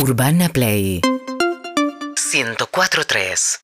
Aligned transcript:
Urbana 0.00 0.48
Play 0.48 1.02
104.3 1.02 3.58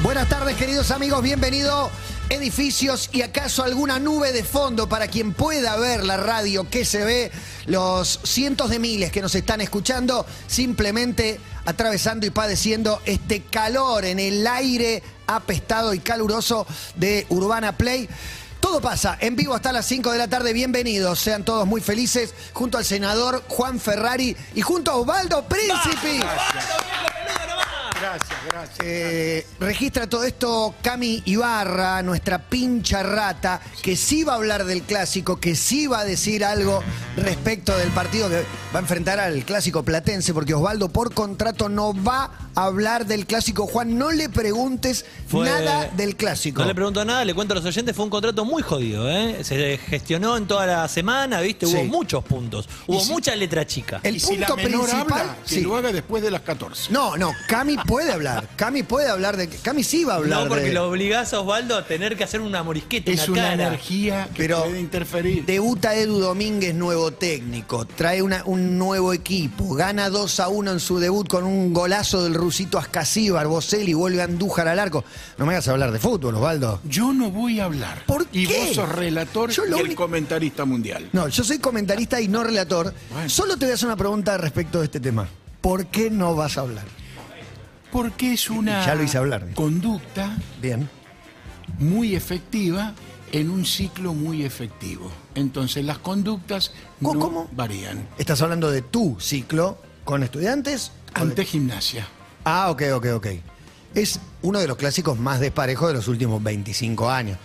Buenas 0.00 0.28
tardes, 0.28 0.56
queridos 0.56 0.92
amigos. 0.92 1.20
Bienvenido. 1.22 1.90
Edificios 2.28 3.10
y 3.12 3.22
acaso 3.22 3.64
alguna 3.64 3.98
nube 3.98 4.30
de 4.32 4.44
fondo 4.44 4.88
para 4.88 5.08
quien 5.08 5.32
pueda 5.32 5.76
ver 5.76 6.04
la 6.04 6.16
radio 6.16 6.70
que 6.70 6.84
se 6.84 7.04
ve, 7.04 7.32
los 7.66 8.20
cientos 8.22 8.70
de 8.70 8.78
miles 8.78 9.10
que 9.10 9.20
nos 9.20 9.34
están 9.34 9.60
escuchando, 9.60 10.24
simplemente 10.46 11.40
atravesando 11.66 12.26
y 12.26 12.30
padeciendo 12.30 13.02
este 13.06 13.42
calor 13.42 14.04
en 14.04 14.20
el 14.20 14.46
aire 14.46 15.02
apestado 15.26 15.94
y 15.94 15.98
caluroso 15.98 16.64
de 16.94 17.26
Urbana 17.28 17.76
Play. 17.76 18.08
Todo 18.64 18.80
pasa 18.80 19.18
en 19.20 19.36
vivo 19.36 19.52
hasta 19.52 19.72
las 19.72 19.84
5 19.84 20.10
de 20.10 20.16
la 20.16 20.26
tarde. 20.26 20.54
Bienvenidos, 20.54 21.18
sean 21.18 21.44
todos 21.44 21.66
muy 21.66 21.82
felices. 21.82 22.32
Junto 22.54 22.78
al 22.78 22.84
senador 22.86 23.44
Juan 23.46 23.78
Ferrari 23.78 24.34
y 24.54 24.62
junto 24.62 24.90
a 24.90 24.94
Osvaldo 24.94 25.44
Príncipe. 25.46 26.24
Gracias. 28.08 28.78
Eh, 28.82 29.46
registra 29.60 30.06
todo 30.08 30.24
esto 30.24 30.74
Cami 30.82 31.22
Ibarra, 31.24 32.02
nuestra 32.02 32.38
pincha 32.38 33.02
rata, 33.02 33.60
que 33.82 33.96
sí 33.96 34.24
va 34.24 34.34
a 34.34 34.36
hablar 34.36 34.64
del 34.64 34.82
clásico, 34.82 35.38
que 35.40 35.54
sí 35.56 35.86
va 35.86 36.00
a 36.00 36.04
decir 36.04 36.44
algo 36.44 36.82
respecto 37.16 37.76
del 37.76 37.90
partido 37.90 38.28
que 38.28 38.44
va 38.74 38.78
a 38.78 38.82
enfrentar 38.82 39.20
al 39.20 39.44
clásico 39.44 39.82
platense, 39.82 40.34
porque 40.34 40.54
Osvaldo 40.54 40.88
por 40.88 41.14
contrato 41.14 41.68
no 41.68 41.94
va 41.94 42.30
a 42.54 42.64
hablar 42.66 43.06
del 43.06 43.26
clásico. 43.26 43.66
Juan, 43.66 43.96
no 43.98 44.12
le 44.12 44.28
preguntes 44.28 45.04
Fue- 45.28 45.48
nada 45.48 45.90
del 45.96 46.16
clásico. 46.16 46.60
No 46.62 46.68
le 46.68 46.74
pregunto 46.74 47.04
nada, 47.04 47.24
le 47.24 47.34
cuento 47.34 47.52
a 47.54 47.56
los 47.56 47.64
oyentes, 47.64 47.94
fue 47.96 48.04
un 48.04 48.10
contrato 48.10 48.44
muy 48.44 48.62
jodido, 48.62 49.08
¿eh? 49.10 49.42
Se 49.44 49.78
gestionó 49.78 50.36
en 50.36 50.46
toda 50.46 50.66
la 50.66 50.88
semana, 50.88 51.40
¿viste? 51.40 51.66
Hubo 51.66 51.80
Sí. 51.80 51.84
muchos 51.84 52.24
puntos, 52.24 52.68
hubo 52.86 53.00
si- 53.00 53.10
mucha 53.10 53.34
letra 53.34 53.66
chica. 53.66 54.00
El 54.02 54.16
y 54.16 54.20
si 54.20 54.36
la 54.36 54.46
punto 54.46 54.62
menor 54.62 54.88
principal. 54.88 55.20
habla, 55.20 55.36
que 55.46 55.54
sí. 55.54 55.60
lo 55.62 55.76
haga 55.76 55.92
después 55.92 56.22
de 56.22 56.30
las 56.30 56.42
14. 56.42 56.92
No, 56.92 57.16
no, 57.16 57.32
Cami 57.48 57.76
puede 57.94 58.12
hablar. 58.12 58.48
Cami 58.56 58.82
puede 58.82 59.08
hablar 59.08 59.36
de. 59.36 59.48
Cami 59.48 59.84
sí 59.84 60.04
va 60.04 60.14
a 60.14 60.16
hablar 60.16 60.42
No, 60.44 60.48
porque 60.48 60.64
de. 60.64 60.72
lo 60.72 60.88
obligás 60.88 61.32
a 61.32 61.40
Osvaldo 61.40 61.76
a 61.76 61.86
tener 61.86 62.16
que 62.16 62.24
hacer 62.24 62.40
una 62.40 62.62
morisqueta, 62.62 63.10
Es 63.10 63.28
una 63.28 63.42
cara. 63.50 63.54
energía 63.68 64.28
que 64.34 64.42
Pero 64.42 64.64
puede 64.64 64.80
interferir. 64.80 65.44
Debuta 65.46 65.94
Edu 65.94 66.18
Domínguez, 66.18 66.74
nuevo 66.74 67.12
técnico. 67.12 67.84
Trae 67.86 68.20
una- 68.22 68.42
un 68.46 68.78
nuevo 68.78 69.12
equipo. 69.12 69.74
Gana 69.74 70.10
2 70.10 70.40
a 70.40 70.48
1 70.48 70.72
en 70.72 70.80
su 70.80 70.98
debut 70.98 71.28
con 71.28 71.44
un 71.44 71.72
golazo 71.72 72.24
del 72.24 72.34
rusito 72.34 72.78
Ascasíbar, 72.78 73.46
Boselli, 73.46 73.94
vuelve 73.94 74.20
a 74.22 74.24
Andújar 74.24 74.66
al 74.68 74.78
arco. 74.80 75.04
No 75.38 75.46
me 75.46 75.52
hagas 75.52 75.68
hablar 75.68 75.92
de 75.92 75.98
fútbol, 75.98 76.34
Osvaldo. 76.34 76.80
Yo 76.84 77.12
no 77.12 77.30
voy 77.30 77.60
a 77.60 77.64
hablar. 77.66 78.04
¿Por 78.06 78.26
y 78.32 78.46
qué? 78.46 78.58
vos 78.66 78.74
sos 78.74 78.88
relator 78.88 79.50
Yo 79.50 79.64
y 79.64 79.68
el 79.68 79.74
único- 79.74 80.02
comentarista 80.04 80.64
mundial. 80.64 81.08
No, 81.12 81.28
yo 81.28 81.44
soy 81.44 81.58
comentarista 81.58 82.20
y 82.20 82.28
no 82.28 82.42
relator. 82.42 82.92
Bueno. 83.12 83.28
Solo 83.30 83.56
te 83.56 83.66
voy 83.66 83.72
a 83.72 83.74
hacer 83.74 83.86
una 83.86 83.96
pregunta 83.96 84.36
respecto 84.36 84.80
de 84.80 84.86
este 84.86 85.00
tema. 85.00 85.28
¿Por 85.60 85.86
qué 85.86 86.10
no 86.10 86.34
vas 86.34 86.58
a 86.58 86.62
hablar? 86.62 86.84
Porque 87.94 88.32
es 88.32 88.50
una 88.50 88.84
Ya 88.84 88.96
lo 88.96 89.04
hice 89.04 89.18
hablar. 89.18 89.46
conducta 89.54 90.36
Bien. 90.60 90.88
muy 91.78 92.16
efectiva 92.16 92.92
en 93.30 93.50
un 93.50 93.64
ciclo 93.64 94.14
muy 94.14 94.44
efectivo. 94.44 95.10
Entonces 95.36 95.84
las 95.84 95.98
conductas 95.98 96.72
¿Cómo- 97.00 97.14
no 97.14 97.20
cómo? 97.20 97.48
varían. 97.52 98.08
¿Estás 98.18 98.42
hablando 98.42 98.68
de 98.72 98.82
tu 98.82 99.16
ciclo 99.20 99.78
con 100.04 100.24
estudiantes? 100.24 100.90
Ante 101.14 101.44
gimnasia. 101.44 102.08
Ah, 102.44 102.68
ok, 102.72 102.82
ok, 102.94 103.06
ok. 103.14 103.26
Es 103.94 104.18
uno 104.42 104.58
de 104.58 104.66
los 104.66 104.76
clásicos 104.76 105.16
más 105.20 105.38
desparejos 105.38 105.86
de 105.88 105.94
los 105.94 106.08
últimos 106.08 106.42
25 106.42 107.08
años. 107.08 107.38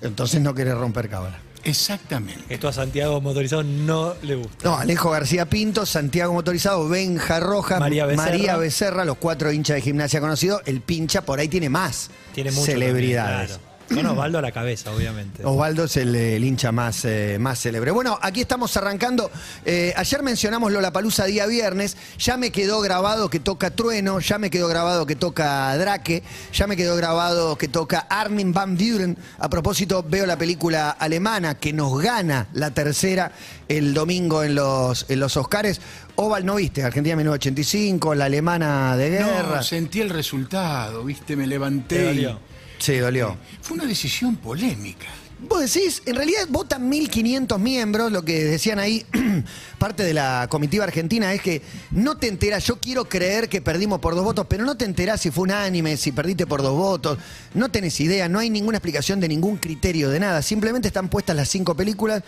Entonces 0.00 0.40
no 0.40 0.54
querés 0.54 0.74
romper 0.76 1.08
cábala. 1.08 1.40
Exactamente. 1.66 2.42
Esto 2.48 2.68
a 2.68 2.72
Santiago 2.72 3.20
Motorizado 3.20 3.62
no 3.62 4.14
le 4.22 4.36
gusta. 4.36 4.68
No, 4.68 4.76
Alejo 4.76 5.10
García 5.10 5.46
Pinto, 5.46 5.84
Santiago 5.86 6.32
Motorizado, 6.32 6.88
Benja 6.88 7.40
Rojas, 7.40 7.80
María 7.80 8.06
Becerra. 8.06 8.30
María 8.30 8.56
Becerra, 8.56 9.04
los 9.04 9.16
cuatro 9.18 9.52
hinchas 9.52 9.76
de 9.76 9.82
gimnasia 9.82 10.20
conocidos. 10.20 10.62
El 10.66 10.80
pincha 10.80 11.22
por 11.22 11.38
ahí 11.38 11.48
tiene 11.48 11.68
más 11.68 12.10
Tiene 12.34 12.50
mucho 12.50 12.66
celebridades. 12.66 13.50
también, 13.50 13.58
claro. 13.58 13.75
Con 13.88 14.04
Osvaldo 14.06 14.38
a 14.38 14.42
la 14.42 14.52
cabeza, 14.52 14.92
obviamente. 14.92 15.44
Osvaldo 15.44 15.84
es 15.84 15.96
el, 15.96 16.14
el 16.14 16.44
hincha 16.44 16.72
más, 16.72 17.04
eh, 17.04 17.38
más 17.38 17.60
célebre. 17.60 17.90
Bueno, 17.90 18.18
aquí 18.20 18.40
estamos 18.40 18.76
arrancando. 18.76 19.30
Eh, 19.64 19.92
ayer 19.96 20.22
mencionamos 20.22 20.72
Lollapalooza 20.72 21.24
día 21.24 21.46
viernes. 21.46 21.96
Ya 22.18 22.36
me 22.36 22.50
quedó 22.50 22.80
grabado 22.80 23.30
que 23.30 23.40
toca 23.40 23.70
Trueno, 23.70 24.20
ya 24.20 24.38
me 24.38 24.50
quedó 24.50 24.68
grabado 24.68 25.06
que 25.06 25.16
toca 25.16 25.76
Drake, 25.76 26.22
ya 26.52 26.66
me 26.66 26.76
quedó 26.76 26.96
grabado 26.96 27.56
que 27.56 27.68
toca 27.68 28.06
Armin 28.10 28.52
Van 28.52 28.76
Buren. 28.76 29.16
A 29.38 29.48
propósito, 29.48 30.04
veo 30.08 30.26
la 30.26 30.36
película 30.36 30.90
alemana 30.90 31.54
que 31.54 31.72
nos 31.72 32.00
gana 32.00 32.48
la 32.54 32.72
tercera 32.72 33.32
el 33.68 33.94
domingo 33.94 34.42
en 34.42 34.54
los, 34.54 35.06
en 35.08 35.20
los 35.20 35.36
Oscars. 35.36 35.80
Oval, 36.16 36.44
¿no 36.46 36.56
viste? 36.56 36.82
Argentina 36.82 37.16
1985, 37.16 38.14
la 38.14 38.24
alemana 38.24 38.96
de 38.96 39.10
guerra. 39.10 39.56
No, 39.56 39.62
sentí 39.62 40.00
el 40.00 40.10
resultado, 40.10 41.04
viste, 41.04 41.36
me 41.36 41.46
levanté. 41.46 42.36
Sí, 42.78 42.96
dolió. 42.96 43.36
Fue 43.60 43.76
una 43.76 43.86
decisión 43.86 44.36
polémica. 44.36 45.06
Vos 45.38 45.60
decís, 45.60 46.02
en 46.06 46.16
realidad 46.16 46.46
votan 46.48 46.90
1.500 46.90 47.58
miembros, 47.58 48.10
lo 48.10 48.24
que 48.24 48.42
decían 48.42 48.78
ahí, 48.78 49.04
parte 49.78 50.02
de 50.02 50.14
la 50.14 50.46
comitiva 50.48 50.84
argentina 50.84 51.34
es 51.34 51.42
que 51.42 51.60
no 51.90 52.16
te 52.16 52.28
enterás, 52.28 52.64
yo 52.64 52.80
quiero 52.80 53.06
creer 53.06 53.50
que 53.50 53.60
perdimos 53.60 54.00
por 54.00 54.14
dos 54.14 54.24
votos, 54.24 54.46
pero 54.48 54.64
no 54.64 54.78
te 54.78 54.86
enterás 54.86 55.20
si 55.20 55.30
fue 55.30 55.44
unánime, 55.44 55.98
si 55.98 56.10
perdiste 56.10 56.46
por 56.46 56.62
dos 56.62 56.74
votos, 56.74 57.18
no 57.52 57.70
tenés 57.70 58.00
idea, 58.00 58.30
no 58.30 58.38
hay 58.38 58.48
ninguna 58.48 58.78
explicación 58.78 59.20
de 59.20 59.28
ningún 59.28 59.58
criterio 59.58 60.08
de 60.08 60.20
nada, 60.20 60.40
simplemente 60.40 60.88
están 60.88 61.10
puestas 61.10 61.36
las 61.36 61.50
cinco 61.50 61.76
películas 61.76 62.22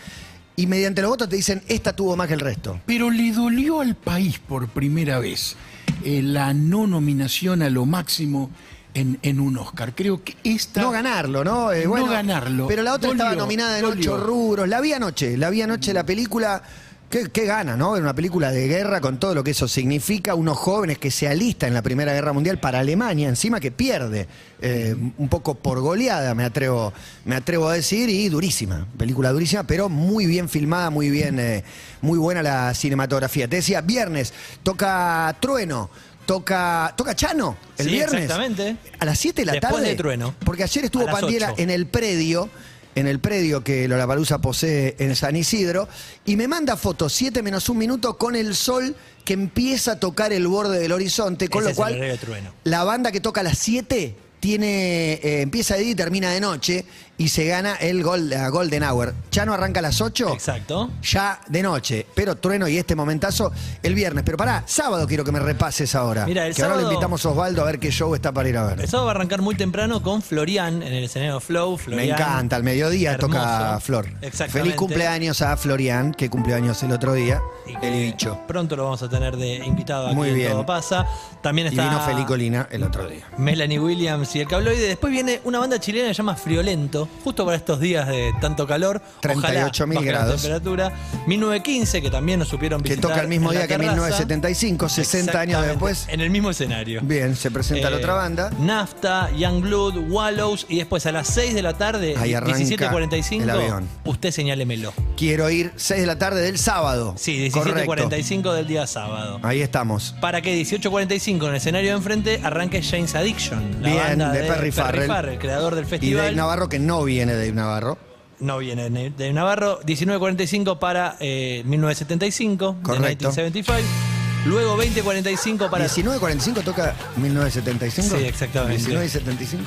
y 0.55 0.67
mediante 0.67 1.01
los 1.01 1.11
votos 1.11 1.31
te 1.31 1.37
dicen, 1.37 1.63
esta 1.67 1.95
tuvo 1.95 2.15
más 2.15 2.29
que 2.29 2.35
el 2.35 2.41
resto. 2.41 2.79
Pero 2.85 3.11
le 3.11 3.33
dolió 3.33 3.81
al 3.81 3.95
país 3.95 4.39
por 4.39 4.69
primera 4.69 5.19
vez 5.19 5.57
eh, 6.05 6.21
la 6.21 6.53
no 6.53 6.87
nominación 6.87 7.63
a 7.63 7.71
lo 7.71 7.87
máximo 7.87 8.51
en, 8.95 9.19
en 9.23 9.41
un 9.41 9.59
Oscar. 9.59 9.95
Creo 9.95 10.23
que 10.23 10.37
esta. 10.45 10.83
No 10.83 10.91
ganarlo, 10.91 11.45
¿no? 11.45 11.73
Eh, 11.73 11.85
No 11.85 11.91
bueno, 11.91 12.07
ganarlo. 12.11 12.67
Pero 12.69 12.83
la 12.83 12.95
otra 12.95 13.11
estaba 13.11 13.35
nominada 13.35 13.79
en 13.79 13.85
dolió. 13.85 14.15
ocho 14.15 14.25
rubros. 14.25 14.69
La 14.69 14.81
vi 14.81 14.93
anoche, 14.93 15.37
la 15.37 15.51
vi 15.51 15.63
anoche 15.63 15.93
la 15.93 16.05
película. 16.05 16.63
¿Qué, 17.11 17.31
qué 17.33 17.47
gana, 17.47 17.75
no? 17.75 17.97
En 17.97 18.03
una 18.03 18.13
película 18.15 18.51
de 18.51 18.69
guerra 18.69 19.01
con 19.01 19.19
todo 19.19 19.35
lo 19.35 19.43
que 19.43 19.53
eso 19.53 19.67
significa. 19.67 20.35
Unos 20.35 20.59
jóvenes 20.59 20.99
que 20.99 21.11
se 21.11 21.27
alistan 21.27 21.69
en 21.69 21.75
la 21.75 21.81
Primera 21.81 22.13
Guerra 22.13 22.35
Mundial 22.35 22.61
para 22.61 22.81
Alemania, 22.81 23.31
encima 23.31 23.61
que 23.61 23.71
pierde. 23.71 24.29
eh, 24.61 24.95
un 25.17 25.29
poco 25.31 25.55
por 25.55 25.81
goleada, 25.81 26.35
me 26.35 26.45
atrevo, 26.45 26.93
me 27.25 27.35
atrevo 27.37 27.69
a 27.69 27.73
decir, 27.75 28.11
y 28.11 28.29
durísima. 28.29 28.87
Película 28.99 29.31
durísima, 29.33 29.63
pero 29.63 29.89
muy 29.89 30.27
bien 30.27 30.51
filmada, 30.51 30.91
muy 30.91 31.09
bien, 31.09 31.39
eh, 31.39 31.65
muy 32.03 32.19
buena 32.19 32.43
la 32.43 32.75
cinematografía. 32.75 33.49
Te 33.49 33.57
decía, 33.57 33.81
viernes, 33.81 34.35
toca 34.63 35.35
Trueno. 35.41 35.89
Toca, 36.29 36.93
toca 36.95 37.17
Chano 37.17 37.57
el 37.79 37.87
Sí, 37.87 37.91
viernes. 37.93 38.25
exactamente. 38.25 38.77
A 38.99 39.07
las 39.07 39.19
7 39.19 39.41
de 39.41 39.47
la 39.47 39.53
Después 39.53 39.73
tarde. 39.77 39.89
de 39.89 39.95
Trueno. 39.97 40.35
Porque 40.45 40.63
ayer 40.63 40.85
estuvo 40.85 41.07
Pandiera 41.07 41.53
ocho. 41.53 41.63
en 41.63 41.71
el 41.71 41.87
predio, 41.87 42.51
en 42.95 43.07
el 43.07 43.19
predio 43.19 43.65
que 43.65 43.89
Lollapalooza 43.89 44.37
posee 44.39 44.95
en 44.99 45.17
San 45.17 45.37
Isidro, 45.37 45.89
y 46.27 46.37
me 46.37 46.47
manda 46.47 46.77
fotos 46.77 47.15
7 47.15 47.43
menos 47.43 47.71
un 47.71 47.79
minuto 47.79 48.19
con 48.19 48.37
el 48.37 48.55
sol 48.55 48.95
que 49.25 49.33
empieza 49.33 49.93
a 49.93 50.01
tocar 50.01 50.35
el 50.35 50.47
borde 50.49 50.79
del 50.79 50.93
horizonte, 50.93 51.49
con 51.49 51.63
Ese 51.63 51.71
lo 51.71 51.77
cual 51.77 52.19
la 52.65 52.85
banda 52.85 53.11
que 53.11 53.21
toca 53.21 53.41
a 53.41 53.45
las 53.45 53.57
7 53.57 54.15
tiene, 54.39 55.15
eh, 55.15 55.41
empieza 55.41 55.77
de 55.77 55.81
día 55.85 55.93
y 55.93 55.95
termina 55.95 56.31
de 56.31 56.41
noche 56.41 56.85
y 57.19 57.29
se 57.29 57.45
gana 57.47 57.75
el 57.75 58.03
gol, 58.03 58.31
la 58.31 58.49
Golden 58.49 58.85
Hour. 58.85 59.13
Chano 59.31 59.53
arranca 59.53 59.81
a 59.81 59.83
las 59.83 60.01
8 60.01 60.33
Exacto. 60.33 60.91
ya 61.03 61.41
de 61.49 61.63
noche, 61.63 62.07
pero 62.15 62.37
Trueno 62.37 62.69
y 62.69 62.79
este 62.79 62.95
momentazo 62.95 63.53
el 63.83 63.95
viernes. 63.95 64.25
Pero 64.25 64.37
pará, 64.39 64.63
sábado 64.67 65.07
quiero 65.07 65.25
que 65.25 65.33
me 65.33 65.41
repases 65.41 65.95
ahora. 65.95 66.25
Mira, 66.27 66.47
el 66.47 66.55
que 66.55 66.63
ahora 66.63 66.77
le 66.77 66.85
invitamos 66.85 67.25
a 67.27 67.31
Osvaldo 67.31 67.63
a 67.63 67.67
ver 67.67 67.79
qué 67.79 67.91
show 67.91 68.15
está 68.15 68.33
para 68.33 68.49
ir 68.49 68.57
a 68.57 68.65
ver. 68.65 68.81
El 68.81 68.89
sábado 68.89 69.07
va 69.07 69.13
a 69.13 69.15
arrancar 69.17 69.43
muy 69.43 69.57
temprano 69.57 70.03
con 70.03 70.23
Florian 70.23 70.83
en 70.83 70.93
el 70.95 71.05
escenario 71.05 71.41
Flow. 71.41 71.79
Me 71.89 72.09
encanta, 72.09 72.57
al 72.57 72.63
mediodía 72.63 73.19
toca. 73.19 73.79
Flor. 73.81 74.07
Exactamente. 74.23 74.59
Feliz 74.61 74.75
cumpleaños 74.77 75.43
a 75.43 75.57
Florian, 75.57 76.15
que 76.15 76.31
cumplió 76.31 76.57
años 76.57 76.83
el 76.83 76.93
otro 76.93 77.15
día. 77.15 77.41
Y 77.67 77.85
El 77.85 78.13
bicho. 78.13 78.39
Pronto 78.47 78.77
lo 78.77 78.85
vamos 78.85 79.03
a 79.03 79.09
tener 79.09 79.37
de 79.37 79.57
invitado 79.57 80.07
aquí 80.07 80.15
Muy 80.17 80.31
en 80.31 80.35
bien. 80.35 80.53
Todo 80.53 80.67
Pasa. 80.67 81.07
También 81.43 81.67
Y 81.67 81.71
está 81.71 81.85
vino 81.85 82.01
Felicolina 82.01 82.69
el 82.71 82.83
otro 82.83 83.07
día. 83.09 83.27
Melanie 83.39 83.79
Williams 83.79 84.35
y 84.37 84.41
el 84.41 84.49
cabloide. 84.49 84.87
Después 84.89 85.13
viene 85.13 85.41
una 85.45 85.59
banda 85.59 85.79
chilena 85.79 86.09
que 86.09 86.15
se 86.15 86.19
llama 86.19 86.35
Friolento, 86.35 87.08
justo 87.25 87.45
para 87.45 87.57
estos 87.57 87.81
días 87.81 88.07
de 88.09 88.33
tanto 88.41 88.67
calor. 88.67 89.03
38.000 89.23 89.37
Ojalá 89.39 89.69
baje 89.69 89.95
la 89.95 90.01
grados. 90.03 90.43
temperatura. 90.43 90.93
1915, 91.27 92.03
que 92.03 92.11
también 92.11 92.39
nos 92.39 92.49
supieron 92.49 92.83
Que 92.83 92.91
visitar. 92.91 93.11
toca 93.11 93.21
el 93.23 93.29
mismo 93.29 93.51
día 93.51 93.63
que 93.63 93.69
terraza. 93.77 93.93
1975, 93.93 94.89
60 94.89 95.41
años 95.41 95.67
después. 95.67 96.07
En 96.09 96.21
el 96.21 96.31
mismo 96.31 96.51
escenario. 96.51 97.01
Bien, 97.03 97.37
se 97.37 97.51
presenta 97.51 97.91
la 97.91 97.97
Eh, 97.97 98.01
otra 98.01 98.15
banda. 98.15 98.51
Nafta, 98.59 99.31
Youngblood, 99.37 100.11
Wallows 100.11 100.67
y 100.69 100.79
después 100.79 101.05
a 101.07 101.13
las 101.13 101.29
6 101.29 101.55
de 101.55 101.63
la 101.63 101.75
tarde, 101.77 102.15
Ahí 102.19 102.35
arranca 102.35 102.59
17.45, 102.59 103.43
el 103.43 103.51
avión. 103.51 103.89
usted 104.05 104.31
señálemelo. 104.31 104.93
Quiero 105.17 105.51
ir 105.51 105.73
6 105.77 106.01
de 106.01 106.07
la 106.07 106.19
tarde 106.19 106.43
del 106.43 106.59
sábado. 106.59 107.15
Sí, 107.19 107.51
Correcto. 107.51 107.93
17.45 108.09 108.53
del 108.55 108.67
día 108.67 108.87
sábado. 108.87 109.41
Ahí 109.43 109.61
estamos. 109.61 110.15
Para 110.21 110.41
que 110.43 110.59
18.45 110.61 111.45
en 111.45 111.51
el 111.51 111.57
escenario 111.57 111.91
de 111.91 111.97
enfrente 111.97 112.41
arranque 112.43 112.83
James 112.83 113.15
Addiction, 113.15 113.83
la 113.83 113.89
Bien, 113.89 114.03
banda 114.03 114.33
de 114.33 114.43
de, 114.43 114.49
Perry 114.49 114.73
Farrell. 114.73 115.39
creador 115.39 115.75
del 115.75 115.85
Y 115.85 115.89
festival. 115.89 116.25
Dave 116.25 116.37
Navarro, 116.37 116.69
que 116.69 116.79
no 116.79 116.98
viene 117.05 117.35
Dave 117.35 117.53
Navarro. 117.53 117.99
no 118.41 118.59
viene 118.59 118.89
de 118.91 119.11
de 119.11 119.33
Navarro. 119.33 119.81
19.45 119.83 120.79
para 120.79 121.17
eh, 121.21 121.63
1975, 121.67 122.77
de 122.79 122.83
Correcto. 122.83 123.29
1975. 123.29 124.19
Luego 124.47 124.79
20.45 124.79 125.69
para... 125.69 125.87
19.45 125.87 126.63
toca 126.63 126.95
1975. 127.17 128.17
Sí, 128.17 128.25
exactamente. 128.25 128.91
19.75. 128.91 129.59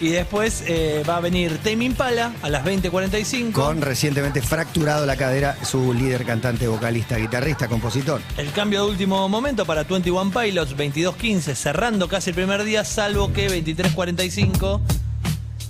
Y 0.00 0.08
después 0.08 0.64
eh, 0.66 1.04
va 1.08 1.18
a 1.18 1.20
venir 1.20 1.58
Tame 1.58 1.84
Impala 1.84 2.32
a 2.42 2.50
las 2.50 2.64
20.45. 2.64 3.52
Con 3.52 3.80
recientemente 3.80 4.42
fracturado 4.42 5.06
la 5.06 5.16
cadera 5.16 5.56
su 5.64 5.94
líder, 5.94 6.24
cantante, 6.26 6.66
vocalista, 6.66 7.16
guitarrista, 7.16 7.68
compositor. 7.68 8.20
El 8.36 8.50
cambio 8.50 8.84
de 8.84 8.90
último 8.90 9.28
momento 9.28 9.64
para 9.64 9.84
21 9.84 10.32
Pilots, 10.32 10.76
22.15, 10.76 11.54
cerrando 11.54 12.08
casi 12.08 12.30
el 12.30 12.36
primer 12.36 12.64
día, 12.64 12.84
salvo 12.84 13.32
que 13.32 13.48
23.45, 13.48 14.80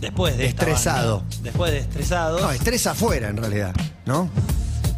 después 0.01 0.37
de 0.37 0.47
esta 0.47 0.63
Estresado. 0.63 1.19
banda, 1.21 1.37
después 1.43 1.73
de 1.73 1.79
estresado, 1.79 2.41
No, 2.41 2.51
estrés 2.51 2.87
afuera 2.87 3.29
en 3.29 3.37
realidad, 3.37 3.75
¿no? 4.05 4.29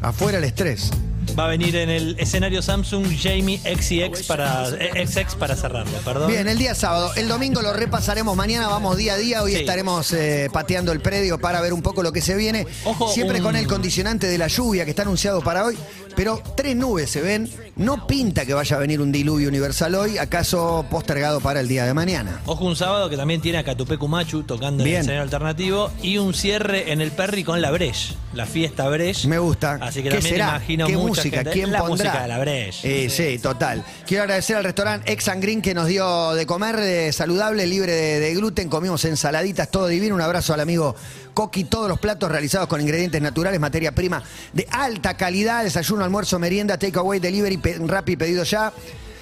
Afuera 0.02 0.38
el 0.38 0.44
estrés. 0.44 0.90
va 1.38 1.44
a 1.44 1.48
venir 1.48 1.76
en 1.76 1.90
el 1.90 2.16
escenario 2.18 2.62
Samsung 2.62 3.04
Jamie 3.20 3.58
XX 3.58 4.26
para, 4.26 4.66
XX 4.70 5.34
para 5.38 5.54
cerrarlo, 5.54 5.92
perdón. 6.04 6.30
Bien, 6.30 6.48
el 6.48 6.58
día 6.58 6.74
sábado. 6.74 7.12
El 7.16 7.28
domingo 7.28 7.60
lo 7.62 7.72
repasaremos 7.72 8.34
mañana, 8.36 8.66
vamos 8.68 8.96
día 8.96 9.12
a 9.14 9.16
día. 9.16 9.42
Hoy 9.42 9.52
Sí. 9.52 9.58
estaremos 9.60 10.12
eh, 10.14 10.48
pateando 10.52 10.90
el 10.90 11.00
predio 11.00 11.38
para 11.38 11.60
ver 11.60 11.72
un 11.74 11.82
poco 11.82 12.02
lo 12.02 12.12
que 12.12 12.22
se 12.22 12.34
viene. 12.34 12.66
Ojo, 12.84 13.12
Siempre 13.12 13.38
un- 13.38 13.44
con 13.44 13.56
el 13.56 13.66
condicionante 13.66 14.26
de 14.26 14.38
la 14.38 14.48
lluvia 14.48 14.84
que 14.84 14.90
está 14.90 15.02
anunciado 15.02 15.40
para 15.42 15.64
hoy. 15.64 15.76
Pero 16.16 16.42
tres 16.56 16.74
nubes 16.76 17.10
se 17.10 17.20
ven. 17.20 17.48
No 17.76 18.06
pinta 18.08 18.44
que 18.44 18.54
vaya 18.54 18.76
a 18.76 18.80
venir 18.80 19.00
un 19.00 19.12
diluvio 19.12 19.48
universal 19.48 19.94
hoy, 19.94 20.18
acaso 20.18 20.84
postergado 20.90 21.40
para 21.40 21.60
el 21.60 21.68
día 21.68 21.84
de 21.84 21.94
mañana. 21.94 22.40
Ojo 22.46 22.64
un 22.64 22.74
sábado 22.74 23.08
que 23.08 23.16
también 23.16 23.40
tiene 23.40 23.58
a 23.58 23.64
Catupecu 23.64 24.08
Machu 24.08 24.42
tocando 24.42 24.82
en 24.82 24.88
el 24.88 24.96
escenario 24.96 25.22
alternativo 25.22 25.90
y 26.02 26.18
un 26.18 26.34
cierre 26.34 26.90
en 26.92 27.00
el 27.00 27.12
Perry 27.12 27.44
con 27.44 27.60
la 27.62 27.70
Breche, 27.70 28.16
la 28.34 28.46
fiesta 28.46 28.88
Breche. 28.88 29.28
Me 29.28 29.38
gusta. 29.38 29.78
Así 29.80 30.02
que 30.02 30.08
¿Qué 30.08 30.16
también 30.16 30.34
será? 30.34 30.48
imagino 30.48 30.86
¿Qué 30.88 30.96
mucha 30.96 31.08
música? 31.22 31.36
gente- 31.38 31.50
¿Quién 31.52 31.70
la 31.70 31.78
pondrá? 31.78 32.06
música 32.10 32.22
de 32.22 32.28
la 32.28 32.38
Breche. 32.40 33.04
Eh, 33.04 33.10
sí, 33.10 33.38
total. 33.38 33.84
Quiero 34.06 34.24
agradecer 34.24 34.56
al 34.56 34.64
restaurante 34.64 35.12
Ex 35.12 35.28
and 35.28 35.40
Green 35.42 35.62
que 35.62 35.72
nos 35.74 35.86
dio 35.86 36.34
de 36.34 36.46
comer 36.46 36.76
eh, 36.80 37.12
saludable, 37.12 37.64
libre 37.66 37.92
de, 37.92 38.18
de 38.18 38.34
gluten. 38.34 38.68
Comimos 38.68 39.04
ensaladitas, 39.04 39.70
todo 39.70 39.86
divino. 39.86 40.16
Un 40.16 40.20
abrazo 40.22 40.52
al 40.52 40.60
amigo 40.60 40.96
Coqui. 41.38 41.62
Todos 41.62 41.88
los 41.88 42.00
platos 42.00 42.28
realizados 42.32 42.66
con 42.66 42.80
ingredientes 42.80 43.22
naturales, 43.22 43.60
materia 43.60 43.92
prima 43.92 44.20
de 44.52 44.66
alta 44.72 45.16
calidad. 45.16 45.62
Desayuno, 45.62 46.02
almuerzo, 46.02 46.36
merienda, 46.40 46.76
takeaway, 46.76 47.20
delivery, 47.20 47.58
pe- 47.58 47.78
Rappi, 47.78 48.16
pedido 48.16 48.42
ya. 48.42 48.72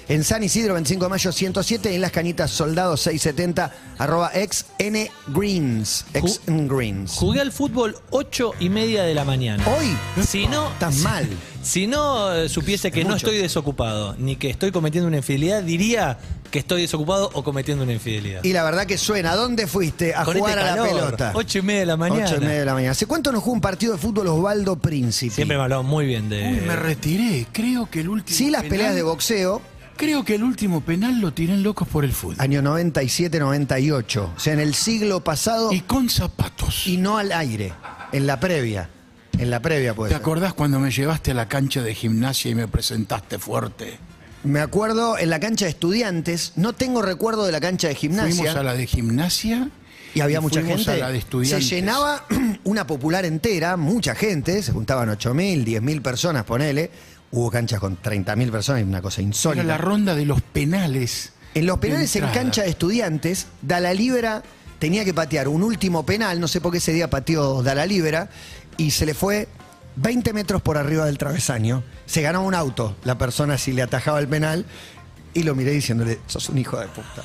En 0.09 0.23
San 0.23 0.41
Isidro, 0.41 0.73
25 0.75 1.03
de 1.03 1.09
mayo 1.09 1.31
107, 1.33 1.93
en 1.93 1.99
las 1.99 2.11
cañitas 2.11 2.49
Soldados 2.49 3.01
670, 3.01 3.73
arroba 3.97 4.31
ex 4.33 4.65
N 4.79 5.11
Greens. 5.27 6.05
Ex 6.13 6.23
Ju- 6.23 6.39
N 6.47 6.67
Greens. 6.73 7.11
Jugué 7.11 7.41
al 7.41 7.51
fútbol 7.51 7.93
8 8.11 8.53
y 8.61 8.69
media 8.69 9.03
de 9.03 9.13
la 9.13 9.25
mañana. 9.25 9.65
Hoy 9.67 9.87
Si 10.25 10.47
no, 10.47 10.69
estás 10.71 10.95
mal. 10.99 11.27
si 11.61 11.87
no 11.87 12.33
eh, 12.33 12.47
supiese 12.47 12.89
que 12.89 13.03
no 13.03 13.17
estoy 13.17 13.35
desocupado, 13.37 14.15
ni 14.17 14.37
que 14.37 14.49
estoy 14.49 14.71
cometiendo 14.71 15.09
una 15.09 15.17
infidelidad, 15.17 15.61
diría 15.61 16.17
que 16.51 16.59
estoy 16.59 16.83
desocupado 16.83 17.29
o 17.33 17.43
cometiendo 17.43 17.83
una 17.83 17.91
infidelidad. 17.91 18.41
Y 18.45 18.53
la 18.53 18.63
verdad 18.63 18.85
que 18.85 18.97
suena. 18.97 19.33
¿A 19.33 19.35
dónde 19.35 19.67
fuiste 19.67 20.15
a 20.15 20.23
Con 20.23 20.37
jugar 20.37 20.57
este 20.57 20.69
a 20.69 20.75
la 20.77 20.83
pelota? 20.83 21.31
8 21.35 21.57
y 21.57 21.61
media 21.63 21.79
de 21.81 21.85
la 21.85 21.97
mañana. 21.97 22.25
Ocho 22.27 22.35
y 22.37 22.39
media 22.45 22.59
de 22.59 22.65
la 22.65 22.73
mañana. 22.73 22.91
¿Hace 22.93 23.07
cuánto 23.07 23.33
no 23.33 23.41
jugó 23.41 23.55
un 23.55 23.61
partido 23.61 23.91
de 23.91 23.99
fútbol 23.99 24.27
Osvaldo 24.27 24.77
Príncipe? 24.77 25.35
Siempre 25.35 25.57
me 25.57 25.63
hablaban 25.63 25.85
muy 25.85 26.05
bien 26.05 26.29
de. 26.29 26.47
Uy, 26.47 26.61
me 26.65 26.77
retiré. 26.77 27.45
Creo 27.51 27.89
que 27.91 27.99
el 27.99 28.07
último. 28.07 28.37
Sí, 28.37 28.49
las 28.49 28.61
penal- 28.61 28.69
peleas 28.77 28.95
de 28.95 29.03
boxeo, 29.03 29.61
Creo 29.97 30.23
que 30.23 30.35
el 30.35 30.43
último 30.43 30.81
penal 30.81 31.19
lo 31.19 31.33
tiran 31.33 31.63
locos 31.63 31.87
por 31.87 32.05
el 32.05 32.11
fútbol. 32.13 32.35
año 32.39 32.61
97-98. 32.61 34.17
O 34.35 34.39
sea, 34.39 34.53
en 34.53 34.59
el 34.59 34.73
siglo 34.73 35.23
pasado 35.23 35.71
Y 35.73 35.81
con 35.81 36.09
zapatos. 36.09 36.87
y 36.87 36.97
no 36.97 37.17
al 37.17 37.31
aire. 37.31 37.73
En 38.11 38.27
la 38.27 38.39
previa. 38.39 38.89
En 39.37 39.49
la 39.49 39.59
previa, 39.61 39.93
pues. 39.93 40.09
¿Te 40.09 40.15
acordás 40.15 40.53
cuando 40.53 40.79
me 40.79 40.91
llevaste 40.91 41.31
a 41.31 41.33
la 41.33 41.47
cancha 41.47 41.81
de 41.81 41.93
gimnasia 41.93 42.51
y 42.51 42.55
me 42.55 42.67
presentaste 42.67 43.37
fuerte? 43.39 43.97
Me 44.43 44.59
acuerdo 44.61 45.17
en 45.17 45.29
la 45.29 45.39
cancha 45.39 45.65
de 45.65 45.71
estudiantes. 45.71 46.53
No 46.55 46.73
tengo 46.73 47.01
recuerdo 47.01 47.45
de 47.45 47.51
la 47.51 47.59
cancha 47.59 47.87
de 47.87 47.95
gimnasia. 47.95 48.35
Fuimos 48.35 48.55
a 48.55 48.63
la 48.63 48.73
de 48.75 48.87
gimnasia 48.87 49.69
Y 50.13 50.21
había 50.21 50.41
mucha 50.41 50.61
gente. 50.61 50.91
a 50.91 50.97
la 50.97 51.11
de 51.11 51.23
se 51.45 51.59
llenaba 51.61 52.23
una 52.63 52.87
popular 52.87 53.25
entera, 53.25 53.77
mucha 53.77 54.15
gente, 54.15 54.61
se 54.63 54.71
juntaban 54.71 55.09
8.000, 55.09 55.65
10.000 55.65 56.01
personas, 56.01 56.43
ponele. 56.45 56.89
Hubo 57.37 57.51
canchas 57.51 57.79
con 57.79 58.01
30.000 58.01 58.49
personas, 58.49 58.81
una 58.83 58.99
cosa 58.99 59.21
Era 59.21 59.27
insólita. 59.27 59.63
la 59.63 59.77
ronda 59.77 60.15
de 60.15 60.25
los 60.25 60.41
penales. 60.41 61.33
En 61.53 61.67
los 61.67 61.77
penales 61.77 62.15
en 62.15 62.25
cancha 62.29 62.63
de 62.63 62.69
estudiantes, 62.69 63.45
Dala 63.61 63.93
Libera 63.93 64.41
tenía 64.79 65.05
que 65.05 65.13
patear 65.13 65.47
un 65.47 65.61
último 65.61 66.03
penal, 66.03 66.39
no 66.39 66.47
sé 66.47 66.61
por 66.61 66.71
qué 66.71 66.79
ese 66.79 66.93
día 66.93 67.11
pateó 67.11 67.61
Dala 67.61 67.85
Libera, 67.85 68.31
y 68.75 68.89
se 68.89 69.05
le 69.05 69.13
fue 69.13 69.47
20 69.97 70.33
metros 70.33 70.63
por 70.63 70.79
arriba 70.79 71.05
del 71.05 71.19
travesaño. 71.19 71.83
Se 72.07 72.23
ganó 72.23 72.43
un 72.43 72.55
auto 72.55 72.95
la 73.03 73.19
persona 73.19 73.59
si 73.59 73.71
le 73.71 73.83
atajaba 73.83 74.19
el 74.19 74.27
penal. 74.27 74.65
Y 75.37 75.43
lo 75.43 75.53
miré 75.53 75.71
diciéndole, 75.71 76.19
sos 76.25 76.49
un 76.49 76.57
hijo 76.57 76.79
de 76.79 76.87
puta. 76.87 77.23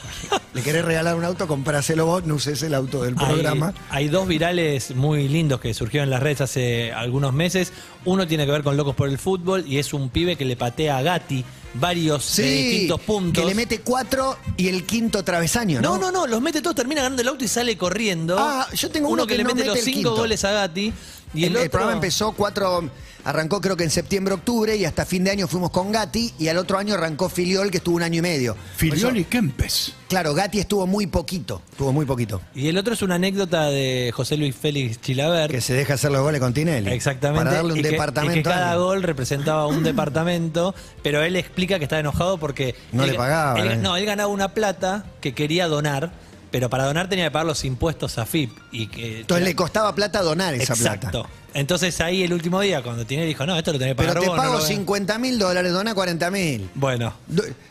Le 0.53 0.61
querés 0.63 0.85
regalar 0.85 1.15
un 1.17 1.25
auto, 1.25 1.47
compráselo 1.49 2.05
vos, 2.05 2.25
no 2.27 2.35
uses 2.35 2.63
el 2.63 2.75
auto 2.75 3.03
del 3.05 3.15
programa. 3.15 3.73
hay 3.89 4.09
dos 4.09 4.29
virales 4.29 4.95
muy 4.95 5.29
lindos 5.29 5.61
que 5.61 5.73
surgieron 5.73 6.05
en 6.09 6.11
las 6.11 6.23
redes 6.23 6.43
hace 6.43 6.93
algunos 6.93 7.33
meses. 7.33 7.73
Uno 8.05 8.27
tiene 8.27 8.45
que 8.45 8.53
ver 8.53 8.63
con 8.63 8.77
Locos 8.77 8.95
por 8.95 9.09
el 9.09 9.17
Fútbol 9.19 9.65
y 9.67 9.79
es 9.79 9.95
un 9.95 10.11
pibe 10.11 10.37
que 10.37 10.45
le 10.45 10.57
patea 10.57 10.99
a 10.99 11.03
Gatti 11.03 11.43
varios 11.75 12.23
Sí, 12.23 12.43
distintos 12.43 13.01
puntos. 13.01 13.43
que 13.43 13.49
le 13.49 13.55
mete 13.55 13.81
cuatro 13.81 14.37
y 14.59 14.69
el 14.69 14.85
quinto 14.85 15.25
travesaño, 15.25 15.81
¿no? 15.81 15.95
No, 15.97 15.99
no, 15.99 16.13
no, 16.13 16.27
los 16.27 16.43
mete 16.43 16.61
todos, 16.61 16.77
termina 16.77 17.01
ganando 17.03 17.23
el 17.23 17.29
auto 17.29 17.45
y 17.45 17.49
sale 17.49 17.79
corriendo. 17.79 18.37
Ah, 18.39 18.67
yo 18.75 18.91
tengo 18.91 19.09
uno 19.09 19.27
que 19.27 19.37
le 19.39 19.45
no 19.45 19.55
mete 19.55 19.65
los 19.67 19.79
el 19.79 19.83
cinco 19.83 19.97
quinto. 20.11 20.17
goles 20.17 20.45
a 20.45 20.51
Gatti. 20.53 20.93
Y 21.35 21.45
el, 21.45 21.53
el, 21.53 21.53
el 21.53 21.57
otro, 21.61 21.71
programa 21.71 21.93
empezó 21.95 22.33
cuatro, 22.33 22.91
arrancó 23.25 23.61
creo 23.61 23.77
que 23.77 23.85
en 23.85 23.91
septiembre, 23.91 24.35
octubre, 24.35 24.77
y 24.77 24.85
hasta 24.85 25.05
fin 25.07 25.25
de 25.25 25.31
año 25.31 25.47
fuimos 25.49 25.71
con 25.71 25.93
Gatti, 25.93 26.33
y 26.39 26.49
al 26.49 26.57
otro 26.59 26.79
año 26.79 26.95
arrancó 26.95 27.29
Filiol, 27.29 27.71
que 27.71 27.79
estuvo 27.79 27.97
un 27.97 28.03
año 28.03 28.19
y 28.19 28.23
medio. 28.23 28.57
Filiol 28.77 29.17
y 29.19 29.25
Kempes. 29.25 29.93
claro, 30.09 30.35
Gatti 30.35 30.59
estuvo 30.59 30.87
muy 30.87 31.07
poquito, 31.07 31.63
estuvo 31.71 31.93
muy 31.93 32.05
poquito. 32.07 32.41
Y 32.55 32.69
el 32.69 32.79
otro 32.79 32.95
es 32.95 33.03
una 33.03 33.15
anécdota 33.17 33.67
de 33.67 34.11
José 34.15 34.37
Luis 34.37 34.55
Félix 34.57 35.01
Chilaver. 35.01 35.51
Que 35.51 35.61
se 35.61 35.75
deja 35.75 35.95
hacer 35.95 36.11
los 36.11 36.23
goles 36.23 36.41
con 36.41 36.53
Tinelli. 36.53 36.91
Exactamente. 36.91 37.45
Para 37.45 37.57
darle 37.57 37.73
un 37.75 37.79
y 37.79 37.83
que- 37.83 37.91
departamento. 37.91 38.41
Y 38.41 38.43
que 38.43 38.49
a 38.49 38.53
cada 38.53 38.77
gol 38.77 39.03
representaba 39.03 39.67
un 39.67 39.83
departamento, 39.85 40.75
pero 41.03 41.23
él 41.23 41.37
explica 41.37 41.79
que 41.79 41.85
estaba 41.85 42.01
enojado 42.01 42.39
porque. 42.39 42.75
No 42.93 43.05
él- 43.05 43.11
le 43.13 43.17
pagaban, 43.17 43.59
él- 43.59 43.73
eh. 43.73 43.77
no, 43.77 43.97
él 43.97 44.05
ganaba 44.07 44.29
una 44.31 44.49
plata 44.55 45.05
que 45.21 45.33
quería 45.35 45.69
donar, 45.69 46.13
pero 46.51 46.69
para 46.69 46.85
donar 46.85 47.09
tenía 47.09 47.27
que 47.27 47.31
pagar 47.31 47.47
los 47.47 47.65
impuestos 47.65 48.19
a 48.19 48.27
FIP. 48.27 48.51
Y 48.73 48.89
que, 48.89 49.21
Entonces 49.21 49.47
le 49.47 49.55
costaba 49.57 49.95
plata 49.95 50.21
donar 50.23 50.55
esa 50.55 50.75
Exacto. 50.75 51.11
plata. 51.11 51.29
Entonces 51.55 52.01
ahí 52.01 52.23
el 52.23 52.33
último 52.33 52.61
día, 52.61 52.83
cuando 52.83 53.05
Tinelli 53.05 53.29
dijo, 53.29 53.45
no, 53.47 53.57
esto 53.57 53.73
lo 53.73 53.79
tenés 53.79 53.95
que 53.95 54.03
Pero 54.03 54.09
pagar 54.15 54.23
te 54.23 54.29
vos, 54.29 54.37
no 54.37 54.43
pago 54.43 54.55
lo 54.59 54.65
a-". 54.65 54.67
50 54.67 55.19
mil 55.19 55.39
dólares, 55.39 55.73
dona 55.73 55.95
40 55.95 56.31
mil. 56.31 56.71
Bueno, 56.75 57.15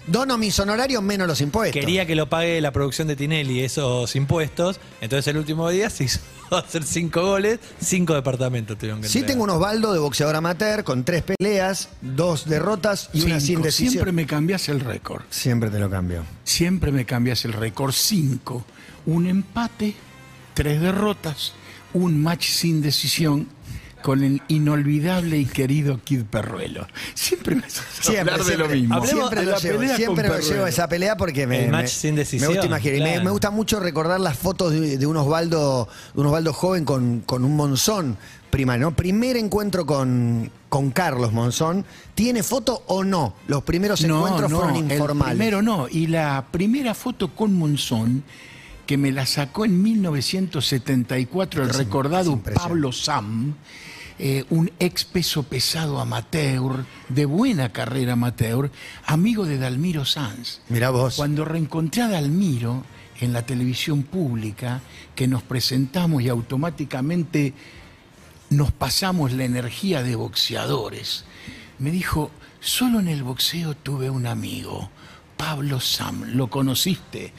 Dono 0.07 0.37
mis 0.37 0.59
honorarios 0.59 1.01
menos 1.03 1.27
los 1.27 1.39
impuestos. 1.41 1.79
quería 1.79 2.05
que 2.05 2.15
lo 2.15 2.27
pague 2.29 2.59
la 2.61 2.71
producción 2.71 3.07
de 3.07 3.15
Tinelli 3.15 3.61
esos 3.61 4.15
impuestos. 4.15 4.79
Entonces 4.99 5.27
el 5.27 5.37
último 5.37 5.69
día 5.69 5.89
se 5.89 6.05
hizo 6.05 6.19
hacer 6.51 6.83
cinco 6.83 7.21
goles, 7.25 7.59
cinco 7.79 8.13
departamentos 8.13 8.77
tuvieron 8.77 9.01
que 9.01 9.07
Sí 9.07 9.19
entregar. 9.19 9.33
tengo 9.33 9.43
un 9.45 9.49
Osvaldo 9.51 9.93
de 9.93 9.99
boxeador 9.99 10.35
amateur 10.35 10.83
con 10.83 11.03
tres 11.03 11.23
peleas, 11.23 11.89
dos 12.01 12.45
derrotas 12.47 13.09
y 13.13 13.21
una 13.21 13.39
sin 13.39 13.47
Cinco. 13.47 13.63
decisión. 13.63 13.91
Siempre 13.93 14.11
me 14.11 14.25
cambias 14.25 14.69
el 14.69 14.79
récord. 14.81 15.23
Siempre 15.29 15.69
te 15.69 15.79
lo 15.79 15.89
cambio. 15.89 16.23
Siempre 16.43 16.91
me 16.91 17.05
cambias 17.05 17.45
el 17.45 17.53
récord. 17.53 17.93
Cinco. 17.93 18.65
Un 19.05 19.25
empate, 19.27 19.95
tres 20.53 20.81
derrotas, 20.81 21.53
un 21.93 22.21
match 22.21 22.47
sin 22.49 22.81
decisión 22.81 23.47
con 24.01 24.23
el 24.23 24.41
inolvidable 24.47 25.37
y 25.37 25.45
querido 25.45 25.99
Kid 26.03 26.23
Perruelo. 26.23 26.87
Siempre 27.13 27.55
me 27.55 27.63
Siempre, 27.69 28.19
hablar 28.21 28.37
de 28.39 28.43
siempre, 28.45 28.67
lo 28.67 28.73
mismo. 28.73 28.95
Hablemos 28.95 29.19
siempre 29.19 29.39
de 29.39 29.45
lo 29.45 29.57
llevo, 29.59 29.95
siempre 29.95 30.27
lo 30.27 30.39
llevo 30.39 30.67
esa 30.67 30.87
pelea 30.87 31.17
porque 31.17 31.45
me, 31.47 31.65
El 31.65 31.71
match 31.71 31.81
me- 31.83 31.87
sin 31.87 32.13
me 32.15 32.19
decisión, 32.21 32.49
gusta 32.51 32.65
imaginar. 32.65 32.95
Y 32.97 33.01
me- 33.01 33.09
claro. 33.11 33.23
Me, 33.25 33.31
gusta 33.31 33.49
mucho 33.51 33.79
recordar 33.79 34.19
las 34.19 34.37
fotos 34.37 34.71
de, 34.73 34.97
de 34.97 35.05
un 35.05 35.17
Osvaldo, 35.17 35.87
de 36.13 36.21
un 36.21 36.27
Osvaldo 36.27 36.53
joven 36.53 36.85
con, 36.85 37.21
con 37.21 37.43
un 37.45 37.55
Monzón 37.55 38.17
primario. 38.49 38.87
¿no? 38.87 38.95
Primer 38.95 39.37
encuentro 39.37 39.85
con, 39.85 40.51
con 40.69 40.91
Carlos 40.91 41.31
Monzón. 41.31 41.85
¿Tiene 42.15 42.43
foto 42.43 42.83
o 42.87 43.03
no? 43.03 43.35
Los 43.47 43.63
primeros 43.63 44.03
encuentros 44.03 44.51
fueron 44.51 44.75
el 44.75 44.91
informales. 44.91 45.35
primero 45.37 45.61
no. 45.61 45.87
Y 45.89 46.07
la 46.07 46.45
primera 46.51 46.93
foto 46.93 47.29
con 47.33 47.53
Monzón, 47.53 48.23
que 48.85 48.97
me 48.97 49.11
la 49.11 49.25
sacó 49.25 49.63
en 49.63 49.81
1974 49.81 51.63
el 51.63 51.69
Es 51.69 51.75
recordado. 51.77 52.39
Pablo 52.53 52.91
Sam, 52.91 53.55
eh, 54.23 54.45
un 54.51 54.69
ex 54.77 55.03
peso 55.03 55.41
pesado 55.41 55.99
amateur, 55.99 56.85
de 57.09 57.25
buena 57.25 57.73
carrera 57.73 58.13
amateur, 58.13 58.69
amigo 59.07 59.47
de 59.47 59.57
Dalmiro 59.57 60.05
Sanz. 60.05 60.61
Mirá 60.69 60.91
vos. 60.91 61.15
Cuando 61.15 61.43
reencontré 61.43 62.03
a 62.03 62.07
Dalmiro 62.07 62.83
en 63.19 63.33
la 63.33 63.47
televisión 63.47 64.03
pública, 64.03 64.81
que 65.15 65.27
nos 65.27 65.41
presentamos 65.41 66.21
y 66.21 66.29
automáticamente 66.29 67.55
nos 68.51 68.71
pasamos 68.71 69.31
la 69.31 69.45
energía 69.45 70.03
de 70.03 70.15
boxeadores, 70.15 71.25
me 71.79 71.89
dijo, 71.89 72.29
solo 72.59 72.99
en 72.99 73.07
el 73.07 73.23
boxeo 73.23 73.73
tuve 73.73 74.11
un 74.11 74.27
amigo, 74.27 74.91
Pablo 75.35 75.79
Sam, 75.79 76.25
¿lo 76.35 76.47
conociste? 76.47 77.33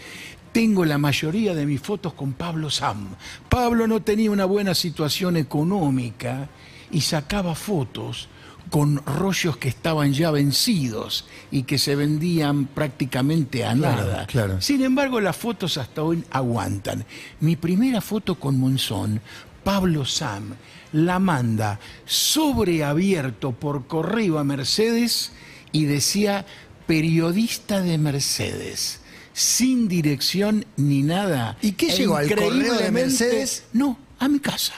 tengo 0.51 0.85
la 0.85 0.99
mayoría 0.99 1.55
de 1.55 1.65
mis 1.65 1.81
fotos 1.81 2.13
con 2.13 2.35
Pablo 2.35 2.69
Sam. 2.69 3.15
Pablo 3.49 3.87
no 3.87 4.03
tenía 4.03 4.31
una 4.31 4.45
buena 4.45 4.75
situación 4.75 5.39
económica 5.39 6.51
y 6.93 7.01
sacaba 7.01 7.55
fotos 7.57 8.29
con 8.71 9.05
rollos 9.05 9.57
que 9.57 9.69
estaban 9.69 10.13
ya 10.15 10.31
vencidos 10.31 11.27
y 11.51 11.65
que 11.65 11.77
se 11.79 11.95
vendían 11.97 12.67
prácticamente 12.67 13.65
a 13.67 13.75
Claro, 13.75 13.97
nada. 14.07 14.27
claro. 14.27 14.61
Sin 14.63 14.83
embargo, 14.83 15.21
las 15.21 15.37
fotos 15.37 15.77
hasta 15.77 16.03
hoy 16.03 16.25
aguantan. 16.31 17.05
Mi 17.41 17.57
primera 17.57 18.01
foto 18.01 18.37
con 18.37 18.59
Monzón, 18.59 19.21
Pablo 19.65 20.05
Sam, 20.07 20.55
la 20.93 21.19
manda 21.19 21.81
sobreabierto 22.07 23.53
por 23.53 23.87
correo 23.87 24.39
a 24.39 24.45
Mercedes 24.45 25.33
y 25.73 25.85
decía 25.85 26.47
periodista 26.87 27.81
de 27.81 27.99
Mercedes. 27.99 29.01
Sin 29.35 29.89
dirección 29.89 30.67
ni 30.77 31.03
nada. 31.03 31.57
¿Y 31.63 31.73
qué 31.73 31.89
llegó, 31.91 32.17
al 32.17 32.29
correo 32.29 32.75
de 32.75 32.91
Mercedes? 32.91 33.65
No, 33.73 33.99
a 34.19 34.29
mi 34.29 34.39
casa. 34.41 34.75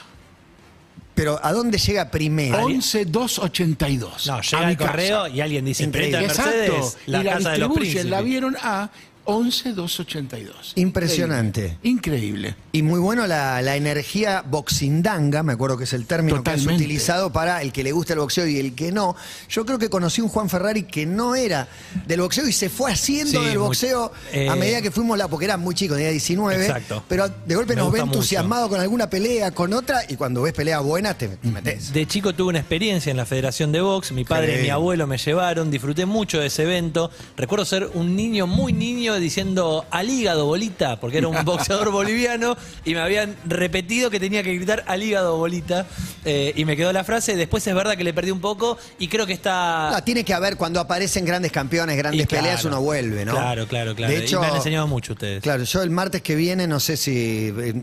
Pero 1.14 1.38
¿a 1.42 1.52
dónde 1.52 1.78
llega 1.78 2.10
primero? 2.10 2.58
11282. 2.68 4.26
No, 4.26 4.34
a 4.34 4.40
llega 4.40 4.64
mi 4.66 4.72
el 4.72 4.76
correo 4.78 5.28
y 5.28 5.40
alguien 5.40 5.64
dice, 5.64 5.84
Increíble. 5.84 6.18
"Perita 6.18 6.34
de 6.34 6.42
Mercedes, 6.44 6.70
Exacto. 6.70 6.98
la 7.06 7.20
y 7.20 7.24
la 7.24 7.32
casa 7.34 7.50
de 7.50 7.58
los 7.58 7.68
distribuyen, 7.68 7.76
príncipes. 7.92 8.10
la 8.10 8.20
vieron 8.20 8.56
a 8.60 8.90
11282. 9.26 10.72
Impresionante. 10.76 11.78
Increíble. 11.82 12.54
Y 12.72 12.82
muy 12.82 13.00
bueno 13.00 13.26
la, 13.26 13.62
la 13.62 13.76
energía 13.76 14.42
boxindanga, 14.46 15.42
me 15.42 15.52
acuerdo 15.52 15.76
que 15.78 15.84
es 15.84 15.92
el 15.92 16.06
término 16.06 16.34
que 16.36 16.40
Totalmente. 16.40 16.74
es 16.74 16.80
utilizado 16.80 17.32
para 17.32 17.62
el 17.62 17.72
que 17.72 17.82
le 17.82 17.92
gusta 17.92 18.12
el 18.14 18.18
boxeo 18.20 18.46
y 18.46 18.58
el 18.58 18.74
que 18.74 18.92
no. 18.92 19.16
Yo 19.48 19.64
creo 19.64 19.78
que 19.78 19.88
conocí 19.88 20.20
un 20.20 20.28
Juan 20.28 20.48
Ferrari 20.50 20.82
que 20.84 21.06
no 21.06 21.34
era 21.34 21.68
del 22.06 22.20
boxeo 22.20 22.46
y 22.48 22.52
se 22.52 22.68
fue 22.68 22.92
haciendo 22.92 23.40
Sí, 23.40 23.46
del 23.46 23.58
muy- 23.58 23.66
boxeo 23.68 24.12
eh, 24.32 24.48
a 24.48 24.56
medida 24.56 24.82
que 24.82 24.90
fuimos 24.90 25.16
la, 25.16 25.28
porque 25.28 25.44
era 25.46 25.56
muy 25.56 25.74
chico, 25.74 25.94
tenía 25.94 26.10
19. 26.10 26.66
Exacto. 26.66 27.02
Pero 27.08 27.28
de 27.28 27.54
golpe 27.54 27.74
Me 27.74 27.82
nos 27.82 27.92
ve 27.92 28.00
mucho. 28.00 28.12
entusiasmado 28.14 28.68
con 28.68 28.80
alguna 28.80 29.08
pelea, 29.08 29.50
con 29.52 29.72
otra, 29.72 30.02
y 30.08 30.16
cuando 30.16 30.42
ves 30.42 30.52
peleas 30.52 30.82
buenas 30.82 31.16
te, 31.16 31.28
te 31.28 31.48
metes. 31.48 31.92
De 31.92 32.06
chico 32.06 32.34
tuve 32.34 32.50
una 32.50 32.58
experiencia 32.60 33.10
en 33.10 33.16
la 33.16 33.26
Federación 33.26 33.72
de 33.72 33.80
Box. 33.80 34.12
Mi 34.12 34.24
padre 34.24 34.58
y 34.60 34.62
mi 34.64 34.70
abuelo 34.70 35.06
me 35.06 35.18
llevaron. 35.18 35.70
Disfruté 35.70 36.06
mucho 36.06 36.40
de 36.40 36.46
ese 36.46 36.62
evento. 36.64 37.10
Recuerdo 37.36 37.64
ser 37.64 37.88
un 37.94 38.14
niño 38.16 38.46
muy 38.46 38.72
niño 38.72 39.13
diciendo 39.20 39.84
al 39.90 40.10
hígado 40.10 40.46
bolita, 40.46 41.00
porque 41.00 41.18
era 41.18 41.28
un 41.28 41.36
boxeador 41.44 41.90
boliviano 41.90 42.56
y 42.84 42.94
me 42.94 43.00
habían 43.00 43.36
repetido 43.46 44.10
que 44.10 44.20
tenía 44.20 44.42
que 44.42 44.54
gritar 44.54 44.84
al 44.86 45.02
hígado 45.02 45.36
bolita. 45.36 45.86
eh, 46.24 46.52
y 46.56 46.64
me 46.64 46.76
quedó 46.76 46.92
la 46.92 47.04
frase. 47.04 47.36
Después 47.36 47.66
es 47.66 47.74
verdad 47.74 47.96
que 47.96 48.04
le 48.04 48.14
perdí 48.14 48.30
un 48.30 48.40
poco 48.40 48.78
y 48.98 49.08
creo 49.08 49.26
que 49.26 49.32
está. 49.32 50.02
Tiene 50.04 50.24
que 50.24 50.34
haber, 50.34 50.56
cuando 50.56 50.80
aparecen 50.80 51.24
grandes 51.24 51.52
campeones, 51.52 51.96
grandes 51.96 52.26
claro, 52.26 52.42
peleas, 52.44 52.64
uno 52.64 52.80
vuelve, 52.80 53.24
¿no? 53.24 53.32
Claro, 53.32 53.66
claro, 53.66 53.94
claro. 53.94 54.12
De 54.12 54.20
hecho, 54.20 54.38
y 54.38 54.40
me 54.40 54.46
han 54.46 54.56
enseñado 54.56 54.86
mucho 54.86 55.12
ustedes. 55.12 55.42
Claro, 55.42 55.64
yo 55.64 55.82
el 55.82 55.90
martes 55.90 56.22
que 56.22 56.34
viene, 56.34 56.66
no 56.66 56.80
sé 56.80 56.96
si 56.96 57.52
eh, 57.56 57.82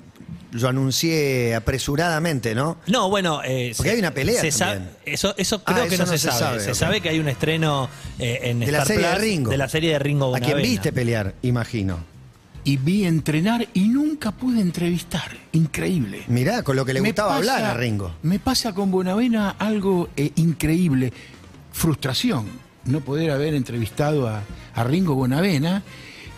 lo 0.51 0.67
anuncié 0.70 1.55
apresuradamente, 1.55 2.53
¿no? 2.55 2.77
No, 2.88 3.10
bueno. 3.10 3.41
eh, 3.43 3.74
Porque 3.75 3.89
se- 3.89 3.93
hay 3.96 4.00
una 4.00 4.13
pelea 4.13 4.41
se 4.41 4.51
también. 4.51 4.89
Eso, 5.05 5.34
eso 5.38 5.62
Ah, 5.65 5.74
creo 5.74 5.88
que 5.88 5.96
eso 5.96 6.05
no, 6.05 6.12
no 6.12 6.17
se, 6.17 6.20
se 6.20 6.27
sabe. 6.27 6.39
sabe, 6.39 6.60
Se 6.60 6.75
sabe 6.75 7.01
que 7.01 7.10
hay 7.10 7.20
un 7.20 7.27
estreno 7.29 7.89
eh, 8.20 8.39
en 8.43 8.60
De 8.60 8.72
la 8.72 8.86
serie 8.86 9.08
de 9.08 9.15
Ringo. 9.15 9.50
De 9.51 9.58
la 9.58 9.70
serie 9.70 9.91
de 9.93 10.00
Ringo 10.00 10.27
A 10.36 10.39
quien 10.39 10.51
Bonavena. 10.51 10.70
viste 10.70 10.91
pelear, 10.93 11.34
imagino. 11.41 12.00
Y 12.63 12.77
vi 12.77 13.05
entrenar 13.05 13.67
y 13.74 13.88
nunca 13.88 14.31
pude 14.31 14.62
entrevistar. 14.62 15.31
Increíble. 15.53 16.24
Mirá, 16.27 16.62
con 16.63 16.75
lo 16.75 16.86
que 16.86 16.93
le 16.93 17.01
Me 17.01 17.10
gustaba 17.10 17.29
pasa- 17.38 17.39
hablar 17.55 17.63
a 17.72 17.74
Ringo. 17.74 18.12
Me 18.22 18.38
pasa 18.38 18.74
con 18.74 18.91
Bonavena 18.91 19.55
algo 19.58 20.10
eh, 20.15 20.31
increíble. 20.36 21.12
Frustración. 21.72 22.46
No 22.86 23.00
poder 23.01 23.31
haber 23.31 23.53
entrevistado 23.53 24.27
a, 24.27 24.41
a 24.75 24.84
Ringo 24.84 25.15
Bonavena 25.15 25.84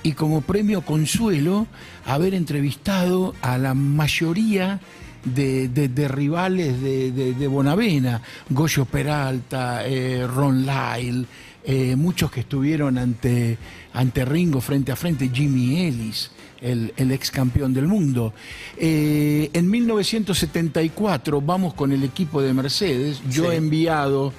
y 0.03 0.11
como 0.13 0.41
premio 0.41 0.81
consuelo 0.81 1.67
haber 2.05 2.33
entrevistado 2.33 3.33
a 3.41 3.57
la 3.57 3.73
mayoría 3.73 4.79
de, 5.23 5.69
de- 5.69 5.87
de 5.87 6.07
rivales 6.09 6.81
de, 6.81 7.47
Bonavena. 7.47 8.21
Goyo 8.49 8.83
Peralta, 8.85 9.85
eh, 9.87 10.27
Ron 10.27 10.65
Lyle, 10.65 11.25
eh, 11.63 11.95
muchos 11.95 12.29
que 12.29 12.41
estuvieron 12.41 12.97
ante, 12.97 13.57
ante 13.93 14.25
Ringo 14.25 14.59
frente 14.59 14.91
a 14.91 14.95
frente, 14.97 15.29
Jimmy 15.33 15.85
Ellis 15.85 16.31
el, 16.59 16.93
el 16.97 17.11
ex 17.11 17.29
campeón 17.31 17.73
del 17.73 17.87
mundo. 17.87 18.33
Eh, 18.77 19.49
en 19.53 19.69
1974 19.69 21.41
vamos 21.41 21.73
con 21.73 21.91
el 21.91 22.03
equipo 22.03 22.41
de 22.41 22.53
Mercedes, 22.53 23.21
yo 23.29 23.43
Sí. 23.45 23.49
he 23.51 23.55
enviado 23.55 24.33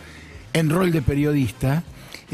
en 0.52 0.70
rol 0.70 0.90
de 0.92 1.02
periodista 1.02 1.82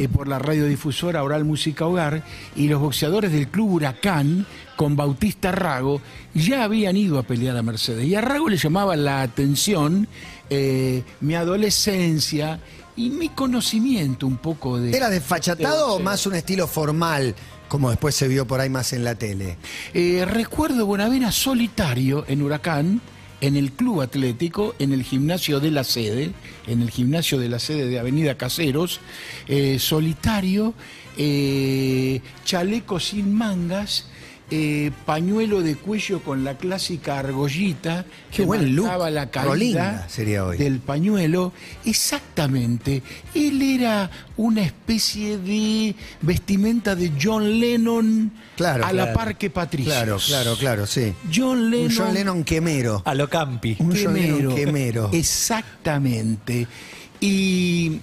eh, 0.00 0.08
por 0.08 0.28
la 0.28 0.38
radiodifusora 0.38 1.22
Oral 1.22 1.44
Música 1.44 1.84
Hogar 1.84 2.22
y 2.56 2.68
los 2.68 2.80
boxeadores 2.80 3.32
del 3.32 3.48
Club 3.48 3.72
Huracán 3.72 4.46
con 4.74 4.96
Bautista 4.96 5.52
Rago 5.52 6.00
ya 6.32 6.64
habían 6.64 6.96
ido 6.96 7.18
a 7.18 7.22
pelear 7.22 7.54
a 7.58 7.62
Mercedes 7.62 8.06
y 8.06 8.14
a 8.14 8.22
Rago 8.22 8.48
le 8.48 8.56
llamaba 8.56 8.96
la 8.96 9.20
atención 9.20 10.08
eh, 10.48 11.02
mi 11.20 11.34
adolescencia 11.34 12.60
y 12.96 13.10
mi 13.10 13.28
conocimiento 13.28 14.26
un 14.26 14.38
poco 14.38 14.78
de... 14.78 14.96
¿Era 14.96 15.10
desfachatado 15.10 15.88
de 15.88 15.92
o 15.96 15.98
más 16.00 16.24
un 16.26 16.34
estilo 16.34 16.66
formal, 16.66 17.34
como 17.68 17.90
después 17.90 18.14
se 18.14 18.26
vio 18.26 18.46
por 18.46 18.58
ahí 18.58 18.70
más 18.70 18.94
en 18.94 19.04
la 19.04 19.16
tele? 19.16 19.58
Eh, 19.92 20.24
recuerdo 20.26 20.86
Bonavena 20.86 21.30
solitario 21.30 22.24
en 22.26 22.40
Huracán, 22.40 23.02
en 23.40 23.56
el 23.56 23.72
club 23.72 24.02
atlético, 24.02 24.74
en 24.78 24.92
el 24.92 25.02
gimnasio 25.02 25.60
de 25.60 25.70
la 25.70 25.84
sede, 25.84 26.32
en 26.66 26.82
el 26.82 26.90
gimnasio 26.90 27.38
de 27.38 27.48
la 27.48 27.58
sede 27.58 27.86
de 27.86 27.98
Avenida 27.98 28.36
Caseros, 28.36 29.00
eh, 29.48 29.78
solitario, 29.78 30.74
eh, 31.16 32.20
chaleco 32.44 33.00
sin 33.00 33.34
mangas, 33.34 34.06
eh, 34.50 34.90
pañuelo 35.06 35.62
de 35.62 35.76
cuello 35.76 36.20
con 36.22 36.42
la 36.44 36.56
clásica 36.56 37.18
argollita 37.20 38.04
Qué 38.30 38.38
que 38.38 38.42
buen 38.44 38.74
look. 38.74 38.86
marcaba 38.86 39.10
la 39.10 39.30
caída 39.30 40.06
sería 40.08 40.44
hoy. 40.44 40.56
del 40.58 40.80
pañuelo. 40.80 41.52
Exactamente. 41.84 43.02
Él 43.34 43.62
era 43.62 44.10
una 44.36 44.62
especie 44.62 45.38
de 45.38 45.94
vestimenta 46.22 46.94
de 46.96 47.12
John 47.20 47.60
Lennon 47.60 48.32
Claro, 48.56 48.84
a 48.84 48.92
la 48.92 49.04
claro. 49.04 49.18
par 49.18 49.38
que 49.38 49.48
Patricio. 49.50 49.90
Claro, 49.92 50.18
claro, 50.18 50.56
claro, 50.56 50.86
sí. 50.86 51.14
John 51.32 51.70
Lennon. 51.70 51.86
Un 51.90 51.96
John 51.96 52.14
Lennon 52.14 52.44
quemero. 52.44 53.02
A 53.06 53.14
lo 53.14 53.28
campi. 53.28 53.76
Un 53.78 53.90
John 53.96 54.14
Lennon 54.14 54.54
quemero. 54.54 54.54
quemero. 54.56 55.10
Exactamente. 55.12 56.66
Y 57.20 58.00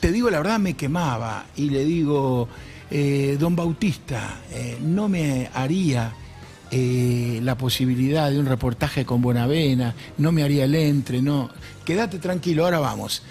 te 0.00 0.12
digo 0.12 0.28
la 0.30 0.38
verdad, 0.38 0.58
me 0.58 0.74
quemaba. 0.74 1.46
Y 1.56 1.70
le 1.70 1.84
digo, 1.84 2.48
eh, 2.90 3.36
don 3.38 3.56
Bautista, 3.56 4.42
eh, 4.52 4.78
no 4.80 5.08
me 5.08 5.50
haría 5.52 6.12
eh, 6.70 7.40
la 7.42 7.56
posibilidad 7.56 8.30
de 8.30 8.38
un 8.38 8.46
reportaje 8.46 9.04
con 9.04 9.20
Bonavena, 9.20 9.94
no 10.18 10.30
me 10.30 10.42
haría 10.42 10.64
el 10.64 10.74
entre, 10.74 11.20
no. 11.20 11.50
Quédate 11.84 12.18
tranquilo, 12.18 12.64
ahora 12.64 12.80
vamos. 12.80 13.22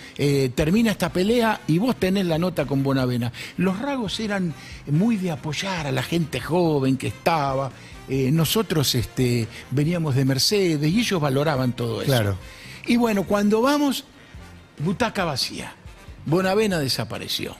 Termina 0.55 0.91
esta 0.91 1.11
pelea 1.11 1.59
y 1.67 1.77
vos 1.77 1.97
tenés 1.97 2.25
la 2.25 2.37
nota 2.37 2.65
con 2.65 2.83
Bonavena. 2.83 3.33
Los 3.57 3.79
ragos 3.79 4.17
eran 4.21 4.53
muy 4.87 5.17
de 5.17 5.31
apoyar 5.31 5.87
a 5.87 5.91
la 5.91 6.01
gente 6.01 6.39
joven 6.39 6.95
que 6.95 7.07
estaba. 7.07 7.69
Nosotros 8.07 8.95
este, 8.95 9.45
veníamos 9.71 10.15
de 10.15 10.23
Mercedes 10.23 10.89
y 10.89 10.99
ellos 10.99 11.19
valoraban 11.19 11.73
todo 11.73 12.01
eso. 12.01 12.09
Claro. 12.09 12.37
Y 12.87 12.95
bueno, 12.95 13.23
cuando 13.23 13.61
vamos, 13.61 14.05
butaca 14.79 15.25
vacía. 15.25 15.73
Bonavena 16.25 16.79
desapareció. 16.79 17.57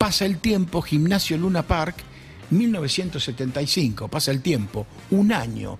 Pasa 0.00 0.24
el 0.24 0.38
tiempo, 0.38 0.80
Gimnasio 0.80 1.36
Luna 1.36 1.62
Park, 1.62 1.96
1975, 2.52 4.08
pasa 4.08 4.30
el 4.30 4.40
tiempo, 4.40 4.86
un 5.10 5.30
año. 5.30 5.78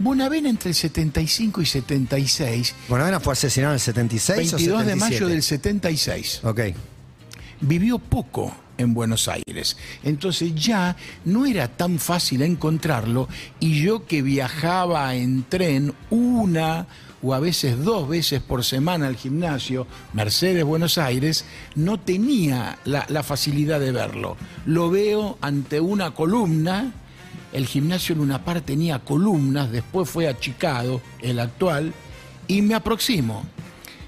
Bonavena 0.00 0.50
entre 0.50 0.70
el 0.70 0.74
75 0.74 1.62
y 1.62 1.66
76, 1.66 2.74
Bonavena 2.88 3.20
fue 3.20 3.34
asesinado 3.34 3.70
en 3.70 3.74
el 3.76 3.80
76 3.80 4.52
22 4.52 4.80
o 4.80 4.84
de 4.84 4.96
mayo 4.96 5.28
77? 5.28 5.32
del 5.32 5.42
76 5.44 6.40
Ok. 6.42 6.60
Vivió 7.62 7.98
poco 7.98 8.54
en 8.76 8.92
Buenos 8.92 9.28
Aires. 9.28 9.76
Entonces 10.02 10.54
ya 10.54 10.96
no 11.24 11.46
era 11.46 11.68
tan 11.68 11.98
fácil 11.98 12.42
encontrarlo 12.42 13.28
y 13.60 13.82
yo 13.82 14.06
que 14.06 14.22
viajaba 14.22 15.14
en 15.14 15.44
tren 15.44 15.94
una 16.10 16.86
o 17.22 17.34
a 17.34 17.38
veces 17.38 17.82
dos 17.84 18.08
veces 18.08 18.42
por 18.42 18.64
semana 18.64 19.06
al 19.06 19.16
gimnasio, 19.16 19.86
Mercedes 20.12 20.64
Buenos 20.64 20.98
Aires, 20.98 21.44
no 21.76 22.00
tenía 22.00 22.78
la, 22.84 23.22
facilidad 23.22 23.78
de 23.78 23.92
verlo. 23.92 24.36
Lo 24.66 24.90
veo 24.90 25.38
ante 25.40 25.78
una 25.78 26.12
columna, 26.14 26.92
el 27.52 27.66
gimnasio 27.66 28.16
Luna 28.16 28.44
Park 28.44 28.64
tenía 28.64 28.98
columnas, 28.98 29.70
después 29.70 30.10
fue 30.10 30.26
achicado, 30.26 31.00
el 31.20 31.38
actual, 31.38 31.94
y 32.48 32.60
me 32.60 32.74
aproximo. 32.74 33.44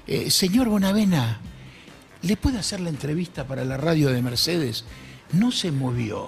Eh, 0.07 0.29
señor 0.29 0.67
Bonavena, 0.67 1.39
¿Le 2.25 2.37
puede 2.37 2.57
hacer 2.57 2.79
la 2.79 2.89
entrevista 2.89 3.45
para 3.45 3.63
la 3.65 3.77
radio 3.77 4.09
de 4.09 4.19
Mercedes? 4.23 4.83
No 5.31 5.51
se 5.51 5.71
movió. 5.71 6.27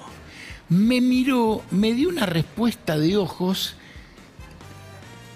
Me 0.70 1.02
miró, 1.02 1.64
me 1.72 1.94
dio 1.94 2.10
una 2.10 2.28
respuesta 2.28 3.00
de 3.00 3.18
ojos 3.18 3.76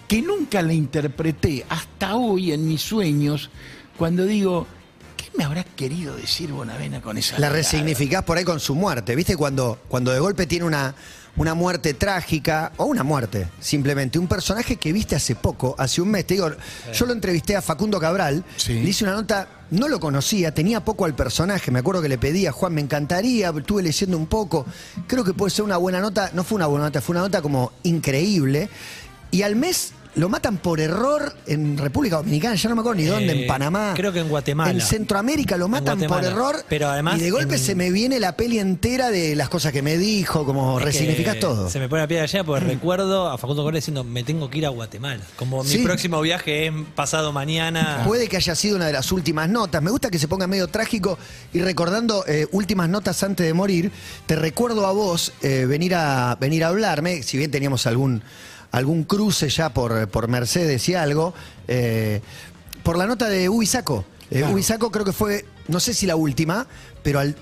que 0.08 0.22
nunca 0.22 0.62
la 0.62 0.74
interpreté 0.74 1.66
hasta 1.68 2.16
hoy 2.16 2.52
en 2.52 2.68
mis 2.68 2.82
sueños 2.82 3.50
cuando 3.98 4.26
digo, 4.26 4.68
¿qué 5.18 5.32
me 5.36 5.46
habrá 5.46 5.64
querido 5.64 6.16
decir 6.16 6.52
Bonavena 6.52 7.02
con 7.02 7.18
esa 7.18 7.34
La 7.36 7.48
mirada? 7.48 7.56
resignificás 7.56 8.24
por 8.24 8.38
ahí 8.38 8.44
con 8.44 8.60
su 8.60 8.76
muerte. 8.76 9.16
¿Viste? 9.16 9.36
Cuando, 9.36 9.80
cuando 9.88 10.12
de 10.12 10.20
golpe 10.20 10.46
tiene 10.46 10.66
una, 10.66 10.94
una 11.38 11.54
muerte 11.54 11.94
trágica, 11.94 12.72
o 12.78 12.86
una 12.86 13.04
muerte, 13.04 13.48
simplemente, 13.60 14.20
un 14.20 14.28
personaje 14.28 14.76
que 14.76 14.92
viste 14.92 15.16
hace 15.16 15.36
poco, 15.36 15.76
hace 15.78 16.02
un 16.02 16.10
mes. 16.10 16.26
Te 16.28 16.34
digo, 16.36 16.50
yo 16.94 17.06
lo 17.06 17.14
entrevisté 17.14 17.56
a 17.56 17.62
Facundo 17.62 18.00
Cabral, 18.00 18.44
Sí. 18.58 18.74
le 18.74 18.90
hice 18.90 19.06
una 19.06 19.14
nota, 19.14 19.48
no 19.72 19.88
lo 19.88 20.00
conocía, 20.00 20.54
tenía 20.54 20.84
poco 20.84 21.06
al 21.06 21.16
personaje, 21.16 21.72
me 21.72 21.80
acuerdo 21.80 22.02
que 22.02 22.10
le 22.10 22.18
pedía, 22.18 22.52
Juan, 22.52 22.74
me 22.74 22.82
encantaría, 22.82 23.50
estuve 23.58 23.82
leyendo 23.82 24.18
un 24.18 24.28
poco, 24.28 24.66
creo 25.08 25.24
que 25.24 25.34
puede 25.34 25.52
ser 25.52 25.64
una 25.64 25.78
buena 25.78 26.00
nota, 26.02 26.32
no 26.34 26.44
fue 26.44 26.58
una 26.58 26.68
buena 26.68 26.86
nota, 26.86 27.00
fue 27.02 27.14
una 27.14 27.22
nota 27.22 27.42
como 27.42 27.72
increíble, 27.84 28.70
y 29.32 29.44
al 29.44 29.56
mes... 29.56 29.94
Lo 30.16 30.28
matan 30.28 30.58
por 30.58 30.82
error 30.82 31.34
en 31.48 31.78
República 31.78 32.18
Dominicana, 32.18 32.56
ya 32.56 32.68
no 32.68 32.76
me 32.76 32.82
acuerdo 32.82 33.00
ni 33.02 33.08
dónde, 33.08 33.32
Eh, 33.32 33.42
en 33.44 33.48
Panamá. 33.48 33.94
creo 33.96 34.12
que 34.12 34.20
en 34.20 34.28
Guatemala. 34.28 34.70
En 34.72 34.82
Centroamérica 34.82 35.56
lo 35.56 35.70
matan 35.70 36.00
por 36.02 36.24
error. 36.26 36.66
Pero 36.68 36.90
además 36.90 37.18
y 37.18 37.22
de 37.22 37.32
golpe 37.32 37.54
en- 37.56 37.60
se 37.62 37.76
me 37.76 37.92
viene 37.92 38.20
la 38.20 38.36
peli 38.36 38.60
entera 38.60 39.10
de 39.10 39.38
las 39.38 39.48
cosas 39.48 39.72
que 39.72 39.82
me 39.82 39.98
dijo, 39.98 40.46
como 40.46 40.80
Es 40.80 40.86
resignificas 40.86 41.40
todo. 41.40 41.70
Se 41.70 41.80
me 41.80 41.88
pone 41.88 42.02
la 42.02 42.08
piel 42.10 42.24
allá 42.24 42.44
porque 42.44 42.66
recuerdo 42.66 43.30
a 43.30 43.38
Facundo 43.38 43.64
Correa 43.64 43.78
diciendo, 43.78 44.04
me 44.04 44.24
tengo 44.26 44.50
que 44.50 44.58
ir 44.58 44.66
a 44.66 44.70
Guatemala. 44.70 45.22
Como 45.38 45.64
Sí. 45.64 45.78
mi 45.78 45.86
próximo 45.86 46.20
viaje 46.20 46.68
es 46.68 46.74
pasado 46.94 47.32
mañana. 47.32 48.04
Puede 48.06 48.28
que 48.28 48.36
haya 48.36 48.54
sido 48.54 48.76
una 48.76 48.88
de 48.88 48.94
las 48.94 49.14
últimas 49.14 49.48
notas. 49.48 49.82
Me 49.82 49.92
gusta 49.92 50.10
que 50.10 50.20
se 50.20 50.28
ponga 50.28 50.46
medio 50.46 50.68
trágico 50.68 51.18
y 51.54 51.62
recordando 51.62 52.26
eh, 52.28 52.48
últimas 52.52 52.90
notas 52.90 53.24
antes 53.24 53.46
de 53.46 53.54
morir, 53.54 53.92
te 54.26 54.36
recuerdo 54.36 54.86
a 54.88 54.92
vos 54.92 55.32
eh, 55.42 55.66
venir, 55.70 55.96
a, 55.96 56.36
venir 56.40 56.66
a 56.66 56.68
hablarme, 56.68 57.24
si 57.24 57.38
bien 57.38 57.50
teníamos 57.50 57.88
algún, 57.88 58.22
algún 58.72 59.04
cruce 59.04 59.50
ya 59.50 59.74
por, 59.74 60.08
por 60.10 60.28
Mercedes 60.28 60.88
y 60.90 60.96
algo, 60.96 61.34
eh, 61.68 62.22
por 62.84 62.98
la 62.98 63.06
nota 63.06 63.28
de 63.30 63.50
Ubisaco. 63.50 64.06
Eh, 64.30 64.40
Claro. 64.40 64.54
Ubisaco 64.54 64.92
creo 64.92 65.04
que 65.06 65.12
fue, 65.14 65.46
no 65.68 65.80
sé 65.80 65.94
si 65.94 66.06
la 66.06 66.16
última, 66.16 66.66
pero 67.04 67.20
al- 67.20 67.36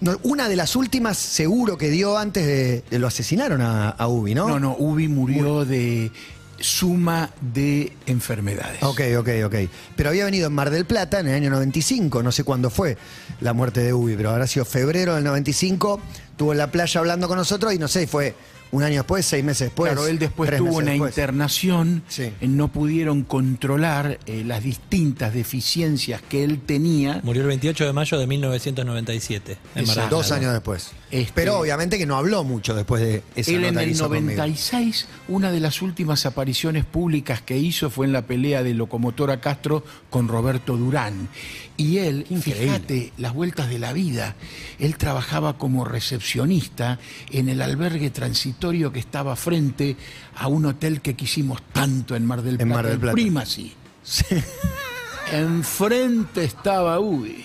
no, 0.00 0.16
una 0.22 0.48
de 0.48 0.54
las 0.54 0.76
últimas 0.76 1.18
seguro 1.18 1.76
que 1.76 1.90
dio 1.90 2.16
antes 2.16 2.46
de, 2.46 2.84
de 2.88 2.98
lo 3.00 3.08
asesinaron 3.08 3.60
a, 3.60 3.88
a 3.90 4.06
Ubi, 4.08 4.34
¿no? 4.36 4.46
No, 4.48 4.60
no, 4.60 4.76
Ubi 4.78 5.08
murió 5.08 5.64
de 5.64 6.12
suma 6.60 7.30
de 7.40 7.92
enfermedades. 8.06 8.82
Ok, 8.82 9.00
ok, 9.18 9.28
ok. 9.46 9.54
Pero 9.96 10.08
había 10.10 10.24
venido 10.24 10.46
en 10.48 10.52
Mar 10.52 10.70
del 10.70 10.84
Plata 10.86 11.20
en 11.20 11.28
el 11.28 11.34
año 11.34 11.50
95, 11.50 12.22
no 12.22 12.30
sé 12.32 12.44
cuándo 12.44 12.70
fue 12.70 12.96
la 13.40 13.52
muerte 13.52 13.80
de 13.82 13.92
Ubi, 13.92 14.14
pero 14.16 14.30
habrá 14.30 14.46
sido 14.46 14.64
febrero 14.64 15.14
del 15.16 15.24
95, 15.24 16.00
estuvo 16.30 16.52
en 16.52 16.58
la 16.58 16.70
playa 16.70 17.00
hablando 17.00 17.26
con 17.28 17.36
nosotros 17.36 17.72
y 17.74 17.78
no 17.78 17.88
sé, 17.88 18.06
fue 18.06 18.34
un 18.70 18.82
año 18.82 18.96
después, 18.96 19.24
seis 19.24 19.42
meses 19.44 19.68
después. 19.68 19.92
Claro, 19.92 20.06
él 20.06 20.18
después 20.18 20.54
tuvo 20.56 20.76
una 20.78 20.90
después. 20.92 21.12
internación, 21.12 22.02
Sí. 22.08 22.24
eh, 22.24 22.34
no 22.48 22.68
pudieron 22.68 23.22
controlar 23.24 24.18
eh, 24.26 24.42
las 24.44 24.62
distintas 24.62 25.32
deficiencias 25.34 26.20
que 26.28 26.44
él 26.44 26.60
tenía. 26.60 27.20
Murió 27.24 27.42
el 27.42 27.48
28 27.48 27.86
de 27.86 27.92
mayo 27.92 28.18
de 28.18 28.26
1997 28.26 29.52
en 29.52 29.58
Mar 29.58 29.74
del 29.74 29.84
Exacto. 29.88 30.16
Dos 30.16 30.32
años 30.32 30.52
después. 30.52 30.90
Este- 31.10 31.32
Pero 31.34 31.60
obviamente 31.60 31.96
que 31.96 32.04
no 32.04 32.16
habló 32.16 32.44
mucho 32.44 32.74
después 32.74 33.00
de 33.02 33.22
esa 33.34 33.50
Él 33.50 33.64
en 33.64 33.78
el 33.78 33.90
hizo 33.90 34.04
conmigo. 34.08 34.26
96, 34.36 35.06
una 35.28 35.50
de 35.50 35.60
las 35.60 35.80
últimas 35.80 36.26
apariciones 36.26 36.84
públicas 36.84 37.40
que 37.40 37.56
hizo 37.56 37.88
fue 37.88 38.04
en 38.06 38.12
la 38.12 38.22
pelea 38.26 38.62
de 38.62 38.74
Locomotora 38.74 39.40
Castro 39.40 39.82
con 40.10 40.28
Roberto 40.28 40.76
Durán. 40.76 41.28
Y 41.78 41.98
él, 41.98 42.26
fíjate, 42.42 43.12
las 43.18 43.32
vueltas 43.32 43.70
de 43.70 43.78
la 43.78 43.92
vida, 43.92 44.34
él 44.80 44.96
trabajaba 44.98 45.56
como 45.56 45.84
recepcionista 45.84 46.98
en 47.30 47.48
el 47.48 47.62
albergue 47.62 48.10
transitorio 48.10 48.57
que 48.58 48.98
estaba 48.98 49.36
frente 49.36 49.96
a 50.36 50.48
un 50.48 50.66
hotel 50.66 51.00
que 51.00 51.14
quisimos 51.14 51.62
tanto 51.72 52.16
en 52.16 52.26
Mar 52.26 52.42
del 52.42 52.54
En 52.60 52.68
Plata, 52.68 52.74
Mar 52.74 52.84
del 52.86 52.94
el 52.94 53.00
Plata. 53.00 53.14
Primacy. 53.14 53.72
Enfrente 55.32 56.44
estaba 56.44 56.98
Ubi. 56.98 57.44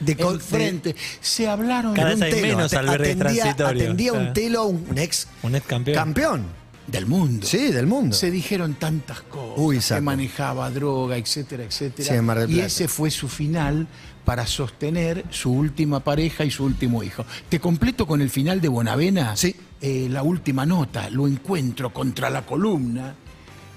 De 0.00 0.12
Enfrente. 0.18 0.94
Se 1.20 1.48
hablaron 1.48 1.94
Cada 1.94 2.10
de 2.10 2.14
un 2.16 2.22
hay 2.24 2.30
telo. 2.32 2.46
menos 2.48 2.72
Ate- 2.72 2.78
albergues 2.78 3.44
atendía, 3.44 4.12
un 4.12 4.32
telo, 4.32 4.64
un, 4.64 4.86
un 4.90 4.98
ex 4.98 5.28
Un 5.42 5.54
ex 5.54 5.66
campeón. 5.66 5.94
campeón. 5.96 6.44
del 6.86 7.06
mundo. 7.06 7.46
Sí, 7.46 7.70
del 7.70 7.86
mundo. 7.86 8.14
Se 8.14 8.30
dijeron 8.30 8.74
tantas 8.74 9.22
cosas, 9.22 9.54
Uy, 9.56 9.78
que 9.78 10.00
manejaba 10.02 10.68
droga, 10.70 11.16
etcétera, 11.16 11.64
etcétera. 11.64 12.08
Sí, 12.10 12.14
en 12.14 12.24
Mar 12.24 12.38
del 12.40 12.50
y 12.50 12.54
Plata. 12.54 12.66
ese 12.66 12.88
fue 12.88 13.10
su 13.10 13.28
final 13.28 13.86
para 14.26 14.46
sostener 14.46 15.24
su 15.30 15.50
última 15.52 16.00
pareja 16.00 16.44
y 16.44 16.50
su 16.50 16.64
último 16.64 17.02
hijo. 17.02 17.24
Te 17.48 17.58
completo 17.60 18.06
con 18.06 18.20
el 18.20 18.28
final 18.30 18.60
de 18.60 18.68
Bonavena. 18.68 19.34
Sí. 19.36 19.54
Eh, 19.80 20.08
la 20.10 20.22
última 20.22 20.64
nota, 20.64 21.10
lo 21.10 21.26
encuentro 21.26 21.92
contra 21.92 22.30
la 22.30 22.46
columna 22.46 23.14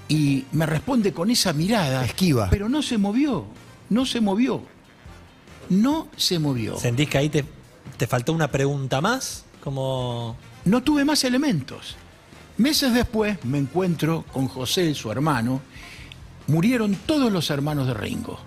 y 0.08 0.44
me 0.52 0.64
responde 0.64 1.12
con 1.12 1.30
esa 1.30 1.52
mirada. 1.52 2.04
Esquiva. 2.04 2.48
Pero 2.50 2.68
no 2.68 2.82
se 2.82 2.96
movió, 2.98 3.44
no 3.90 4.06
se 4.06 4.20
movió. 4.20 4.62
No 5.68 6.08
se 6.16 6.38
movió. 6.38 6.78
¿Sentís 6.78 7.08
que 7.08 7.18
ahí 7.18 7.28
te, 7.28 7.44
te 7.96 8.06
faltó 8.06 8.32
una 8.32 8.50
pregunta 8.50 9.00
más? 9.00 9.44
Como... 9.62 10.36
No 10.64 10.82
tuve 10.82 11.04
más 11.04 11.24
elementos. 11.24 11.96
Meses 12.56 12.92
después 12.92 13.44
me 13.44 13.58
encuentro 13.58 14.24
con 14.32 14.48
José, 14.48 14.94
su 14.94 15.12
hermano. 15.12 15.60
Murieron 16.46 16.96
todos 17.06 17.30
los 17.30 17.50
hermanos 17.50 17.86
de 17.86 17.94
Ringo. 17.94 18.40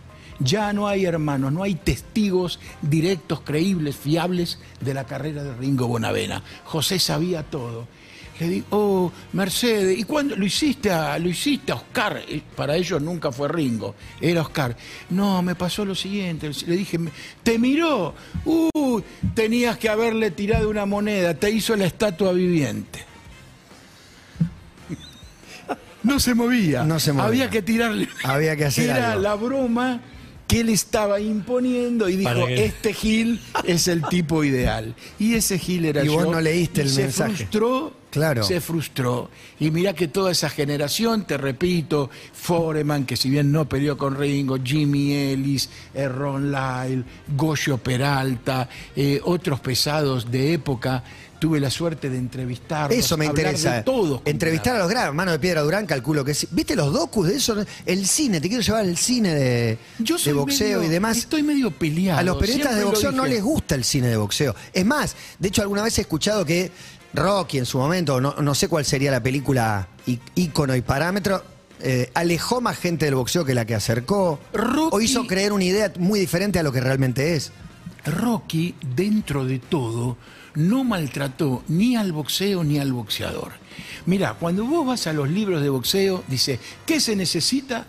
Ya 0.43 0.73
no 0.73 0.87
hay 0.87 1.05
hermanos, 1.05 1.51
no 1.51 1.63
hay 1.63 1.75
testigos 1.75 2.59
directos, 2.81 3.41
creíbles, 3.41 3.95
fiables 3.95 4.59
de 4.79 4.93
la 4.93 5.05
carrera 5.05 5.43
de 5.43 5.55
Ringo 5.55 5.87
Bonavena. 5.87 6.43
José 6.65 6.99
sabía 6.99 7.43
todo. 7.43 7.87
Le 8.39 8.49
digo, 8.49 8.65
oh, 8.71 9.11
Mercedes, 9.33 9.99
¿y 9.99 10.03
cuándo 10.03 10.35
lo 10.35 10.43
hiciste 10.43 10.89
a, 10.89 11.19
lo 11.19 11.29
hiciste 11.29 11.71
a 11.71 11.75
Oscar? 11.75 12.23
Para 12.55 12.75
ellos 12.75 12.99
nunca 12.99 13.31
fue 13.31 13.47
Ringo, 13.47 13.93
era 14.19 14.41
Oscar. 14.41 14.75
No, 15.11 15.43
me 15.43 15.53
pasó 15.53 15.85
lo 15.85 15.93
siguiente. 15.93 16.49
Le 16.65 16.75
dije, 16.75 16.97
te 17.43 17.59
miró. 17.59 18.15
Uy, 18.43 19.03
tenías 19.35 19.77
que 19.77 19.89
haberle 19.89 20.31
tirado 20.31 20.71
una 20.71 20.87
moneda, 20.87 21.35
te 21.35 21.51
hizo 21.51 21.75
la 21.75 21.85
estatua 21.85 22.33
viviente. 22.33 23.05
No 26.03 26.19
se 26.19 26.33
movía. 26.33 26.83
No 26.83 26.99
se 26.99 27.13
movía. 27.13 27.27
Había 27.27 27.49
que 27.51 27.61
tirarle. 27.61 28.09
Había 28.23 28.55
que 28.55 28.65
hacer 28.65 28.89
Era 28.89 29.11
algo. 29.11 29.21
la 29.21 29.35
broma 29.35 30.01
que 30.51 30.59
él 30.59 30.69
estaba 30.69 31.19
imponiendo 31.21 32.09
y 32.09 32.17
dijo, 32.17 32.47
este 32.49 32.93
Gil 32.93 33.39
es 33.63 33.87
el 33.87 34.03
tipo 34.09 34.43
ideal. 34.43 34.93
Y 35.17 35.35
ese 35.35 35.57
Gil 35.57 35.85
era 35.85 36.03
Y 36.03 36.07
yo. 36.07 36.13
vos 36.13 36.27
no 36.27 36.41
leíste 36.41 36.81
Y 36.81 36.83
el 36.83 36.89
se 36.89 37.01
mensaje. 37.03 37.35
frustró. 37.35 37.93
Claro. 38.11 38.43
Se 38.43 38.61
frustró. 38.61 39.29
Y 39.59 39.71
mira 39.71 39.93
que 39.93 40.07
toda 40.07 40.31
esa 40.31 40.49
generación, 40.49 41.25
te 41.25 41.37
repito, 41.37 42.09
Foreman, 42.33 43.05
que 43.05 43.15
si 43.17 43.29
bien 43.29 43.51
no 43.51 43.67
peleó 43.67 43.97
con 43.97 44.15
Ringo, 44.17 44.57
Jimmy 44.63 45.13
Ellis, 45.13 45.69
eh, 45.93 46.07
Ron 46.07 46.51
Lyle, 46.51 47.03
Goyo 47.35 47.77
Peralta, 47.77 48.67
eh, 48.95 49.19
otros 49.23 49.59
pesados 49.61 50.29
de 50.29 50.53
época, 50.53 51.03
tuve 51.39 51.59
la 51.59 51.71
suerte 51.71 52.09
de 52.09 52.17
entrevistarlos. 52.19 52.99
Eso 52.99 53.17
me 53.17 53.25
interesa. 53.25 53.77
De 53.77 53.83
todos. 53.83 54.21
Entrevistar 54.25 54.75
a 54.75 54.79
los 54.79 54.89
grandes, 54.89 55.15
mano 55.15 55.31
de 55.31 55.39
piedra 55.39 55.61
Durán, 55.61 55.87
calculo 55.87 56.23
que 56.23 56.33
sí. 56.35 56.47
¿Viste 56.51 56.75
los 56.75 56.93
docus 56.93 57.29
de 57.29 57.35
eso? 57.37 57.55
El 57.85 58.05
cine, 58.05 58.39
te 58.39 58.47
quiero 58.47 58.61
llevar 58.61 58.81
al 58.81 58.95
cine 58.97 59.33
de, 59.33 59.77
Yo 59.99 60.17
de 60.17 60.33
boxeo 60.33 60.79
medio- 60.79 60.83
y 60.83 60.93
demás. 60.93 61.17
Estoy 61.17 61.41
medio 61.41 61.71
peleado. 61.71 62.19
A 62.19 62.23
los 62.23 62.37
periodistas 62.37 62.73
de 62.75 62.81
siempre 62.81 62.91
boxeo 62.91 63.11
no 63.11 63.25
les 63.25 63.41
gusta 63.41 63.73
el 63.73 63.83
cine 63.83 64.09
de 64.09 64.17
boxeo. 64.17 64.53
Es 64.71 64.85
más, 64.85 65.15
de 65.39 65.47
hecho, 65.47 65.61
alguna 65.63 65.81
vez 65.81 65.97
he 65.97 66.01
escuchado 66.01 66.45
que 66.45 66.71
Rocky 67.13 67.57
en 67.57 67.65
su 67.65 67.77
momento, 67.77 68.21
no, 68.21 68.35
no 68.41 68.55
sé 68.55 68.67
cuál 68.67 68.85
sería 68.85 69.11
la 69.11 69.21
película 69.21 69.87
ícono 70.35 70.75
y 70.75 70.81
parámetro, 70.81 71.43
eh, 71.81 72.09
alejó 72.13 72.61
más 72.61 72.77
gente 72.77 73.05
del 73.05 73.15
boxeo 73.15 73.43
que 73.43 73.53
la 73.53 73.65
que 73.65 73.75
acercó. 73.75 74.39
Rocky- 74.53 74.89
O 74.95 75.01
hizo 75.01 75.27
creer 75.27 75.51
una 75.51 75.63
idea 75.65 75.91
muy 75.99 76.19
diferente 76.19 76.59
a 76.59 76.63
lo 76.63 76.71
que 76.71 76.79
realmente 76.79 77.35
es. 77.35 77.51
Rocky, 78.05 78.75
dentro 78.95 79.45
de 79.45 79.59
todo, 79.59 80.17
no 80.55 80.83
maltrató 80.83 81.63
ni 81.67 81.95
al 81.95 82.11
boxeo 82.13 82.63
ni 82.63 82.79
al 82.79 82.93
boxeador. 82.93 83.51
Mira, 84.05 84.35
cuando 84.39 84.65
vos 84.65 84.85
vas 84.87 85.05
a 85.07 85.13
los 85.13 85.29
libros 85.29 85.61
de 85.61 85.69
boxeo, 85.69 86.23
dice, 86.27 86.59
¿qué 86.85 86.99
se 86.99 87.15
necesita 87.15 87.85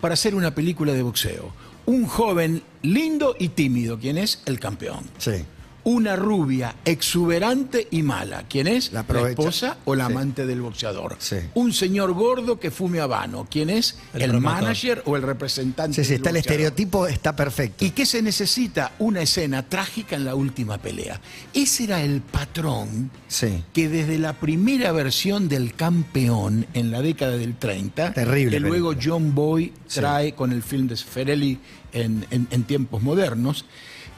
para 0.00 0.14
hacer 0.14 0.34
una 0.34 0.54
película 0.54 0.92
de 0.92 1.02
boxeo? 1.02 1.52
Un 1.86 2.06
joven 2.06 2.62
lindo 2.82 3.34
y 3.38 3.48
tímido, 3.48 3.98
¿quién 3.98 4.18
es? 4.18 4.42
El 4.46 4.60
campeón. 4.60 5.00
Sí. 5.18 5.44
Una 5.90 6.16
rubia 6.16 6.74
exuberante 6.84 7.88
y 7.90 8.02
mala, 8.02 8.44
¿quién 8.46 8.66
es? 8.66 8.92
La 8.92 9.06
esposa 9.30 9.78
o 9.86 9.94
la 9.94 10.06
Sí. 10.06 10.12
amante 10.12 10.44
del 10.44 10.60
boxeador. 10.60 11.16
Sí. 11.18 11.36
Un 11.54 11.72
señor 11.72 12.12
gordo 12.12 12.60
que 12.60 12.70
fume 12.70 13.00
habano, 13.00 13.46
¿quién 13.50 13.70
es? 13.70 13.96
El 14.12 14.38
manager 14.38 15.02
o 15.06 15.16
el 15.16 15.22
representante 15.22 15.94
Sí, 15.94 16.04
sí, 16.04 16.08
del 16.10 16.16
está 16.18 16.28
el 16.30 16.36
estereotipo, 16.36 17.06
está 17.06 17.34
perfecto. 17.34 17.86
¿Y 17.86 17.92
qué 17.92 18.04
se 18.04 18.20
necesita? 18.20 18.92
Una 18.98 19.22
escena 19.22 19.62
trágica 19.66 20.14
en 20.16 20.26
la 20.26 20.34
última 20.34 20.76
pelea. 20.76 21.18
Ese 21.54 21.84
era 21.84 22.02
el 22.02 22.20
patrón 22.20 23.10
Sí. 23.26 23.64
que 23.72 23.88
desde 23.88 24.18
la 24.18 24.34
primera 24.34 24.92
versión 24.92 25.48
del 25.48 25.72
campeón 25.72 26.66
en 26.74 26.90
la 26.90 27.00
década 27.00 27.38
del 27.38 27.56
30, 27.56 28.12
Terrible 28.12 28.50
que 28.50 28.60
luego 28.60 28.90
película. 28.90 29.14
John 29.16 29.34
Boy 29.34 29.72
trae 29.90 30.34
con 30.34 30.52
el 30.52 30.62
film 30.62 30.86
de 30.86 30.98
Sferelli 30.98 31.58
en, 31.94 32.26
en- 32.30 32.46
en 32.50 32.64
tiempos 32.64 33.02
modernos, 33.02 33.64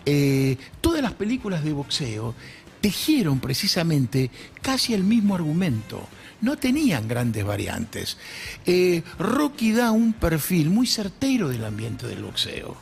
eh, 0.07 0.57
todas 0.81 1.03
las 1.03 1.13
películas 1.13 1.63
de 1.65 1.73
boxeo 1.73 2.35
tejieron 2.81 3.41
precisamente 3.41 4.31
casi 4.63 4.95
el 4.95 5.05
mismo 5.05 5.35
argumento. 5.35 6.07
No 6.41 6.57
tenían 6.57 7.07
grandes 7.07 7.45
variantes. 7.45 8.17
Eh, 8.65 9.03
Rocky 9.19 9.73
da 9.73 9.91
un 9.91 10.15
perfil 10.15 10.71
muy 10.71 10.87
certero 10.87 11.49
del 11.49 11.65
ambiente 11.65 12.07
del 12.07 12.23
boxeo. 12.23 12.77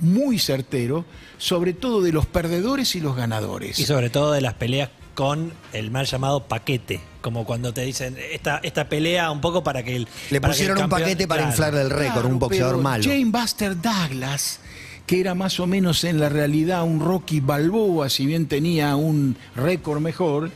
Muy 0.00 0.38
certero, 0.38 1.04
sobre 1.38 1.72
todo 1.72 2.02
de 2.02 2.12
los 2.12 2.26
perdedores 2.26 2.94
y 2.94 3.00
los 3.00 3.16
ganadores. 3.16 3.78
Y 3.78 3.84
sobre 3.86 4.10
todo 4.10 4.32
de 4.32 4.40
las 4.42 4.54
peleas 4.54 4.90
con 5.14 5.52
el 5.72 5.90
mal 5.90 6.06
llamado 6.06 6.44
paquete. 6.44 7.00
Como 7.22 7.44
cuando 7.44 7.72
te 7.74 7.80
dicen 7.80 8.16
esta, 8.30 8.58
esta 8.62 8.88
pelea 8.88 9.30
un 9.32 9.40
poco 9.40 9.64
para 9.64 9.82
que 9.82 9.96
el. 9.96 10.06
Le 10.30 10.40
para 10.40 10.52
que 10.54 10.60
el 10.62 10.68
pusieron 10.68 10.84
un 10.84 10.90
paquete 10.90 11.26
para 11.26 11.40
Claro. 11.42 11.50
inflarle 11.52 11.80
el 11.80 11.90
récord, 11.90 12.12
Claro, 12.12 12.28
un 12.28 12.38
boxeador 12.38 12.74
pero 12.74 12.82
malo. 12.82 13.02
Jane 13.04 13.24
Buster 13.24 13.80
Douglas, 13.80 14.60
que 15.08 15.20
era 15.20 15.34
más 15.34 15.58
o 15.58 15.66
menos 15.66 16.04
en 16.04 16.20
la 16.20 16.28
realidad 16.28 16.84
un 16.84 17.00
Rocky 17.00 17.40
Balboa, 17.40 18.10
si 18.10 18.26
bien 18.26 18.46
tenía 18.46 18.94
un 18.94 19.36
récord 19.56 20.02
mejor, 20.02 20.50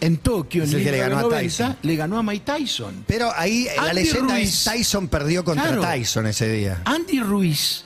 en 0.00 0.16
Tokio 0.16 0.64
en 0.64 0.72
el 0.72 0.82
que 0.82 0.90
le 0.90 0.96
ganó 0.96 1.18
a 1.18 1.22
1990, 1.24 1.38
Tyson. 1.38 1.76
le 1.82 1.96
ganó 1.96 2.18
a 2.18 2.22
Mike 2.22 2.44
Tyson. 2.46 3.04
Pero 3.06 3.30
ahí 3.36 3.66
la 3.76 3.92
leyenda 3.92 4.36
Ruiz. 4.36 4.48
es 4.48 4.64
Tyson 4.64 5.08
perdió 5.08 5.44
contra 5.44 5.66
Claro. 5.66 5.82
Tyson 5.82 6.26
ese 6.26 6.50
día. 6.50 6.80
Andy 6.86 7.20
Ruiz, 7.20 7.84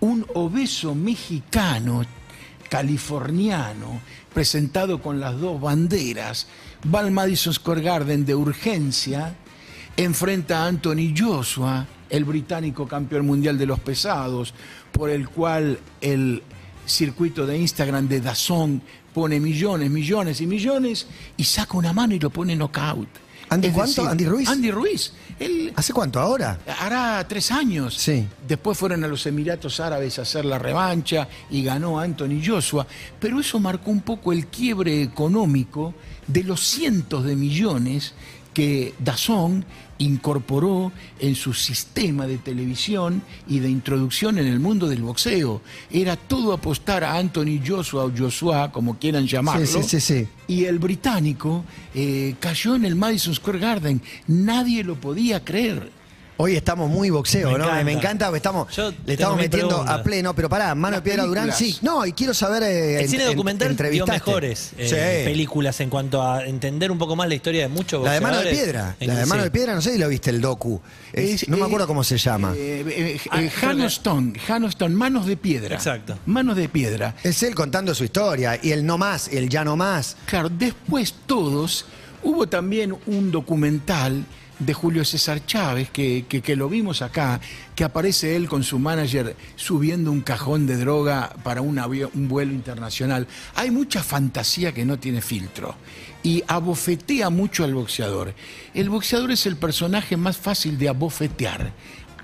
un 0.00 0.26
obeso 0.34 0.96
mexicano, 0.96 2.02
californiano, 2.68 4.00
presentado 4.34 5.00
con 5.00 5.20
las 5.20 5.38
dos 5.40 5.60
banderas, 5.60 6.48
va 6.92 6.98
al 6.98 7.12
Madison 7.12 7.54
Square 7.54 7.82
Garden 7.82 8.26
de 8.26 8.34
urgencia, 8.34 9.36
enfrenta 9.96 10.64
a 10.64 10.66
Anthony 10.66 11.14
Joshua, 11.16 11.86
el 12.10 12.24
británico 12.24 12.86
campeón 12.86 13.26
mundial 13.26 13.58
de 13.58 13.66
los 13.66 13.80
pesados, 13.80 14.54
por 14.96 15.10
el 15.10 15.28
cual 15.28 15.78
el 16.00 16.42
circuito 16.86 17.46
de 17.46 17.58
Instagram 17.58 18.08
de 18.08 18.20
Dazón 18.20 18.80
pone 19.12 19.40
millones, 19.40 19.90
millones 19.90 20.40
y 20.40 20.46
millones 20.46 21.06
y 21.36 21.44
saca 21.44 21.76
una 21.76 21.92
mano 21.92 22.14
y 22.14 22.18
lo 22.18 22.30
pone 22.30 22.56
knockout. 22.56 23.08
¿Andy 23.48 23.68
Es 23.68 23.74
cuánto? 23.74 24.08
¿Andy 24.08 24.24
Ruiz? 24.26 24.48
Andy 24.48 24.70
Ruiz. 24.70 25.12
Él 25.38 25.72
¿Hace 25.76 25.92
cuánto 25.92 26.18
ahora? 26.18 26.58
hará 26.80 27.24
tres 27.28 27.52
años. 27.52 27.94
Sí. 27.94 28.26
Después 28.48 28.76
fueron 28.76 29.04
a 29.04 29.08
los 29.08 29.24
Emiratos 29.26 29.78
Árabes 29.78 30.18
a 30.18 30.22
hacer 30.22 30.44
la 30.44 30.58
revancha 30.58 31.28
y 31.50 31.62
ganó 31.62 32.00
Anthony 32.00 32.40
Joshua. 32.44 32.86
Pero 33.20 33.38
eso 33.38 33.60
marcó 33.60 33.90
un 33.90 34.00
poco 34.00 34.32
el 34.32 34.46
quiebre 34.46 35.02
económico 35.02 35.94
de 36.26 36.42
los 36.42 36.60
cientos 36.60 37.24
de 37.24 37.36
millones 37.36 38.14
que 38.52 38.94
Dazón 38.98 39.64
incorporó 39.98 40.92
en 41.18 41.34
su 41.34 41.54
sistema 41.54 42.26
de 42.26 42.38
televisión 42.38 43.22
y 43.48 43.60
de 43.60 43.70
introducción 43.70 44.38
en 44.38 44.46
el 44.46 44.60
mundo 44.60 44.88
del 44.88 45.02
boxeo. 45.02 45.62
Era 45.90 46.16
todo 46.16 46.52
apostar 46.52 47.04
a 47.04 47.16
Anthony 47.16 47.60
Joshua 47.66 48.04
o 48.04 48.12
Joshua, 48.16 48.70
como 48.72 48.98
quieran 48.98 49.26
llamarlo. 49.26 49.66
Sí, 49.66 49.82
sí, 49.82 50.00
sí, 50.00 50.00
sí. 50.00 50.28
Y 50.48 50.64
el 50.64 50.78
británico 50.78 51.64
eh, 51.94 52.34
cayó 52.40 52.76
en 52.76 52.84
el 52.84 52.94
Madison 52.94 53.34
Square 53.34 53.58
Garden. 53.58 54.02
Nadie 54.26 54.84
lo 54.84 54.96
podía 54.96 55.44
creer. 55.44 55.95
Hoy 56.38 56.54
estamos 56.54 56.90
muy 56.90 57.08
boxeo, 57.08 57.50
Me 57.52 57.56
¿no? 57.56 57.64
encanta. 57.64 57.84
Me 57.84 57.92
encanta, 57.92 58.36
estamos, 58.36 58.76
Yo 58.76 58.92
le 59.06 59.14
estamos 59.14 59.38
metiendo 59.38 59.68
pregunta. 59.70 59.94
a 59.94 60.02
pleno, 60.02 60.34
pero 60.34 60.50
pará, 60.50 60.74
mano 60.74 60.96
de 60.96 61.02
piedra 61.02 61.24
Durán, 61.24 61.50
sí. 61.50 61.78
No, 61.80 62.04
y 62.04 62.12
quiero 62.12 62.34
saber. 62.34 62.62
eh, 62.62 62.96
El 62.96 63.00
en- 63.04 63.08
cine 63.08 63.22
en- 63.24 63.30
documental 63.30 63.74
dio 63.90 64.06
mejores 64.06 64.72
eh, 64.76 64.86
Sí. 64.86 65.30
películas 65.30 65.80
en 65.80 65.88
cuanto 65.88 66.22
a 66.22 66.44
entender 66.44 66.90
un 66.90 66.98
poco 66.98 67.16
más 67.16 67.26
la 67.28 67.36
historia 67.36 67.62
de 67.62 67.68
muchos 67.68 68.04
La 68.04 68.12
de 68.12 68.20
mano 68.20 68.36
de 68.36 68.42
boxeadores. 68.44 68.64
piedra. 68.72 68.96
La 69.00 69.14
de 69.20 69.26
mano 69.26 69.40
sí. 69.42 69.44
de 69.46 69.50
piedra, 69.50 69.74
no 69.74 69.80
sé 69.80 69.92
si 69.92 69.98
lo 69.98 70.08
viste 70.10 70.28
el 70.28 70.42
docu. 70.42 70.78
Es- 71.10 71.42
Es, 71.44 71.48
no 71.48 71.56
me 71.56 71.62
eh, 71.62 71.66
acuerdo 71.66 71.86
cómo 71.86 72.04
se 72.04 72.18
llama. 72.18 72.52
Eh, 72.54 72.84
eh, 72.86 73.20
Ah, 73.30 73.40
eh, 73.42 73.48
creo 73.48 73.60
que- 73.60 73.66
Hanoston, 73.80 74.34
Hanoston, 74.46 74.94
manos 74.94 75.24
de 75.24 75.38
piedra. 75.38 75.74
Exacto. 75.74 76.18
Manos 76.26 76.56
de 76.56 76.68
piedra. 76.68 77.14
Es 77.22 77.42
él 77.44 77.54
contando 77.54 77.94
su 77.94 78.04
historia. 78.04 78.60
Y 78.62 78.72
el 78.72 78.84
no 78.84 78.98
más, 78.98 79.28
el 79.28 79.48
ya 79.48 79.64
no 79.64 79.74
más. 79.76 80.18
Claro, 80.26 80.50
después 80.50 81.14
todos, 81.24 81.86
hubo 82.22 82.46
también 82.46 82.94
un 83.06 83.30
documental 83.32 84.26
de 84.58 84.72
Julio 84.74 85.04
César 85.04 85.44
Chávez, 85.44 85.90
que, 85.90 86.24
que- 86.28 86.56
lo 86.56 86.68
vimos 86.68 87.02
acá, 87.02 87.40
que 87.74 87.84
aparece 87.84 88.36
él 88.36 88.48
con 88.48 88.62
su 88.64 88.78
manager 88.78 89.36
subiendo 89.56 90.10
un 90.10 90.22
cajón 90.22 90.66
de 90.66 90.76
droga 90.78 91.34
para 91.42 91.60
un, 91.60 91.76
avio- 91.78 92.10
un 92.14 92.28
vuelo 92.28 92.52
internacional. 92.52 93.26
Hay 93.54 93.70
mucha 93.70 94.02
fantasía 94.02 94.72
que 94.72 94.84
no 94.86 94.98
tiene 94.98 95.20
filtro 95.20 95.74
y 96.22 96.42
abofetea 96.48 97.28
mucho 97.30 97.64
al 97.64 97.74
boxeador. 97.74 98.34
El 98.72 98.88
boxeador 98.88 99.30
es 99.30 99.44
el 99.46 99.56
personaje 99.56 100.16
más 100.16 100.36
fácil 100.38 100.78
de 100.78 100.88
abofetear 100.88 101.72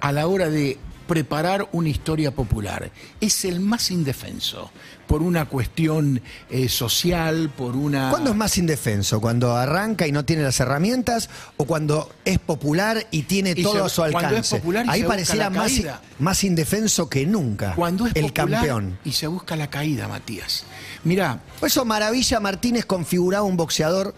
a 0.01 0.11
la 0.13 0.27
hora 0.27 0.49
de 0.49 0.79
preparar 1.03 1.69
una 1.73 1.89
historia 1.89 2.31
popular. 2.33 2.91
Es 3.21 3.45
el 3.45 3.61
más 3.61 3.91
indefenso 3.91 4.71
por 5.07 5.21
una 5.23 5.45
cuestión 5.47 6.23
eh, 6.49 6.69
social, 6.71 7.51
por 7.57 7.77
una... 7.77 8.09
¿Cuándo 8.11 8.31
es 8.31 8.37
más 8.37 8.57
indefenso? 8.57 9.21
¿Cuando 9.21 9.55
arranca 9.57 10.07
y 10.07 10.13
no 10.13 10.25
tiene 10.25 10.43
las 10.43 10.59
herramientas? 10.61 11.29
¿O 11.59 11.65
cuando 11.67 12.11
es 12.25 12.39
popular 12.39 13.07
y 13.11 13.23
tiene 13.25 13.53
Y 13.57 13.63
todo 13.63 13.75
se- 13.75 13.81
a 13.81 13.89
su 13.89 14.01
cuando 14.03 14.19
es 14.19 14.25
alcance? 14.25 14.57
popular 14.57 14.87
y 14.87 14.89
Ahí 14.89 14.95
se 15.01 15.05
busca 15.05 15.13
pareciera 15.15 15.45
la 15.45 15.51
más, 15.51 15.73
caída. 15.73 16.01
más 16.19 16.45
indefenso 16.45 17.09
que 17.11 17.27
nunca. 17.27 17.75
Cuando 17.75 18.07
es 18.07 18.17
el 18.17 18.27
popular 18.33 18.61
campeón. 18.61 18.99
y 19.05 19.13
se 19.13 19.27
busca 19.27 19.55
la 19.57 19.69
caída, 19.69 20.09
Matías. 20.09 20.65
Mirá, 21.05 21.41
Por 21.61 21.67
eso 21.67 21.85
Maravilla 21.85 22.41
Martínez 22.41 22.87
configuraba 22.87 23.45
un 23.45 23.57
boxeador, 23.57 24.15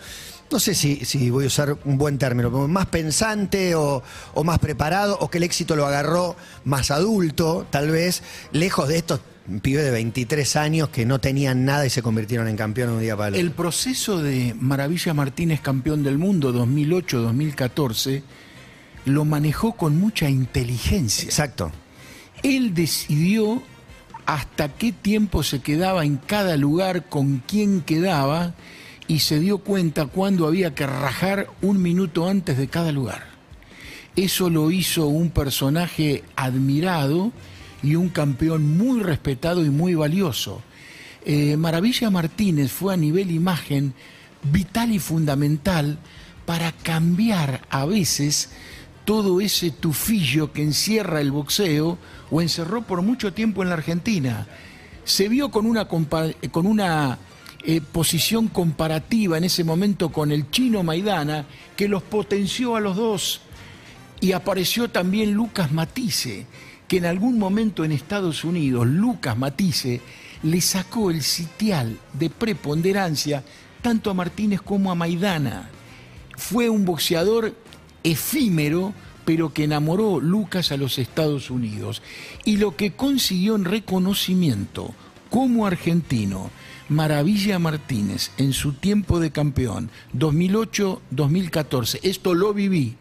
no 0.55 0.61
sé 0.61 0.77
si, 0.77 1.05
si 1.05 1.31
voy 1.31 1.45
a 1.45 1.47
usar 1.49 1.77
un 1.85 1.99
buen 1.99 2.17
término, 2.17 2.49
pero 2.49 2.69
más 2.69 2.87
pensante 2.87 3.75
o, 3.75 4.05
o 4.35 4.45
más 4.45 4.61
preparado, 4.61 5.19
o 5.21 5.29
que 5.29 5.38
el 5.38 5.43
éxito 5.43 5.75
lo 5.75 5.85
agarró 5.85 6.37
más 6.64 6.93
adulto, 6.93 7.67
tal 7.71 7.90
vez, 7.90 8.23
lejos 8.53 8.87
de 8.88 8.99
estos 8.99 9.19
pibes 9.62 9.85
de 9.85 9.90
23 9.90 10.55
años 10.55 10.90
que 10.90 11.05
no 11.07 11.19
tenían 11.19 11.64
nada 11.64 11.85
y 11.85 11.90
se 11.90 12.03
convirtieron 12.03 12.47
en 12.47 12.57
campeón 12.57 12.90
un 12.90 13.01
día 13.01 13.17
para 13.17 13.29
el 13.29 13.35
otro. 13.35 13.45
el 13.45 13.51
proceso 13.51 14.23
de 14.23 14.55
Maravilla 14.57 15.12
Martínez 15.12 15.61
campeón 15.61 16.05
del 16.05 16.19
mundo 16.19 16.55
2008-2014 16.55 18.23
lo 19.07 19.25
manejó 19.25 19.73
con 19.73 19.99
mucha 19.99 20.31
inteligencia. 20.31 21.25
Exacto. 21.25 21.73
Él 22.45 22.75
decidió 22.75 23.61
hasta 24.25 24.69
qué 24.69 24.93
tiempo 24.93 25.43
se 25.43 25.59
quedaba 25.59 26.05
en 26.05 26.17
cada 26.17 26.57
lugar, 26.57 27.09
con 27.09 27.43
quién 27.45 27.81
quedaba, 27.81 28.55
y 29.07 29.21
se 29.21 29.38
dio 29.40 29.59
cuenta 29.59 30.07
cuándo 30.07 30.47
había 30.47 30.75
que 30.75 30.87
rajar 30.87 31.49
un 31.62 31.83
minuto 31.83 32.29
antes 32.29 32.57
de 32.57 32.69
cada 32.69 32.93
lugar. 32.93 33.27
Eso 34.17 34.49
lo 34.49 34.71
hizo 34.71 35.07
un 35.07 35.31
personaje 35.31 36.23
admirado 36.37 37.33
y 37.83 37.97
un 37.97 38.09
campeón 38.09 38.77
muy 38.77 39.03
respetado 39.03 39.64
y 39.64 39.71
muy 39.71 39.95
valioso. 39.95 40.62
Eh, 41.25 41.57
Maravilla 41.57 42.11
Martínez 42.11 42.71
fue 42.71 42.95
a 42.95 42.97
nivel 42.97 43.31
imagen 43.31 43.95
vital 44.43 44.93
y 44.93 44.99
fundamental 44.99 45.99
para 46.47 46.73
cambiar 46.73 47.62
a 47.71 47.87
veces 47.87 48.51
todo 49.05 49.40
ese 49.40 49.71
tufillo 49.71 50.53
que 50.53 50.62
encierra 50.62 51.21
el 51.21 51.31
boxeo 51.31 51.99
o 52.31 52.40
encerró 52.40 52.83
por 52.83 53.03
mucho 53.03 53.33
tiempo 53.33 53.62
en 53.62 53.69
la 53.69 53.75
Argentina. 53.75 54.47
Se 55.05 55.29
vio 55.29 55.51
con 55.51 55.67
una, 55.67 55.87
con 55.87 56.67
una 56.67 57.19
eh, 57.66 57.81
posición 57.81 58.48
comparativa 58.48 59.38
en 59.38 59.44
ese 59.44 59.64
momento 59.64 60.11
con 60.11 60.31
el 60.33 60.50
chino 60.50 60.83
Maidana 60.83 61.46
que 61.77 61.88
los 61.88 62.03
potenció 62.03 62.77
a 62.77 62.81
los 62.81 62.96
dos. 62.96 63.40
Y 64.20 64.33
apareció 64.33 64.90
también 64.90 65.33
Lucas 65.33 65.72
Matisse, 65.72 66.46
que 66.87 66.98
en 66.98 67.07
algún 67.07 67.38
momento 67.38 67.85
en 67.85 67.92
Estados 67.92 68.44
Unidos, 68.44 68.87
Lucas 68.87 69.37
Matisse 69.38 70.00
le 70.42 70.61
sacó 70.61 71.11
el 71.11 71.22
sitial 71.22 71.98
de 72.12 72.29
preponderancia 72.29 73.42
tanto 73.81 74.11
a 74.11 74.14
Martínez 74.14 74.61
como 74.61 74.90
a 74.90 74.94
Maidana. 74.94 75.70
Fue 76.37 76.68
un 76.68 76.85
boxeador 76.85 77.55
efímero, 78.03 78.92
pero 79.24 79.55
que 79.55 79.64
enamoró 79.64 80.20
Lucas 80.20 80.70
a 80.70 80.77
los 80.77 80.98
Estados 80.98 81.50
Unidos. 81.50 82.03
Y 82.44 82.59
lo 82.59 82.77
que 82.77 82.92
consiguió 82.92 83.57
en 83.57 83.64
reconocimiento 83.64 84.94
como 85.31 85.66
argentino, 85.66 86.50
Maravilla 86.88 87.59
Martínez, 87.59 88.31
en 88.37 88.53
su 88.53 88.75
tiempo 88.75 89.18
de 89.18 89.31
campeón, 89.31 89.90
2008-2014, 90.16 92.01
esto 92.03 92.35
lo 92.35 92.53
viví 92.53 92.97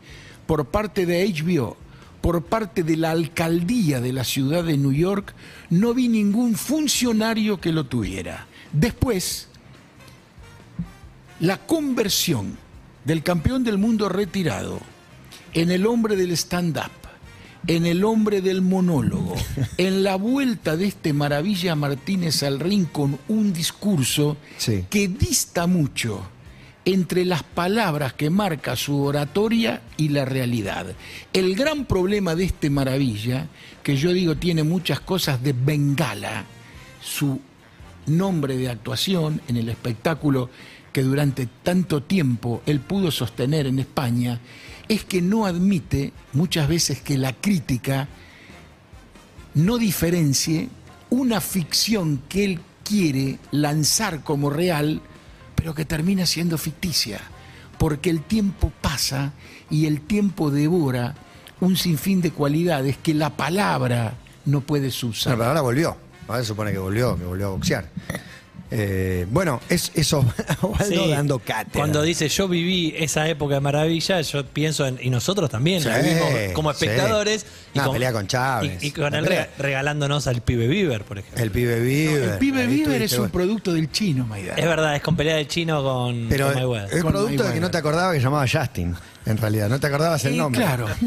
por 0.48 0.66
parte 0.68 1.06
de 1.06 1.28
HBO, 1.28 1.78
por 2.22 2.44
parte 2.44 2.84
de 2.84 2.96
la 2.96 3.12
alcaldía 3.12 4.00
de 4.00 4.14
la 4.14 4.24
ciudad 4.24 4.64
de 4.64 4.78
New 4.78 4.94
York, 4.94 5.34
no 5.70 5.94
vi 5.94 6.08
ningún 6.08 6.56
funcionario 6.56 7.60
que 7.60 7.74
lo 7.74 7.86
tuviera. 7.86 8.48
Después, 8.72 9.50
la 11.42 11.58
conversión 11.58 12.58
del 13.04 13.22
campeón 13.22 13.66
del 13.66 13.78
mundo 13.78 14.08
retirado 14.08 14.80
en 15.54 15.72
el 15.72 15.86
hombre 15.86 16.16
del 16.16 16.32
stand-up, 16.32 17.03
en 17.68 17.86
el 17.86 18.04
hombre 18.04 18.42
del 18.42 18.62
monólogo, 18.62 19.36
en 19.78 20.04
la 20.04 20.16
vuelta 20.16 20.76
de 20.78 20.88
este 20.88 21.14
Maravilla 21.14 21.76
Martínez 21.76 22.44
al 22.44 22.60
ring 22.60 22.86
con 22.92 23.20
un 23.28 23.54
discurso 23.54 24.38
Sí. 24.58 24.86
que 24.90 25.08
dista 25.08 25.68
mucho 25.68 26.22
entre 26.86 27.24
las 27.24 27.44
palabras 27.44 28.12
que 28.14 28.30
marca 28.30 28.76
su 28.76 29.02
oratoria 29.04 29.82
y 29.96 30.10
la 30.10 30.26
realidad. 30.26 30.88
El 31.32 31.56
gran 31.56 31.86
problema 31.86 32.36
de 32.36 32.44
este 32.44 32.70
Maravilla, 32.70 33.48
que 33.84 33.96
yo 33.96 34.12
digo 34.12 34.36
tiene 34.36 34.64
muchas 34.64 35.00
cosas 35.00 35.42
de 35.42 35.54
Bengala, 35.54 36.44
su 37.02 37.40
nombre 38.08 38.58
de 38.58 38.70
actuación 38.70 39.40
en 39.48 39.56
el 39.56 39.70
espectáculo 39.70 40.50
que 40.92 41.04
durante 41.04 41.48
tanto 41.64 42.04
tiempo 42.04 42.62
él 42.66 42.82
pudo 42.82 43.12
sostener 43.12 43.66
en 43.66 43.80
España, 43.80 44.40
es 44.88 45.04
que 45.04 45.22
no 45.22 45.46
admite 45.46 46.14
muchas 46.34 46.68
veces 46.68 47.02
que 47.02 47.18
la 47.18 47.34
crítica 47.34 48.08
no 49.54 49.78
diferencie 49.78 50.70
una 51.10 51.42
ficción 51.42 52.22
que 52.28 52.44
él 52.44 52.60
quiere 52.84 53.40
lanzar 53.52 54.24
como 54.24 54.50
real, 54.50 55.02
pero 55.56 55.74
que 55.74 55.86
termina 55.86 56.26
siendo 56.26 56.58
ficticia, 56.58 57.20
porque 57.78 58.10
el 58.10 58.22
tiempo 58.24 58.72
pasa 58.82 59.34
y 59.70 59.86
el 59.86 60.02
tiempo 60.02 60.52
devora 60.52 61.16
un 61.60 61.78
sinfín 61.78 62.22
de 62.22 62.32
cualidades 62.32 62.98
que 62.98 63.14
la 63.14 63.30
palabra 63.30 64.16
no 64.46 64.62
puede 64.62 64.92
subsanar. 64.92 65.38
pero 65.38 65.50
ahora 65.50 65.62
volvió. 65.62 65.96
Ahora 66.28 66.42
se 66.42 66.48
supone 66.48 66.72
que 66.72 66.80
volvió, 66.80 67.18
que 67.18 67.26
volvió 67.26 67.48
a 67.48 67.50
boxear. 67.52 67.90
Eh, 68.76 69.28
bueno, 69.30 69.62
es 69.70 69.92
eso, 69.94 70.26
Osvaldo 70.62 71.04
Sí. 71.06 71.12
dando 71.12 71.38
cátedra. 71.38 71.80
Cuando 71.80 72.02
dice 72.02 72.28
yo 72.28 72.48
viví 72.48 72.92
esa 72.98 73.28
época 73.30 73.54
de 73.56 73.62
maravilla, 73.62 74.20
yo 74.22 74.44
pienso 74.48 74.88
en. 74.88 74.98
Y 75.00 75.12
nosotros 75.12 75.48
también 75.52 75.84
la 75.84 76.02
Sí, 76.02 76.10
vivimos 76.10 76.54
como 76.54 76.74
sí. 76.74 76.86
espectadores. 76.86 77.46
y 77.76 77.80
con- 77.80 77.94
pelea 77.94 78.12
con 78.12 78.26
Chávez. 78.26 78.82
Y, 78.84 78.88
y 78.88 78.92
con 78.92 79.14
él 79.14 79.26
pelea. 79.26 79.50
regalándonos 79.60 80.26
al 80.26 80.42
pibe 80.42 80.66
Bieber, 80.68 81.04
por 81.04 81.20
ejemplo. 81.20 81.44
El 81.44 81.52
pibe 81.52 81.80
vive. 81.82 82.24
el 82.34 82.38
pibe 82.40 82.66
Bieber 82.66 83.02
es 83.04 83.14
un 83.14 83.30
producto 83.30 83.74
del 83.74 83.92
chino, 83.92 84.26
Maidana. 84.26 84.58
Es 84.60 84.66
verdad, 84.66 84.96
es 84.96 85.04
con 85.04 85.16
pelea 85.16 85.36
del 85.36 85.48
chino 85.48 85.84
con, 85.84 86.26
Pero 86.28 86.48
con 86.52 86.58
es 86.92 87.02
Con 87.04 87.12
producto 87.12 87.44
de 87.44 87.54
que 87.54 87.60
no 87.60 87.70
te 87.70 87.78
acordaba 87.78 88.12
que 88.14 88.20
llamaba 88.22 88.46
Justin, 88.52 88.96
en 89.26 89.38
realidad. 89.38 89.70
No 89.70 89.80
te 89.80 89.88
acordabas 89.88 90.24
el 90.26 90.38
nombre. 90.38 90.62
claro. 90.62 90.88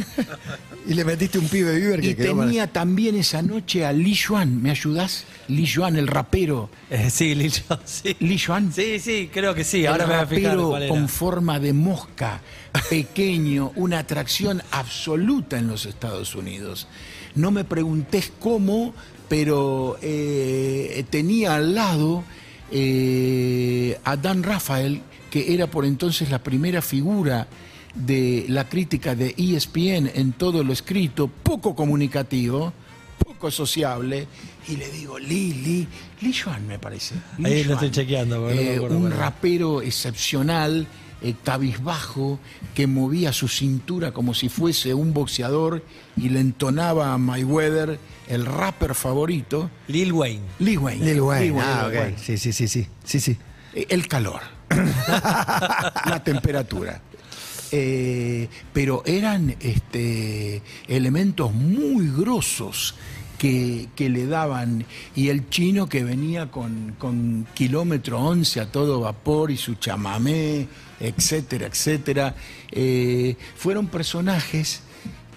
Y 0.88 0.94
le 0.94 1.04
metiste 1.04 1.36
un 1.40 1.48
pibe 1.48 1.74
viver 1.74 2.00
que 2.00 2.10
Y 2.10 2.14
quedó 2.14 2.36
para- 2.36 2.46
tenía 2.46 2.66
también 2.68 3.16
esa 3.16 3.42
noche 3.42 3.84
a 3.84 3.92
Li 3.92 4.14
Xuan, 4.14 4.62
¿me 4.62 4.70
ayudás? 4.70 5.24
Li 5.48 5.66
Xuan, 5.66 5.96
el 5.96 6.06
rapero. 6.06 6.70
Eh, 6.90 7.10
sí, 7.10 7.34
Lillo, 7.34 7.64
sí. 7.84 8.14
Li 8.20 8.38
Xuan. 8.38 8.72
Sí, 8.72 9.00
sí, 9.00 9.28
creo 9.32 9.52
que 9.52 9.64
sí. 9.64 9.80
el 9.80 9.88
Ahora 9.88 10.06
me 10.06 10.14
voy 10.14 10.22
a 10.22 10.26
fijar 10.28 10.42
rapero 10.52 10.68
cuál 10.68 10.82
era. 10.84 10.94
con 10.94 11.08
forma 11.08 11.58
de 11.58 11.72
mosca, 11.72 12.40
pequeño, 12.88 13.72
una 13.74 13.98
atracción 13.98 14.62
absoluta 14.70 15.58
en 15.58 15.66
los 15.66 15.86
Estados 15.86 16.36
Unidos. 16.36 16.86
No 17.34 17.50
me 17.50 17.64
preguntés 17.64 18.30
cómo, 18.38 18.94
pero 19.28 19.98
eh, 20.02 21.04
tenía 21.10 21.56
al 21.56 21.74
lado 21.74 22.22
eh, 22.70 23.98
a 24.04 24.16
Dan 24.16 24.44
Rafael, 24.44 25.02
que 25.32 25.52
era 25.52 25.66
por 25.66 25.84
entonces 25.84 26.30
la 26.30 26.38
primera 26.44 26.80
figura 26.80 27.48
de 27.96 28.44
la 28.48 28.68
crítica 28.68 29.14
de 29.14 29.34
ESPN 29.36 30.10
en 30.14 30.32
todo 30.32 30.62
lo 30.62 30.72
escrito, 30.72 31.28
poco 31.28 31.74
comunicativo, 31.74 32.72
poco 33.24 33.50
sociable, 33.50 34.26
y 34.68 34.76
le 34.76 34.90
digo, 34.90 35.18
Lee, 35.18 35.52
Lee, 35.54 35.88
Lee 36.20 36.32
Joan 36.34 36.66
me 36.66 36.78
parece. 36.78 37.14
Lee 37.38 37.46
Ahí 37.46 37.64
lo 37.64 37.74
estoy 37.74 37.90
chequeando, 37.90 38.40
porque 38.40 38.54
no 38.54 38.60
me 38.62 38.68
Eh, 38.72 38.76
acuerdo 38.76 38.98
un 38.98 39.10
rapero 39.10 39.82
excepcional, 39.82 40.86
eh, 41.22 41.34
cabizbajo, 41.42 42.38
que 42.74 42.86
movía 42.86 43.32
su 43.32 43.48
cintura 43.48 44.12
como 44.12 44.34
si 44.34 44.48
fuese 44.50 44.92
un 44.92 45.14
boxeador 45.14 45.82
y 46.16 46.28
le 46.28 46.40
entonaba 46.40 47.14
a 47.14 47.18
Mayweather, 47.18 47.98
el 48.28 48.44
rapper 48.44 48.94
favorito, 48.94 49.70
Lil 49.88 50.12
Wayne. 50.12 50.42
Lee 50.58 50.76
Wayne. 50.76 51.04
Lil 51.04 51.20
Wayne. 51.22 51.60
Ah, 51.62 51.86
Lil 51.88 51.96
ok. 51.96 52.02
Wayne. 52.04 52.18
Sí, 52.18 52.36
sí, 52.36 52.52
sí, 52.52 52.68
sí. 52.68 52.86
Sí, 53.04 53.20
sí. 53.20 53.36
Eh, 53.74 53.86
El 53.88 54.06
calor. 54.08 54.40
la 55.08 56.22
temperatura. 56.24 57.00
Eh, 57.72 58.48
pero 58.72 59.02
eran 59.06 59.56
este, 59.60 60.62
elementos 60.88 61.52
muy 61.52 62.10
grosos 62.10 62.94
que, 63.38 63.88
que 63.94 64.08
le 64.08 64.26
daban. 64.26 64.84
Y 65.14 65.28
el 65.28 65.48
chino 65.48 65.88
que 65.88 66.04
venía 66.04 66.50
con, 66.50 66.94
con 66.98 67.46
kilómetro 67.54 68.20
11 68.20 68.60
a 68.60 68.72
todo 68.72 69.00
vapor 69.00 69.50
y 69.50 69.56
su 69.56 69.74
chamamé, 69.74 70.68
etcétera, 71.00 71.66
etcétera. 71.66 72.34
Eh, 72.70 73.36
fueron 73.56 73.88
personajes 73.88 74.80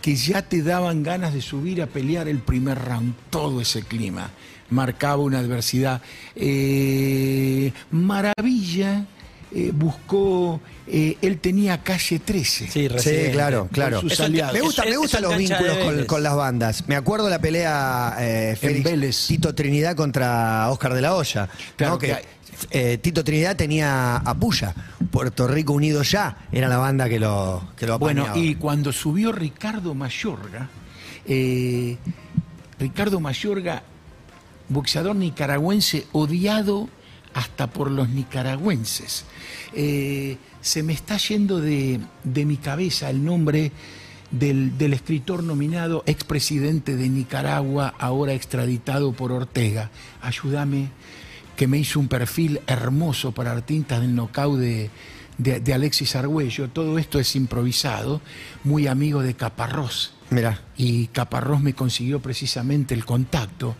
que 0.01 0.15
ya 0.15 0.41
te 0.41 0.63
daban 0.63 1.03
ganas 1.03 1.33
de 1.33 1.41
subir 1.41 1.81
a 1.81 1.87
pelear 1.87 2.27
el 2.27 2.39
primer 2.39 2.79
round, 2.79 3.13
todo 3.29 3.61
ese 3.61 3.83
clima. 3.83 4.31
Marcaba 4.69 5.23
una 5.23 5.39
adversidad. 5.39 6.01
Eh, 6.35 7.73
Maravilla 7.91 9.05
eh, 9.51 9.71
buscó, 9.73 10.61
eh, 10.87 11.17
él 11.21 11.39
tenía 11.39 11.81
calle 11.83 12.19
13. 12.19 12.65
Sí, 12.65 12.71
Sí, 12.71 12.87
recién. 12.87 13.31
claro, 13.31 13.67
claro. 13.71 14.01
sus 14.01 14.13
Eso- 14.13 14.25
aliados. 14.25 14.53
me 14.53 14.59
Eso- 14.59 14.99
gustan 14.99 15.21
los 15.23 15.37
vínculos 15.37 16.05
con, 16.05 16.23
las 16.23 16.35
bandas. 16.35 16.87
Me 16.87 16.95
acuerdo 16.95 17.29
la 17.29 17.39
pelea 17.39 18.15
eh, 18.19 18.55
Félix- 18.59 18.83
Vélez. 18.83 19.27
Tito 19.27 19.55
Trinidad 19.55 19.95
contra 19.95 20.69
Oscar 20.69 20.93
de 20.93 21.01
la 21.01 21.15
Hoya. 21.15 21.49
Claro 21.75 21.93
¿no? 21.93 21.99
que 21.99 22.15
eh, 22.71 22.97
Tito 22.97 23.23
Trinidad 23.23 23.55
tenía 23.55 24.17
a 24.17 24.33
Puya. 24.35 24.75
Puerto 25.11 25.47
Rico 25.47 25.73
Unido 25.73 26.03
ya 26.03 26.37
era 26.51 26.67
la 26.67 26.77
banda 26.77 27.07
que 27.09 27.19
lo, 27.19 27.69
que 27.75 27.87
lo 27.87 27.97
Bueno, 27.97 28.27
y 28.35 28.55
cuando 28.55 28.91
subió 28.91 29.31
Ricardo 29.31 29.95
Mayorga, 29.95 30.69
eh, 31.25 31.97
Ricardo 32.79 33.19
Mayorga, 33.19 33.81
boxeador 34.67 35.15
nicaragüense 35.15 36.05
odiado 36.11 36.89
hasta 37.33 37.67
por 37.67 37.91
los 37.91 38.09
nicaragüenses. 38.09 39.25
Eh, 39.73 40.37
se 40.61 40.83
me 40.83 40.93
está 40.93 41.17
yendo 41.17 41.59
de, 41.59 41.99
de 42.23 42.45
mi 42.45 42.57
cabeza 42.57 43.09
el 43.09 43.23
nombre 43.23 43.71
del, 44.31 44.77
del 44.77 44.93
escritor 44.93 45.43
nominado, 45.43 46.03
expresidente 46.05 46.95
de 46.95 47.09
Nicaragua, 47.09 47.93
ahora 47.99 48.33
extraditado 48.33 49.13
por 49.13 49.31
Ortega. 49.31 49.89
Ayúdame, 50.21 50.89
que 51.55 51.67
me 51.67 51.77
hizo 51.77 51.99
un 51.99 52.07
perfil 52.07 52.61
hermoso 52.67 53.31
para 53.31 53.51
artistas 53.51 54.01
del 54.01 54.15
knockout 54.15 54.59
de, 54.59 54.89
de- 55.37 55.59
de 55.59 55.73
Alexis 55.73 56.15
Argüello. 56.15 56.69
Todo 56.69 56.97
esto 56.97 57.19
es 57.19 57.35
improvisado, 57.35 58.21
muy 58.63 58.87
amigo 58.87 59.21
de 59.21 59.33
Caparrós 59.35 60.13
Mirá. 60.29 60.61
y 60.77 61.07
Caparrós 61.07 61.61
me 61.61 61.73
consiguió 61.73 62.19
precisamente 62.21 62.93
el 62.93 63.05
contacto. 63.05 63.75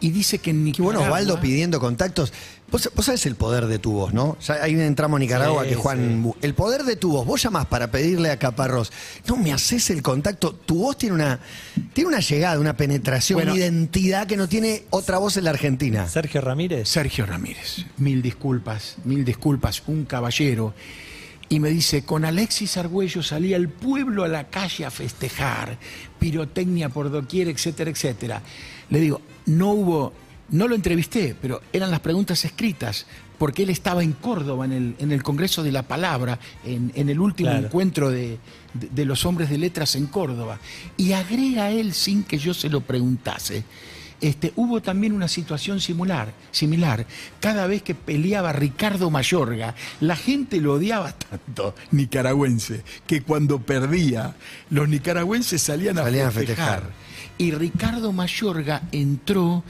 Y 0.00 0.10
dice 0.10 0.38
que 0.38 0.50
en 0.50 0.56
Qué 0.58 0.62
Nicaragua... 0.62 0.92
bueno, 0.94 1.06
Osvaldo 1.08 1.40
pidiendo 1.40 1.78
contactos. 1.78 2.32
Vos, 2.70 2.88
vos 2.94 3.04
sabés 3.04 3.26
el 3.26 3.34
poder 3.34 3.66
de 3.66 3.78
tu 3.78 3.92
voz, 3.92 4.14
¿no? 4.14 4.38
Ya 4.46 4.54
ahí 4.62 4.72
entramos 4.80 5.16
a 5.16 5.20
Nicaragua, 5.20 5.64
Sí, 5.64 5.70
que 5.70 5.74
Juan. 5.74 6.32
El 6.40 6.54
poder 6.54 6.84
de 6.84 6.96
tu 6.96 7.10
voz. 7.12 7.26
Vos 7.26 7.42
llamás 7.42 7.66
para 7.66 7.90
pedirle 7.90 8.30
a 8.30 8.38
Caparrós. 8.38 8.92
No 9.26 9.36
me 9.36 9.52
haces 9.52 9.90
el 9.90 10.02
contacto. 10.02 10.52
Tu 10.54 10.76
voz 10.76 10.96
tiene 10.96 11.16
una, 11.16 11.40
tiene 11.92 12.08
una 12.08 12.20
llegada, 12.20 12.58
una 12.60 12.76
penetración, 12.76 13.36
Bueno. 13.38 13.52
una 13.52 13.60
identidad 13.60 14.26
que 14.26 14.36
no 14.36 14.48
tiene 14.48 14.84
otra 14.90 15.18
voz 15.18 15.36
en 15.36 15.44
la 15.44 15.50
Argentina. 15.50 16.08
Sergio 16.08 16.40
Ramírez. 16.40 16.88
Sergio 16.88 17.26
Ramírez, 17.26 17.84
mil 17.98 18.22
disculpas, 18.22 18.96
mil 19.04 19.24
disculpas, 19.24 19.82
un 19.88 20.04
caballero. 20.04 20.72
Y 21.52 21.58
me 21.58 21.68
dice, 21.70 22.04
con 22.04 22.24
Alexis 22.24 22.76
Argüello 22.76 23.22
salía 23.24 23.56
el 23.56 23.68
pueblo 23.68 24.22
a 24.22 24.28
la 24.28 24.48
calle 24.48 24.84
a 24.86 24.90
festejar, 24.90 25.76
pirotecnia 26.20 26.88
por 26.90 27.10
doquier, 27.10 27.48
etcétera, 27.48 27.90
etcétera. 27.90 28.40
Le 28.88 29.00
digo, 29.00 29.20
no 29.46 29.72
hubo, 29.72 30.12
no 30.50 30.68
lo 30.68 30.76
entrevisté, 30.76 31.34
pero 31.42 31.60
eran 31.72 31.90
las 31.90 31.98
preguntas 32.00 32.44
escritas, 32.44 33.04
porque 33.36 33.64
él 33.64 33.70
estaba 33.70 34.04
en 34.04 34.12
Córdoba, 34.12 34.64
en 34.64 34.72
el, 34.72 34.94
en 35.00 35.10
el 35.10 35.24
Congreso 35.24 35.64
de 35.64 35.72
la 35.72 35.82
Palabra, 35.82 36.38
en, 36.64 36.92
en 36.94 37.08
el 37.10 37.18
último 37.18 37.50
Claro. 37.50 37.66
encuentro 37.66 38.10
de, 38.10 38.38
de- 38.74 38.88
de 38.88 39.04
los 39.04 39.24
hombres 39.26 39.50
de 39.50 39.58
letras 39.58 39.96
en 39.96 40.06
Córdoba. 40.06 40.60
Y 40.96 41.12
agrega 41.14 41.72
él, 41.72 41.94
sin 41.94 42.22
que 42.22 42.38
yo 42.38 42.54
se 42.54 42.68
lo 42.68 42.80
preguntase, 42.82 43.64
este, 44.20 44.52
hubo 44.56 44.82
también 44.82 45.12
una 45.12 45.28
situación 45.28 45.80
similar, 45.80 46.32
similar. 46.50 47.06
Cada 47.40 47.66
vez 47.66 47.82
que 47.82 47.94
peleaba 47.94 48.52
Ricardo 48.52 49.10
Mayorga, 49.10 49.74
la 50.00 50.16
gente 50.16 50.60
lo 50.60 50.74
odiaba 50.74 51.12
tanto, 51.30 51.74
nicaragüense, 51.90 52.82
que 53.06 53.22
cuando 53.22 53.60
perdía, 53.60 54.34
los 54.70 54.88
nicaragüenses 54.88 55.62
salían 55.62 55.98
a, 55.98 56.04
Salían 56.04 56.28
a 56.28 56.30
festejar. 56.30 56.80
festejar. 56.82 57.10
Y 57.38 57.52
Ricardo 57.52 58.12
Mayorga 58.12 58.82
entró 58.92 59.64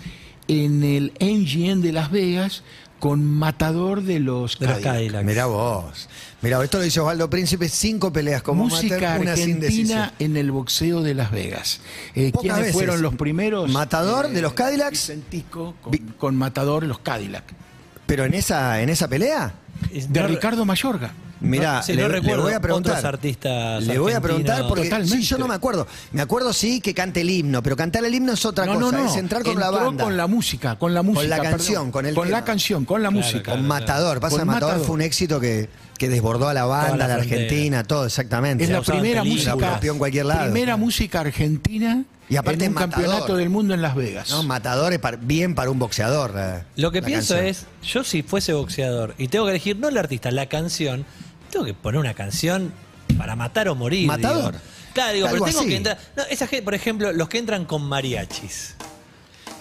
en 0.49 0.83
el 0.83 1.13
MGM 1.21 1.81
de 1.81 1.93
Las 1.93 2.11
Vegas 2.11 2.65
con 3.01 3.25
Matador 3.25 4.03
de 4.03 4.21
los 4.21 4.59
De 4.59 4.67
los 4.67 4.75
Cadillacs. 4.77 4.95
Cadillacs. 4.95 5.25
Mirá 5.27 5.47
vos. 5.47 6.09
Mirá, 6.43 6.63
esto 6.63 6.79
lo 6.79 6.85
hizo 6.87 7.03
Osvaldo 7.03 7.29
Príncipe, 7.29 7.69
cinco 7.69 8.13
peleas 8.13 8.43
como 8.43 8.65
Música 8.65 8.95
amateur, 9.17 9.21
una 9.21 9.37
sin 9.37 9.59
decisión. 9.59 9.99
argentina 9.99 10.15
en 10.19 10.37
el 10.37 10.53
boxeo 10.53 11.03
de 11.03 11.15
Las 11.15 11.33
Vegas. 11.33 11.81
Eh, 12.15 12.31
¿Quiénes 12.41 12.59
veces. 12.61 12.73
fueron 12.75 13.03
los 13.03 13.15
primeros? 13.17 13.69
Matador 13.71 14.29
de 14.29 14.41
los 14.41 14.53
Cadillacs. 14.53 14.93
Vicentico 14.93 15.75
con, 15.81 15.97
con 16.17 16.37
Matador 16.37 16.83
de 16.83 16.89
los 16.89 17.01
Cadillacs. 17.01 17.53
Pero 18.11 18.25
en 18.25 18.35
esa, 18.35 18.81
en 18.83 18.89
esa 18.89 19.07
pelea, 19.07 19.53
De 20.09 20.21
No- 20.21 20.27
Ricardo 20.27 20.65
Mayorga. 20.65 21.13
Mirá, 21.43 21.77
No, 21.77 21.83
sí, 21.85 21.95
le, 21.95 22.03
no 22.03 22.09
le 22.09 22.15
recuerdo 22.21 22.43
voy 22.43 22.53
a 22.53 22.61
preguntar. 22.61 22.97
otros 22.97 23.05
artistas 23.15 23.83
Le 23.87 23.99
voy 23.99 24.13
a 24.13 24.21
preguntar 24.21 24.67
porque 24.69 24.91
sí, 25.07 25.23
yo 25.23 25.39
no 25.39 25.47
me 25.49 25.55
acuerdo. 25.55 25.87
Me 26.13 26.21
acuerdo 26.21 26.53
sí 26.53 26.81
que 26.83 26.93
cante 26.93 27.23
el 27.23 27.31
himno, 27.31 27.63
pero 27.63 27.77
cantar 27.77 28.05
el 28.05 28.15
himno 28.15 28.33
es 28.33 28.45
otra 28.45 28.67
no, 28.67 28.75
cosa, 28.75 28.97
no, 28.99 29.05
no. 29.05 29.11
es 29.11 29.17
entrar 29.17 29.43
con 29.43 29.59
la 29.59 29.71
banda. 29.71 30.05
con 30.05 30.17
la 30.19 30.27
música, 30.27 30.77
con 30.79 30.93
la 30.93 31.03
música. 31.03 31.29
la 31.29 31.37
perdón. 31.37 31.53
canción, 31.53 31.91
con 31.93 32.05
el 32.05 32.15
Con 32.15 32.27
tema. 32.27 32.39
la 32.41 32.45
canción, 32.45 32.85
con 32.85 33.03
la 33.03 33.09
Claro, 33.09 33.25
música. 33.25 33.43
claro. 33.45 33.59
Con 33.61 33.69
Matador. 33.69 34.21
Pasa 34.21 34.37
Con 34.39 34.47
Matador, 34.49 34.69
Matador. 34.69 34.87
fue 34.87 34.95
un 34.97 35.01
éxito 35.03 35.41
que, 35.41 35.71
que 35.97 36.09
desbordó 36.11 36.49
a 36.49 36.53
la 36.53 36.65
banda, 36.67 36.97
la 36.99 37.05
a 37.07 37.09
la. 37.09 37.15
Argentina, 37.15 37.85
todo, 37.85 38.05
exactamente. 38.05 38.65
Es 38.65 38.69
la 38.71 38.83
primera 38.83 39.23
películas. 39.23 39.47
música. 39.55 39.57
La 39.67 39.71
rompió 39.73 39.93
en 39.93 39.99
cualquier 39.99 40.27
lado. 40.27 40.43
Primera 40.51 40.77
música 40.77 41.21
argentina 41.21 42.05
Y 42.31 42.37
aparte 42.37 42.65
en 42.65 42.71
un 42.71 42.75
Matador. 42.75 43.05
campeonato 43.05 43.37
del 43.37 43.51
mundo 43.51 43.75
en 43.75 43.83
Las 43.83 43.95
Vegas. 43.97 44.31
No, 44.31 44.43
Matador 44.45 44.93
es 44.93 44.99
par- 45.01 45.19
bien 45.19 45.55
para 45.55 45.71
un 45.71 45.79
boxeador. 45.79 46.33
la- 46.35 46.65
Lo 46.77 46.93
que 46.93 47.01
la 47.01 47.07
pienso 47.07 47.35
canción. 47.35 47.67
es, 47.83 47.87
yo 47.87 48.05
si 48.05 48.23
fuese 48.23 48.53
boxeador 48.53 49.15
y 49.19 49.29
tengo 49.29 49.45
que 49.47 49.51
elegir 49.51 49.77
no 49.77 49.89
el 49.89 49.99
artista, 49.99 50.31
la 50.31 50.47
canción, 50.47 51.05
tengo 51.51 51.65
que 51.67 51.75
poner 51.75 52.01
una 52.01 52.15
canción 52.15 52.73
para 53.19 53.35
matar 53.37 53.69
o 53.69 53.75
morir. 53.75 54.07
Matador. 54.07 54.53
digo. 54.53 54.65
Claro, 54.95 55.13
digo, 55.15 55.27
Algo 55.27 55.45
pero 55.45 55.47
tengo 55.47 55.61
así. 55.61 55.69
que 55.69 55.77
entrar. 55.77 55.99
No, 56.17 56.23
esa 56.31 56.47
gente, 56.47 56.63
por 56.65 56.75
ejemplo, 56.75 57.13
los 57.13 57.29
que 57.29 57.39
entran 57.39 57.65
con 57.65 57.83
mariachis. 57.85 58.77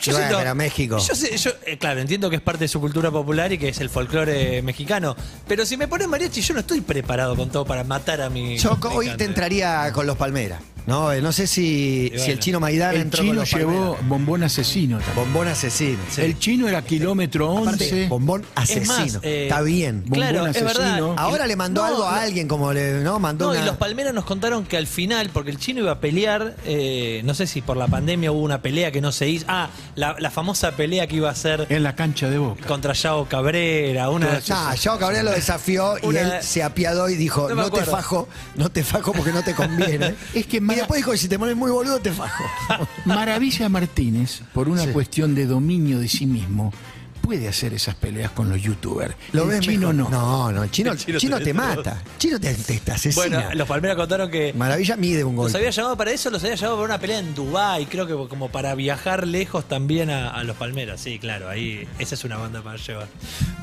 Y 0.06 0.12
bueno, 0.12 0.38
pero 0.38 0.56
México. 0.56 0.98
Yo 1.06 1.14
sé- 1.14 1.38
yo, 1.38 1.52
eh, 1.66 1.78
claro, 1.78 2.00
entiendo 2.00 2.30
que 2.30 2.38
es 2.38 2.42
parte 2.42 2.64
de 2.64 2.68
su 2.70 2.80
cultura 2.80 3.12
popular 3.12 3.52
y 3.52 3.58
que 3.58 3.68
es 3.70 3.80
el 3.82 3.90
folclore 3.90 4.62
mexicano. 4.62 5.14
Pero 5.46 5.66
si 5.66 5.76
me 5.76 5.90
pones 5.90 6.08
mariachi, 6.08 6.40
yo 6.42 6.54
no 6.54 6.62
estoy 6.62 6.80
preparado 6.80 7.36
con 7.36 7.50
todo 7.50 7.66
para 7.66 7.84
matar 7.84 8.22
a 8.22 8.30
mi. 8.30 8.58
Yo 8.58 8.78
hoy 8.94 9.10
te 9.18 9.26
entraría 9.26 9.92
con 9.92 10.08
los 10.08 10.16
Palmeras. 10.16 10.62
No, 10.90 11.12
Eh, 11.14 11.22
no 11.22 11.32
sé 11.32 11.48
si, 11.48 12.08
bueno. 12.10 12.24
si 12.26 12.32
el 12.32 12.40
chino 12.40 12.60
Maidana 12.60 12.94
El 12.94 13.02
entró 13.02 13.20
con 13.20 13.28
chino 13.28 13.40
los 13.42 13.52
llevó 13.52 13.72
Palmeras. 13.94 14.08
bombón 14.10 14.44
asesino 14.44 14.98
también. 15.00 15.16
Bombón 15.26 15.48
asesino. 15.48 16.00
sí. 16.10 16.22
El 16.22 16.38
chino 16.40 16.68
era 16.68 16.82
kilómetro 16.82 17.58
Aparte, 17.60 17.84
11. 17.86 18.08
bombón 18.08 18.42
Es 18.42 18.48
asesino. 18.72 18.94
más, 18.94 19.20
eh, 19.24 19.44
Está 19.44 19.62
bien. 19.62 20.04
Claro, 20.12 20.40
Bombón 20.40 20.56
es 20.56 20.64
verdad. 20.64 20.86
asesino. 20.88 21.16
Ahora 21.18 21.48
le 21.48 21.56
mandó 21.56 21.82
No, 21.82 21.88
algo 21.88 22.06
a 22.08 22.16
no. 22.16 22.22
alguien, 22.22 22.48
como 22.48 22.74
le, 22.74 23.02
¿no? 23.02 23.20
Mandó 23.20 23.46
No, 23.46 23.52
una. 23.52 23.62
y 23.62 23.66
los 23.66 23.78
Palmeras 23.78 24.14
nos 24.14 24.26
contaron 24.26 24.66
que 24.66 24.78
al 24.78 24.88
final, 24.88 25.30
porque 25.32 25.52
el 25.52 25.58
chino 25.60 25.80
iba 25.82 25.92
a 25.92 26.00
pelear, 26.00 26.56
eh, 26.66 27.22
no 27.24 27.34
sé 27.34 27.48
si 27.48 27.62
por 27.62 27.78
la 27.78 27.88
pandemia 27.88 28.32
hubo 28.32 28.42
una 28.42 28.62
pelea 28.62 28.92
que 28.92 29.00
no 29.02 29.12
se 29.12 29.30
hizo. 29.30 29.46
Ah, 29.48 29.70
la, 29.96 30.16
la 30.20 30.32
famosa 30.32 30.72
pelea 30.72 31.08
que 31.08 31.18
iba 31.18 31.30
a 31.30 31.36
ser 31.36 31.68
En 31.70 31.84
la 31.84 31.96
cancha 31.96 32.30
de 32.30 32.38
Boca. 32.40 32.66
contra 32.66 32.94
Yao 32.94 33.26
Cabrera. 33.30 34.10
Una, 34.10 34.40
Nah, 34.48 34.74
Yao 34.76 34.98
Cabrera 34.98 35.24
lo 35.24 35.32
desafió 35.32 35.98
y 36.02 36.06
Una- 36.08 36.22
él 36.22 36.32
se 36.44 36.64
apiadó 36.64 37.10
y 37.10 37.16
dijo, 37.16 37.50
No 37.50 37.56
no, 37.56 37.56
me 37.56 37.62
te 37.64 37.68
acuerdo. 37.68 37.92
fajo, 37.92 38.28
no 38.56 38.70
te 38.70 38.84
fajo 38.84 39.12
porque 39.14 39.32
no 39.32 39.44
te 39.44 39.54
conviene. 39.54 40.16
Es 40.34 40.46
que 40.48 40.58
y 40.58 40.62
Mara- 40.62 40.79
después 40.80 40.98
dijo, 41.00 41.16
si 41.18 41.28
te 41.28 41.38
pones 41.40 41.56
muy 41.56 41.72
boludo, 41.72 42.00
te 42.00 42.12
fajo. 42.12 42.44
Maravilla 43.06 43.70
Martínez, 43.70 44.42
por 44.54 44.68
una 44.70 44.84
Sí. 44.84 44.90
cuestión 44.92 45.36
de 45.36 45.46
dominio 45.46 46.00
de 46.00 46.08
sí 46.08 46.26
mismo, 46.26 46.74
puede 47.22 47.48
hacer 47.48 47.74
esas 47.76 47.94
peleas 47.96 48.32
con 48.32 48.50
los 48.50 48.60
youtubers. 48.62 49.14
¿Lo 49.34 49.44
el 49.44 49.50
ves 49.50 49.60
chino 49.60 49.94
mejor? 49.94 50.10
no. 50.12 50.50
No, 50.50 50.52
no, 50.52 50.68
chino, 50.68 50.94
El 50.94 50.98
chino 50.98 51.20
chino 51.20 51.40
te 51.40 51.54
mata. 51.54 52.02
Chino 52.18 52.40
te, 52.40 52.56
te, 52.56 52.80
te 52.80 52.92
asesina. 52.92 53.28
Bueno, 53.42 53.54
los 53.56 53.68
Palmeras 53.68 53.98
contaron 53.98 54.32
que 54.32 54.52
Maravilla 54.54 54.96
mide 54.96 55.24
un 55.24 55.36
gol. 55.36 55.46
los 55.46 55.54
había 55.56 55.70
llamado 55.70 55.96
para 55.98 56.12
eso, 56.12 56.30
los 56.32 56.42
había 56.44 56.56
llamado 56.56 56.78
para 56.78 56.86
una 56.86 56.98
pelea 57.00 57.20
en 57.20 57.36
Dubái, 57.36 57.86
creo 57.86 58.08
que 58.08 58.14
como 58.30 58.50
para 58.50 58.74
viajar 58.74 59.28
lejos 59.28 59.68
también 59.68 60.10
a, 60.10 60.30
a 60.30 60.44
los 60.44 60.56
Palmeras. 60.56 61.02
Sí, 61.02 61.20
claro, 61.20 61.50
ahí 61.50 61.88
esa 62.00 62.16
es 62.16 62.24
una 62.24 62.38
banda 62.38 62.62
para 62.64 62.78
llevar. 62.78 63.08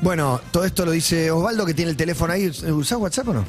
Bueno, 0.01 0.39
todo 0.51 0.63
esto 0.63 0.85
lo 0.85 0.91
dice 0.91 1.29
Osvaldo 1.31 1.65
que 1.65 1.73
tiene 1.73 1.91
el 1.91 1.97
teléfono 1.97 2.31
ahí. 2.33 2.47
¿Usás 2.47 2.97
WhatsApp 2.99 3.27
o 3.29 3.33
no? 3.33 3.45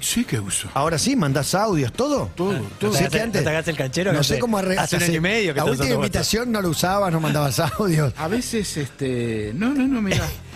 Sí 0.00 0.24
que 0.24 0.38
uso. 0.38 0.68
Ahora 0.74 0.98
sí, 0.98 1.16
mandás 1.16 1.54
audios, 1.54 1.92
todo. 1.92 2.30
Todo, 2.36 2.60
todo. 2.78 2.92
Sé 2.94 3.04
¿No 3.04 3.10
te 3.10 3.16
que 3.18 3.22
antes- 3.24 3.68
el 3.68 3.76
canchero? 3.76 4.12
No 4.12 4.22
sé 4.22 4.38
cómo 4.38 4.58
arreglar. 4.58 4.84
Hace 4.84 4.96
un 4.96 5.02
año 5.02 5.14
y 5.14 5.20
medio 5.20 5.54
que 5.54 5.58
La 5.60 5.64
última 5.66 5.94
invitación 5.94 6.52
no 6.52 6.60
lo 6.62 6.70
usabas, 6.70 7.12
no 7.12 7.20
mandabas 7.20 7.58
audios. 7.78 8.12
A 8.16 8.28
veces, 8.28 8.76
este. 8.76 9.52
No, 9.54 9.74
no, 9.74 9.86
no, 9.86 10.00
mira. 10.00 10.26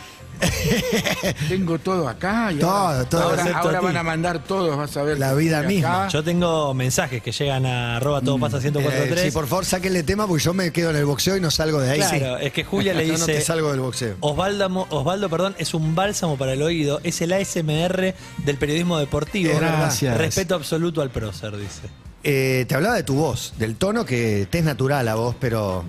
Tengo 1.48 1.78
todo 1.78 2.08
acá. 2.08 2.52
Y 2.52 2.56
Todo, 2.58 2.70
ahora, 2.70 3.04
todo. 3.08 3.22
Ahora, 3.22 3.36
Excepto 3.42 3.58
ahora 3.58 3.78
a 3.78 3.80
ti. 3.80 3.86
van 3.86 3.96
a 3.96 4.02
mandar 4.02 4.44
todos, 4.44 4.76
vas 4.76 4.96
a 4.96 5.02
ver. 5.02 5.18
La 5.18 5.34
vida 5.34 5.62
misma. 5.62 6.04
acá. 6.04 6.08
Yo 6.12 6.22
tengo 6.24 6.74
mensajes 6.74 7.22
que 7.22 7.32
llegan 7.32 7.66
a 7.66 7.96
arroba 7.96 8.20
todo 8.20 8.38
pasa 8.38 8.58
1043. 8.58 9.20
Eh, 9.20 9.24
sí, 9.26 9.30
por 9.32 9.46
favor, 9.46 9.64
sáquenle 9.64 10.02
tema 10.02 10.26
porque 10.26 10.42
yo 10.44 10.54
me 10.54 10.72
quedo 10.72 10.90
en 10.90 10.96
el 10.96 11.04
boxeo 11.04 11.36
y 11.36 11.40
no 11.40 11.50
salgo 11.50 11.80
de 11.80 11.90
ahí. 11.90 11.98
Claro, 11.98 12.38
Sí. 12.38 12.46
es 12.46 12.52
que 12.52 12.64
Julia 12.64 12.94
le 12.94 13.06
Yo 13.06 13.18
no 13.18 13.26
te 13.26 13.32
dice. 13.32 13.44
salgo 13.44 13.70
del 13.70 13.80
boxeo. 13.80 14.16
Osvaldo, 14.20 14.86
Osvaldo, 14.90 15.28
perdón, 15.30 15.54
es 15.58 15.74
un 15.74 15.94
bálsamo 15.94 16.36
para 16.36 16.52
el 16.52 16.62
oído, 16.62 17.00
es 17.04 17.20
el 17.20 17.32
ASMR 17.32 18.14
del 18.44 18.56
periodismo 18.58 18.98
deportivo. 18.98 19.52
Gracias. 19.58 20.16
Respeto 20.16 20.54
absoluto 20.54 21.02
al 21.02 21.10
prócer, 21.10 21.56
dice. 21.56 21.82
Eh, 22.24 22.64
te 22.68 22.74
hablaba 22.74 22.94
de 22.94 23.02
tu 23.02 23.14
voz, 23.14 23.54
del 23.58 23.76
tono 23.76 24.04
que 24.04 24.46
te 24.48 24.58
es 24.58 24.64
natural 24.64 25.08
a 25.08 25.16
vos, 25.16 25.34
pero 25.40 25.84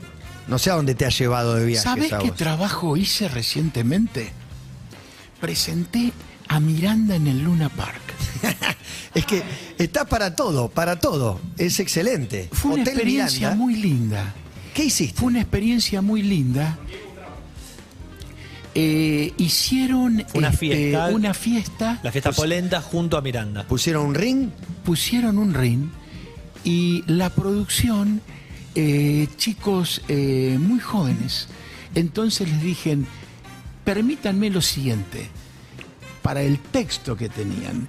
no 0.47 0.57
sé 0.57 0.71
a 0.71 0.73
dónde 0.75 0.95
te 0.95 1.05
ha 1.05 1.09
llevado 1.09 1.53
de 1.55 1.65
viaje 1.65 1.83
¿Sabés 1.83 2.11
qué 2.21 2.31
trabajo 2.31 2.97
hice 2.97 3.27
recientemente? 3.29 4.33
Presenté 5.43 6.13
a 6.47 6.61
Miranda 6.61 7.17
en 7.17 7.27
el 7.27 7.43
Luna 7.43 7.67
Park. 7.67 7.99
Es 9.13 9.25
que 9.25 9.43
está 9.77 10.05
para 10.05 10.37
todo, 10.37 10.69
para 10.69 11.01
todo. 11.01 11.37
Es 11.57 11.81
excelente. 11.81 12.47
Fue 12.53 12.71
una 12.71 12.83
Hotel 12.83 12.93
experiencia 12.93 13.49
Miranda. 13.49 13.63
muy 13.65 13.75
linda. 13.75 14.33
¿Qué 14.73 14.85
hiciste? 14.85 15.19
Fue 15.19 15.27
una 15.27 15.41
experiencia 15.41 16.01
muy 16.01 16.21
linda. 16.21 16.79
Eh, 18.73 19.33
hicieron 19.37 20.25
una 20.33 20.47
este, 20.47 20.57
fiesta. 20.57 21.07
una 21.07 21.33
fiesta, 21.33 21.99
La 22.03 22.13
fiesta 22.13 22.31
polenta 22.31 22.81
junto 22.81 23.17
a 23.17 23.21
Miranda. 23.21 23.67
Pusieron 23.67 24.05
un 24.05 24.15
ring. 24.15 24.49
pusieron 24.85 25.37
un 25.37 25.53
ring 25.53 25.89
y 26.63 27.03
la 27.05 27.29
producción, 27.29 28.21
eh, 28.75 29.27
chicos 29.35 30.01
eh, 30.07 30.57
muy 30.57 30.79
jóvenes. 30.79 31.49
Entonces 31.95 32.49
les 32.49 32.61
dije, 32.63 32.97
permítanme 33.83 34.49
lo 34.49 34.61
siguiente, 34.61 35.29
para 36.21 36.41
el 36.41 36.59
texto 36.59 37.15
que 37.17 37.29
tenían, 37.29 37.87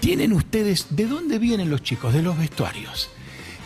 tienen 0.00 0.32
ustedes, 0.32 0.86
¿de 0.90 1.06
dónde 1.06 1.38
vienen 1.38 1.70
los 1.70 1.82
chicos? 1.82 2.12
De 2.14 2.22
los 2.22 2.38
vestuarios. 2.38 3.10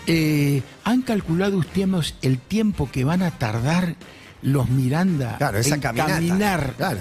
Eh, 0.07 0.63
¿Han 0.85 1.03
calculado 1.03 1.59
ustedes 1.59 2.15
el 2.23 2.39
tiempo 2.39 2.91
que 2.91 3.05
van 3.05 3.23
a 3.23 3.33
tardar 3.33 3.97
los 4.43 4.69
Miranda 4.71 5.37
Claro, 5.39 5.59
en 5.59 5.81
caminar 5.81 6.75
Claro. 6.77 7.01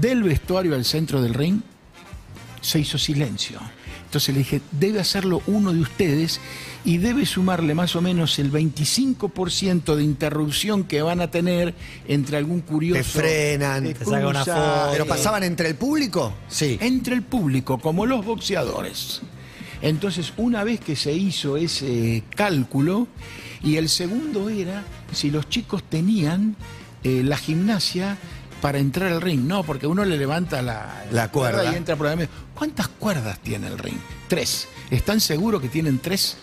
del 0.00 0.22
vestuario 0.22 0.74
al 0.74 0.84
centro 0.84 1.22
del 1.22 1.34
ring? 1.34 1.60
se 2.60 2.78
hizo 2.78 2.96
silencio. 2.96 3.58
Entonces 4.12 4.34
le 4.34 4.40
dije, 4.40 4.60
debe 4.72 5.00
hacerlo 5.00 5.40
uno 5.46 5.72
de 5.72 5.80
ustedes 5.80 6.38
y 6.84 6.98
debe 6.98 7.24
sumarle 7.24 7.74
más 7.74 7.96
o 7.96 8.02
menos 8.02 8.38
el 8.38 8.52
25% 8.52 9.94
de 9.94 10.04
interrupción 10.04 10.84
que 10.84 11.00
van 11.00 11.22
a 11.22 11.30
tener 11.30 11.74
entre 12.06 12.36
algún 12.36 12.60
curioso. 12.60 12.98
Te 13.00 13.04
frenan. 13.04 13.94
Te 13.94 14.04
una 14.10 14.44
foto. 14.44 14.88
¿Pero 14.92 15.06
pasaban 15.06 15.44
entre 15.44 15.70
el 15.70 15.76
público? 15.76 16.34
Sí. 16.46 16.76
entre 16.82 17.14
el 17.14 17.22
público, 17.22 17.78
como 17.78 18.04
los 18.04 18.22
boxeadores. 18.22 19.22
Entonces, 19.80 20.34
una 20.36 20.62
vez 20.62 20.80
que 20.80 20.94
se 20.94 21.14
hizo 21.14 21.56
ese 21.56 22.22
cálculo, 22.36 23.08
y 23.62 23.76
el 23.76 23.88
segundo 23.88 24.50
era 24.50 24.84
si 25.10 25.30
los 25.30 25.48
chicos 25.48 25.84
tenían 25.84 26.54
eh, 27.02 27.22
la 27.24 27.38
gimnasia 27.38 28.18
para 28.62 28.78
entrar 28.78 29.12
al 29.12 29.20
ring. 29.20 29.40
No, 29.46 29.62
porque 29.64 29.86
uno 29.86 30.04
le 30.06 30.16
levanta 30.16 30.62
la, 30.62 31.04
La 31.10 31.28
cuerda. 31.30 31.70
y 31.70 31.76
entra 31.76 31.96
por. 31.96 32.08
¿Cuántas 32.54 32.88
cuerdas 32.88 33.38
tiene 33.40 33.66
el 33.66 33.76
ring? 33.76 33.98
Tres. 34.28 34.68
¿Están 34.90 35.20
seguros 35.20 35.60
que 35.60 35.68
tienen 35.68 35.98
tres? 35.98 36.38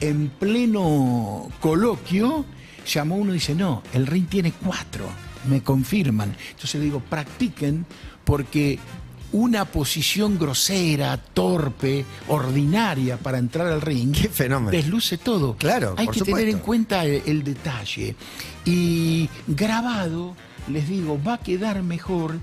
En 0.00 0.28
pleno 0.30 1.50
coloquio, 1.60 2.44
llamó 2.90 3.16
uno 3.16 3.32
y 3.32 3.34
dice, 3.34 3.54
no, 3.54 3.82
el 3.92 4.06
ring 4.06 4.26
tiene 4.28 4.52
cuatro. 4.52 5.06
Me 5.48 5.62
confirman. 5.62 6.34
Entonces 6.50 6.76
le 6.76 6.84
digo, 6.86 7.00
practiquen 7.00 7.84
porque 8.24 8.78
una 9.32 9.64
posición 9.64 10.38
grosera, 10.38 11.16
torpe, 11.16 12.04
ordinaria 12.28 13.16
para 13.16 13.38
entrar 13.38 13.66
al 13.66 13.80
ring, 13.80 14.12
Qué 14.14 14.28
fenómeno. 14.28 14.70
desluce 14.70 15.18
todo. 15.18 15.56
Claro, 15.56 15.94
Hay 15.98 16.06
por 16.06 16.14
que 16.14 16.20
supuesto. 16.20 16.38
tener 16.38 16.54
en 16.54 16.60
cuenta 16.60 17.04
el, 17.04 17.20
el 17.26 17.42
detalle. 17.42 18.14
Y 18.64 19.28
grabado, 19.48 20.36
les 20.68 20.88
digo, 20.88 21.20
va 21.22 21.34
a 21.34 21.38
quedar 21.38 21.82
mejor 21.82 22.38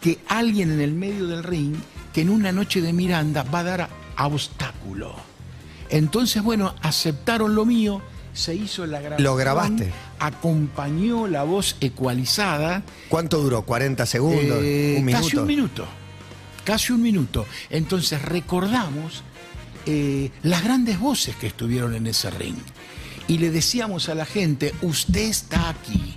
que 0.00 0.18
alguien 0.28 0.70
en 0.72 0.80
el 0.80 0.92
medio 0.92 1.26
del 1.26 1.42
ring 1.42 1.76
que 2.12 2.22
en 2.22 2.30
una 2.30 2.52
noche 2.52 2.80
de 2.80 2.92
Miranda 2.92 3.42
va 3.42 3.60
a 3.60 3.64
dar 3.64 3.88
a, 4.16 4.26
obstáculo. 4.26 5.14
Entonces, 5.88 6.42
bueno, 6.42 6.74
aceptaron 6.82 7.54
lo 7.54 7.64
mío, 7.64 8.02
se 8.32 8.54
hizo 8.54 8.86
la 8.86 9.00
grabación. 9.00 9.24
Lo 9.24 9.36
grabaste. 9.36 9.90
Acompañó 10.18 11.26
la 11.26 11.42
voz 11.42 11.76
ecualizada. 11.80 12.82
¿Cuánto 13.08 13.38
duró? 13.38 13.66
¿40 13.66 14.06
segundos? 14.06 14.58
Eh, 14.62 14.96
¿Un 14.98 15.04
minuto? 15.04 15.24
Casi 15.24 15.36
un 15.36 15.46
minuto. 15.46 15.86
Casi 16.64 16.92
un 16.92 17.02
minuto. 17.02 17.46
Entonces 17.70 18.22
recordamos 18.22 19.22
eh, 19.86 20.30
las 20.42 20.62
grandes 20.62 21.00
voces 21.00 21.34
que 21.36 21.48
estuvieron 21.48 21.94
en 21.94 22.06
ese 22.06 22.30
ring. 22.30 22.58
Y 23.26 23.38
le 23.38 23.50
decíamos 23.50 24.08
a 24.08 24.14
la 24.14 24.26
gente, 24.26 24.74
usted 24.82 25.22
está 25.22 25.70
aquí. 25.70 26.16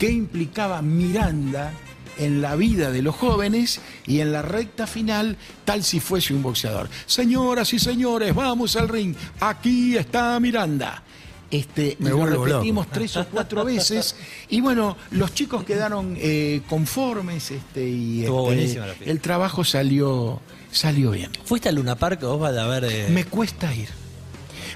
¿Qué 0.00 0.10
implicaba 0.10 0.80
Miranda 0.80 1.72
en 2.18 2.40
la 2.40 2.56
vida 2.56 2.90
de 2.90 3.02
los 3.02 3.14
jóvenes 3.14 3.82
y 4.06 4.20
en 4.20 4.32
la 4.32 4.40
recta 4.40 4.86
final, 4.86 5.36
tal 5.66 5.84
si 5.84 6.00
fuese 6.00 6.32
un 6.32 6.42
boxeador? 6.42 6.88
Señoras 7.04 7.74
y 7.74 7.78
señores, 7.78 8.34
vamos 8.34 8.76
al 8.76 8.88
ring. 8.88 9.14
Aquí 9.40 9.98
está 9.98 10.40
Miranda. 10.40 11.02
Este, 11.50 11.96
Me 11.98 12.08
lo 12.10 12.24
repetimos 12.24 12.88
tres 12.90 13.14
o 13.18 13.26
cuatro 13.26 13.62
veces. 13.62 14.16
Y 14.48 14.62
bueno, 14.62 14.96
los 15.10 15.34
chicos 15.34 15.64
quedaron 15.64 16.16
eh, 16.18 16.62
conformes 16.66 17.50
este, 17.50 17.86
y 17.86 18.24
este, 18.24 19.10
el 19.10 19.20
trabajo 19.20 19.64
salió, 19.64 20.40
salió 20.72 21.10
bien. 21.10 21.30
¿Fuiste 21.44 21.68
al 21.68 21.74
Luna 21.74 21.96
Park, 21.96 22.22
Osvaldo, 22.22 22.62
a 22.62 22.66
ver? 22.68 22.84
eh, 22.84 23.08
Me 23.10 23.24
cuesta 23.24 23.74
ir. 23.74 23.88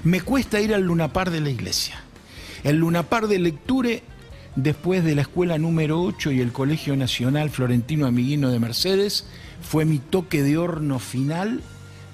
Me 0.03 0.21
cuesta 0.21 0.61
ir 0.61 0.71
al 0.75 0.83
lunapar 0.83 1.31
de 1.31 1.41
la 1.41 1.49
iglesia. 1.49 1.99
El 2.63 2.75
lunapar 2.75 3.27
de 3.27 3.39
lecture, 3.39 4.03
después 4.55 5.03
de 5.03 5.15
la 5.15 5.21
escuela 5.21 5.57
número 5.57 6.01
8 6.01 6.31
y 6.31 6.41
el 6.41 6.51
Colegio 6.51 6.95
Nacional 6.95 7.49
Florentino 7.49 8.05
Amiguino 8.07 8.49
de 8.51 8.59
Mercedes, 8.59 9.25
fue 9.61 9.85
mi 9.85 9.99
toque 9.99 10.43
de 10.43 10.57
horno 10.57 10.99
final 10.99 11.61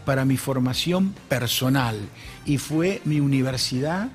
para 0.05 0.25
mi 0.25 0.37
formación 0.37 1.13
personal 1.29 1.97
y 2.45 2.57
fue 2.57 3.01
mi 3.05 3.19
universidad 3.19 4.09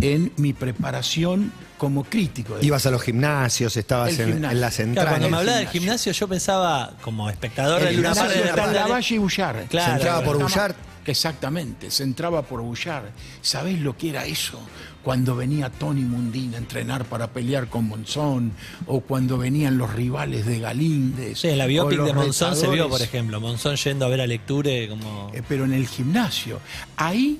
en 0.00 0.32
mi 0.36 0.52
preparación 0.52 1.52
como 1.78 2.04
crítico. 2.04 2.56
de- 2.56 2.66
Ibas 2.66 2.86
a 2.86 2.90
los 2.90 3.02
gimnasios, 3.02 3.76
estabas 3.76 4.18
en, 4.18 4.32
gimnasio. 4.32 4.50
en 4.56 4.60
las 4.60 4.74
Claro, 4.76 4.88
entradas. 4.88 5.10
cuando 5.12 5.30
me 5.30 5.36
hablaba 5.38 5.58
del 5.58 5.68
gimnasio. 5.68 6.12
yo 6.12 6.28
pensaba, 6.28 6.92
como 7.00 7.28
espectador 7.30 7.82
El 7.82 7.94
gimnasio 7.94 8.22
Park, 8.22 8.32
Gimnasio 8.34 8.56
de 8.66 8.72
la 8.74 8.80
Park, 8.82 8.92
Valle 8.92 9.14
y 9.14 9.18
Bullar. 9.18 9.64
Claro, 9.68 9.86
Se 9.86 9.92
entraba 9.96 10.22
por 10.24 10.38
Bullard. 10.38 10.74
exactamente, 11.06 11.90
se 11.90 12.02
entraba 12.04 12.42
por 12.42 12.60
bullar. 12.60 13.10
¿Sabés 13.42 13.78
lo 13.80 13.96
que 13.96 14.10
era 14.10 14.26
eso? 14.26 14.60
Cuando 15.02 15.34
venía 15.34 15.70
Tony 15.70 16.02
Mundín 16.02 16.54
a 16.54 16.58
entrenar 16.58 17.04
para 17.06 17.28
pelear 17.28 17.68
con 17.68 17.88
Monzón, 17.88 18.52
o 18.86 19.00
cuando 19.00 19.38
venían 19.38 19.78
los 19.78 19.92
rivales 19.94 20.44
de 20.44 20.58
Galíndez. 20.60 21.38
Sí, 21.38 21.48
en 21.48 21.58
la 21.58 21.66
biopic 21.66 21.98
los 21.98 22.06
de 22.06 22.12
Monzón 22.12 22.54
se 22.54 22.68
vio, 22.68 22.88
por 22.88 23.00
ejemplo. 23.00 23.40
Monzón 23.40 23.76
yendo 23.76 24.04
a 24.04 24.08
ver 24.08 24.20
a 24.20 24.26
Lecture 24.26 24.88
como... 24.88 25.30
Eh, 25.34 25.42
pero 25.48 25.64
en 25.64 25.72
el 25.72 25.86
gimnasio. 25.86 26.60
Ahí, 26.96 27.38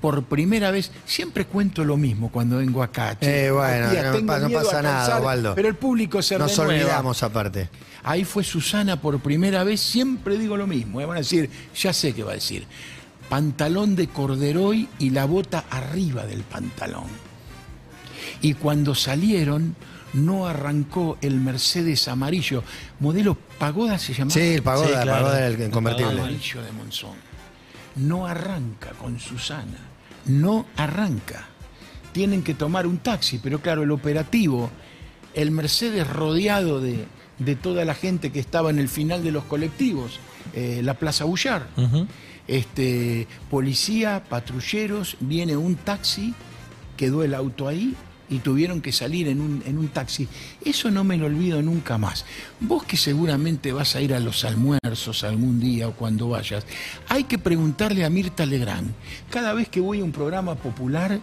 por 0.00 0.22
primera 0.24 0.70
vez, 0.70 0.92
siempre 1.04 1.46
cuento 1.46 1.84
lo 1.84 1.96
mismo 1.96 2.30
cuando 2.30 2.58
vengo 2.58 2.82
acá. 2.82 3.16
Eh, 3.20 3.50
bueno, 3.52 3.90
Tía, 3.90 4.12
no 4.48 4.50
pasa 4.50 4.80
nada, 4.80 5.18
Osvaldo. 5.18 5.54
Pero 5.56 5.68
el 5.68 5.74
público 5.74 6.22
se 6.22 6.38
Nos 6.38 6.56
renueva. 6.56 6.80
olvidamos 6.84 7.22
aparte. 7.22 7.68
Ahí 8.02 8.24
fue 8.24 8.44
Susana 8.44 9.00
por 9.00 9.20
primera 9.20 9.62
vez, 9.62 9.80
siempre 9.80 10.38
digo 10.38 10.56
lo 10.56 10.66
mismo. 10.66 11.00
eh, 11.00 11.06
Van 11.06 11.16
a 11.16 11.20
decir, 11.20 11.50
ya 11.76 11.92
sé 11.92 12.14
qué 12.14 12.22
va 12.22 12.30
a 12.30 12.34
decir. 12.36 12.64
Pantalón 13.30 13.96
de 13.96 14.08
corderoy 14.08 14.88
y 14.98 15.10
la 15.10 15.24
bota 15.24 15.64
arriba 15.70 16.26
del 16.26 16.42
pantalón. 16.42 17.06
Y 18.42 18.54
cuando 18.54 18.94
salieron, 18.94 19.76
no 20.12 20.46
arrancó 20.46 21.16
el 21.22 21.36
Mercedes 21.40 22.08
amarillo. 22.08 22.62
Modelo 22.98 23.36
Pagoda 23.58 23.98
se 23.98 24.12
llamaba. 24.12 24.34
Sí, 24.34 24.40
el 24.40 24.62
pagoda, 24.62 24.86
Sí, 24.88 24.92
el 24.94 25.00
claro. 25.02 25.24
pagoda 25.24 25.36
del 25.48 25.70
convertible. 25.70 26.20
Amarillo 26.20 26.62
de 26.62 26.72
Monzón. 26.72 27.16
No 27.96 28.26
arranca 28.26 28.90
con 29.00 29.18
Susana. 29.18 29.78
No 30.26 30.66
arranca. 30.76 31.46
Tienen 32.12 32.42
que 32.42 32.54
tomar 32.54 32.86
un 32.86 32.98
taxi, 32.98 33.38
pero 33.38 33.60
claro, 33.60 33.84
el 33.84 33.90
operativo, 33.92 34.70
el 35.34 35.52
Mercedes 35.52 36.06
rodeado 36.08 36.80
de, 36.80 37.06
de 37.38 37.54
toda 37.54 37.84
la 37.84 37.94
gente 37.94 38.32
que 38.32 38.40
estaba 38.40 38.70
en 38.70 38.80
el 38.80 38.88
final 38.88 39.22
de 39.22 39.30
los 39.30 39.44
colectivos, 39.44 40.18
eh, 40.52 40.80
la 40.82 40.94
Plaza 40.94 41.24
Bullar. 41.24 41.68
Este, 42.50 43.28
policía, 43.48 44.24
patrulleros, 44.28 45.16
viene 45.20 45.56
un 45.56 45.76
taxi, 45.76 46.34
quedó 46.96 47.22
el 47.22 47.32
auto 47.32 47.68
ahí 47.68 47.94
y 48.28 48.40
tuvieron 48.40 48.80
que 48.80 48.90
salir 48.90 49.28
en 49.28 49.40
un, 49.40 49.62
en 49.64 49.78
un 49.78 49.86
taxi. 49.86 50.26
Eso 50.64 50.90
no 50.90 51.04
me 51.04 51.16
lo 51.16 51.26
olvido 51.26 51.62
nunca 51.62 51.96
más. 51.96 52.24
Vos 52.58 52.82
que 52.82 52.96
seguramente 52.96 53.72
vas 53.72 53.94
a 53.94 54.00
ir 54.00 54.12
a 54.14 54.18
los 54.18 54.44
almuerzos 54.44 55.22
algún 55.22 55.60
día 55.60 55.86
o 55.86 55.92
cuando 55.92 56.30
vayas, 56.30 56.66
hay 57.08 57.22
que 57.22 57.38
preguntarle 57.38 58.04
a 58.04 58.10
Mirta 58.10 58.44
Legrand. 58.44 58.94
Cada 59.30 59.52
vez 59.52 59.68
que 59.68 59.78
voy 59.78 60.00
a 60.00 60.04
un 60.04 60.10
programa 60.10 60.56
popular 60.56 61.20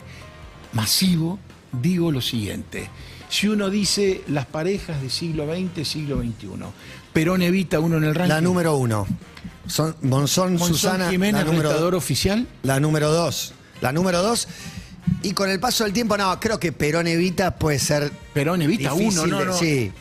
masivo, 0.72 1.40
digo 1.74 2.10
lo 2.10 2.22
siguiente. 2.22 2.90
Si 3.28 3.50
uno 3.50 3.70
dice 3.70 4.22
las 4.30 4.46
parejas 4.46 5.02
de 5.02 5.10
siglo 5.10 5.46
XX, 5.46 5.86
siglo 5.86 6.22
XXI, 6.22 6.48
Perón 7.12 7.42
evita 7.42 7.82
uno 7.82 7.98
en 7.98 8.06
el 8.06 8.16
ranking. 8.16 8.34
La 8.34 8.40
número 8.40 8.78
uno. 8.78 9.06
Son, 9.68 9.96
Monzón, 10.02 10.54
Monzón 10.54 10.68
Susana, 10.76 11.10
Jiménez, 11.10 11.44
la 11.46 11.52
número, 11.52 11.70
retador 11.70 11.96
oficial. 11.96 12.48
la 12.64 12.80
número 12.80 13.12
dos. 13.12 13.54
La 13.82 13.92
número 13.92 14.22
dos. 14.24 14.48
Y 15.24 15.34
con 15.34 15.50
el 15.50 15.60
paso 15.60 15.84
del 15.84 15.94
tiempo, 15.94 16.18
no, 16.18 16.40
creo 16.40 16.60
que 16.60 16.72
Perón 16.72 17.08
Evita 17.08 17.56
puede 17.56 17.80
ser. 17.80 18.12
Perón 18.34 18.62
evita 18.62 18.92
difícil 18.94 19.20
uno, 19.20 19.28
no, 19.28 19.40
de- 19.40 19.46
no. 19.46 19.58
Sí. 19.58 19.92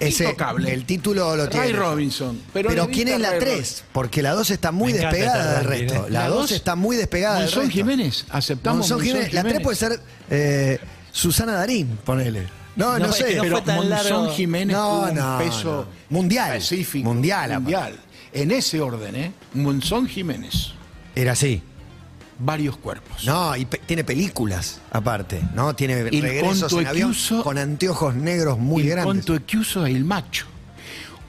Ese, 0.00 0.34
el 0.66 0.84
título 0.86 1.36
lo 1.36 1.48
tiene. 1.48 1.66
Ray 1.66 1.72
Robinson. 1.74 2.40
Pero 2.52 2.70
evita 2.70 2.86
¿quién 2.88 3.08
es 3.08 3.20
la 3.20 3.30
Ray 3.30 3.40
3? 3.40 3.84
Porque 3.92 4.22
la 4.22 4.32
2 4.32 4.50
está 4.50 4.72
muy 4.72 4.92
despegada 4.92 5.58
del 5.58 5.64
resto. 5.66 5.94
¿eh? 5.94 6.10
La 6.10 6.22
La 6.24 6.28
2 6.28 6.36
dos, 6.40 6.50
está 6.52 6.74
muy 6.74 6.96
despegada 6.96 7.36
del 7.36 7.44
Monzón 7.44 7.62
resto. 7.62 7.74
Jiménez, 7.74 8.24
aceptamos 8.30 8.78
Monzón 8.90 8.98
Monzón 8.98 9.06
Jiménez. 9.06 9.32
La 9.32 9.42
3 9.42 9.52
Jiménez. 9.52 9.62
puede 9.62 9.76
ser 9.76 10.00
eh, 10.30 10.78
Susana 11.12 11.52
Darín, 11.52 11.96
ponele. 12.04 12.48
No, 12.76 12.92
no, 12.98 12.98
No, 12.98 13.06
es 13.10 13.16
sé. 13.16 13.24
que 13.26 13.36
no 13.36 13.42
Pero 13.42 13.56
fue 13.56 13.66
tan 13.66 13.76
Monzón 13.76 13.90
largo. 14.24 14.30
Jiménez 14.34 14.76
No, 14.76 14.88
tuvo 14.88 15.08
un 15.10 15.14
no, 15.14 15.38
peso 15.38 15.86
no. 16.10 16.16
Mundial. 16.18 16.56
específico. 16.56 17.08
Mundial, 17.12 17.44
aparte. 17.52 17.60
Mundial. 17.60 18.00
En 18.32 18.50
ese 18.50 18.80
orden, 18.80 19.14
¿eh? 19.16 19.32
Monzón 19.54 20.08
Jiménez. 20.08 20.72
Era 21.14 21.32
así. 21.32 21.62
Varios 22.36 22.76
cuerpos. 22.76 23.24
No, 23.24 23.54
y 23.56 23.64
pe- 23.64 23.78
tiene 23.86 24.02
películas 24.02 24.80
aparte, 24.90 25.40
¿no? 25.54 25.76
Tiene 25.76 26.00
Il 26.10 26.20
regresos 26.20 26.72
en 26.72 26.86
avión 26.88 27.12
chiuso- 27.12 27.44
con 27.44 27.58
anteojos 27.58 28.16
negros 28.16 28.58
muy 28.58 28.82
Il 28.82 28.90
grandes. 28.90 29.24
chiuso 29.46 29.84
è 29.84 29.90
il 29.90 30.04
macho. 30.04 30.46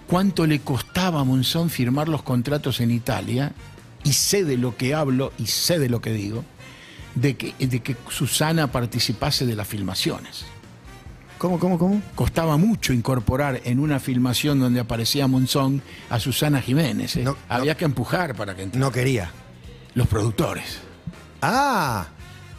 ¿Cuánto 0.08 0.48
le 0.48 0.62
costaba 0.62 1.20
a 1.20 1.24
Monzón 1.24 1.70
firmar 1.70 2.08
los 2.10 2.24
contratos 2.24 2.80
en 2.80 2.90
Italia? 2.90 3.52
Y 4.04 4.14
sé 4.14 4.44
de 4.44 4.58
lo 4.58 4.76
que 4.78 4.96
hablo 4.96 5.32
y 5.38 5.46
sé 5.46 5.78
de 5.80 5.90
lo 5.90 6.02
que 6.02 6.12
digo, 6.12 6.44
de 7.16 7.36
que, 7.38 7.54
de 7.60 7.80
que 7.82 7.96
Susana 8.10 8.72
participase 8.72 9.46
de 9.46 9.56
las 9.56 9.68
filmaciones. 9.68 10.46
¿Cómo, 11.38 11.60
cómo, 11.60 11.78
cómo? 11.78 12.02
Costaba 12.16 12.58
mucho 12.58 12.94
incorporar 12.94 13.62
en 13.66 13.80
una 13.80 14.00
filmación 14.00 14.60
donde 14.60 14.80
aparecía 14.80 15.28
Monzón 15.28 15.82
a 16.10 16.20
Susana 16.20 16.62
Jiménez. 16.62 17.18
¿eh? 17.18 17.24
No, 17.24 17.32
no. 17.32 17.38
Había 17.50 17.76
que 17.76 17.86
empujar 17.86 18.36
para 18.36 18.56
que 18.56 18.64
entrara. 18.64 18.86
No 18.86 18.92
quería. 18.92 19.32
Los 19.96 20.08
productores. 20.08 20.80
Ah, 21.42 22.08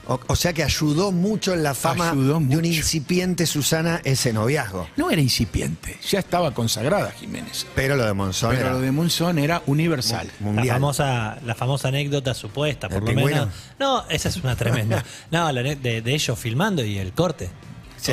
o, 0.07 0.21
o 0.29 0.37
sea 0.37 0.53
que 0.53 0.63
ayudó 0.63 1.11
mucho 1.11 1.53
en 1.53 1.63
la 1.65 1.75
fama 1.75 2.11
Ayudó 2.11 2.35
de 2.35 2.39
un 2.39 2.47
mucho. 2.47 2.65
incipiente 2.67 3.45
Susana 3.47 4.01
ese 4.05 4.33
noviazgo. 4.33 4.89
No 4.97 5.11
era 5.11 5.21
incipiente, 5.21 5.99
ya 6.09 6.21
estaba 6.21 6.55
consagrada 6.55 7.11
Jiménez. 7.11 7.67
Pero 7.75 7.97
lo 7.97 8.05
de 8.05 8.13
Monzón 8.13 8.51
Pero 8.51 8.63
era 8.67 8.73
lo 8.75 8.81
de 8.81 8.93
Monzón 8.93 9.39
era 9.41 9.63
universal. 9.67 10.29
La 10.39 10.47
mundial. 10.47 10.69
famosa, 10.77 11.39
la 11.45 11.55
famosa 11.57 11.89
anécdota 11.89 12.35
supuesta, 12.35 12.89
por 12.89 12.99
¿El 12.99 13.05
lo 13.05 13.07
pingüino? 13.07 13.41
menos. 13.41 13.55
No, 13.81 14.09
esa 14.09 14.29
es 14.29 14.37
una 14.37 14.55
tremenda. 14.55 15.03
No, 15.33 15.51
la 15.51 15.63
de, 15.63 15.75
de 16.03 16.15
ellos 16.15 16.39
filmando 16.39 16.85
y 16.85 16.99
el 16.99 17.13
corte. 17.13 17.51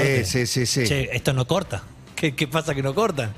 Sí, 0.01 0.25
sí, 0.25 0.47
sí, 0.47 0.65
sí. 0.65 0.83
Che, 0.85 1.09
esto 1.15 1.33
no 1.33 1.45
corta. 1.45 1.83
¿Qué, 2.15 2.35
qué 2.35 2.47
pasa 2.47 2.73
que 2.73 2.81
no 2.81 2.93
corta? 2.95 3.31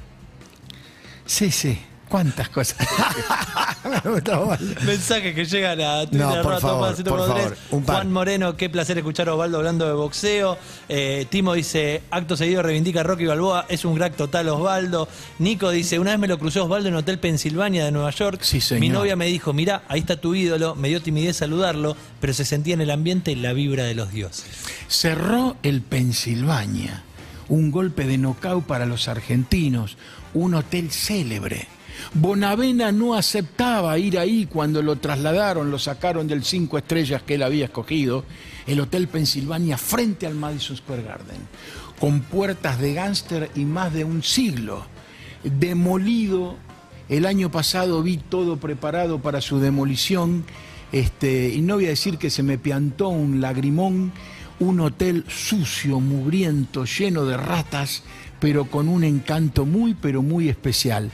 Sí, 1.26 1.52
sí. 1.52 1.80
¿Cuántas 2.10 2.50
cosas? 2.50 2.78
Mensajes 4.86 5.36
que 5.36 5.46
llegan 5.46 5.80
a 5.82 6.06
Twitter, 6.06 6.20
No, 6.28 6.42
por 6.42 6.60
favor, 6.60 6.96
Topaz 6.96 7.00
100.3. 7.00 7.10
por 7.10 7.28
favor, 7.28 7.58
un 7.72 7.84
par. 7.84 7.96
Juan 7.98 8.12
Moreno, 8.12 8.58
qué 8.58 8.70
placer 8.70 8.98
escuchar 8.98 9.30
a 9.30 9.34
Osvaldo 9.34 9.58
hablando 9.58 9.86
de 9.86 9.94
boxeo. 9.94 10.58
Eh, 10.90 11.26
Timo 11.30 11.54
dice, 11.54 12.02
acto 12.12 12.36
seguido 12.38 12.62
reivindica 12.62 13.02
a 13.02 13.04
Rocky 13.04 13.26
Balboa, 13.26 13.66
es 13.70 13.86
un 13.86 13.96
crack 13.96 14.16
total 14.16 14.50
Osvaldo. 14.50 15.08
Nico 15.40 15.70
dice, 15.70 16.00
una 16.00 16.12
vez 16.12 16.20
me 16.20 16.28
lo 16.28 16.40
crucé 16.40 16.60
Osvaldo 16.60 16.90
en 16.90 16.96
Hotel 16.96 17.20
Pensilvania 17.20 17.86
de 17.86 17.92
Nueva 17.92 18.12
York. 18.12 18.40
Sí, 18.42 18.62
señor. 18.62 18.82
Mi 18.82 18.90
novia 18.90 19.16
me 19.16 19.26
dijo, 19.28 19.54
mirá, 19.54 19.84
ahí 19.88 20.00
está 20.00 20.18
tu 20.20 20.36
ídolo, 20.36 20.76
me 20.76 20.90
dio 20.90 21.02
timidez 21.02 21.38
saludarlo, 21.38 21.96
pero 22.20 22.34
se 22.34 22.46
sentía 22.46 22.74
en 22.74 22.82
el 22.82 22.92
ambiente 22.92 23.36
la 23.36 23.54
vibra 23.54 23.84
de 23.84 23.96
los 23.96 24.12
dioses. 24.12 24.46
Cerró 24.88 25.58
el 25.64 25.82
Pensilvania. 25.82 27.04
Un 27.48 27.70
golpe 27.70 28.06
de 28.06 28.18
nocaut 28.18 28.66
para 28.66 28.88
los 28.88 29.08
argentinos. 29.08 29.98
Un 30.34 30.56
hotel 30.56 30.92
célebre. 30.92 31.68
Bonavena 32.14 32.92
no 32.92 33.16
aceptaba 33.16 33.98
ir 33.98 34.18
ahí 34.18 34.46
cuando 34.46 34.82
lo 34.82 34.98
trasladaron, 34.98 35.72
lo 35.72 35.80
sacaron 35.80 36.28
del 36.28 36.44
cinco 36.44 36.78
estrellas 36.78 37.24
que 37.24 37.36
él 37.36 37.44
había 37.44 37.66
escogido, 37.66 38.24
el 38.68 38.80
Hotel 38.80 39.08
Pensilvania 39.08 39.78
frente 39.78 40.26
al 40.26 40.36
Madison 40.36 40.78
Square 40.78 41.04
Garden, 41.04 41.38
con 42.00 42.22
puertas 42.22 42.80
de 42.80 42.94
gánster 42.94 43.52
y 43.56 43.66
más 43.66 43.94
de 43.94 44.04
un 44.04 44.24
siglo, 44.24 44.86
demolido. 45.44 46.56
El 47.08 47.26
año 47.26 47.52
pasado 47.52 48.02
vi 48.02 48.18
todo 48.18 48.58
preparado 48.58 49.20
para 49.20 49.42
su 49.42 49.60
demolición, 49.60 50.46
este, 50.92 51.50
y 51.50 51.62
no 51.62 51.76
voy 51.76 51.86
a 51.86 51.90
decir 51.90 52.18
que 52.18 52.30
se 52.30 52.44
me 52.44 52.58
piantó 52.58 53.10
un 53.10 53.42
lagrimón, 53.42 54.12
un 54.60 54.80
hotel 54.80 55.26
sucio, 55.28 56.00
mugriento, 56.00 56.86
lleno 56.86 57.26
de 57.26 57.38
ratas, 57.38 58.04
pero 58.40 58.66
con 58.66 58.88
un 58.88 59.04
encanto 59.04 59.66
muy, 59.66 59.94
pero 59.94 60.22
muy 60.22 60.50
especial. 60.50 61.12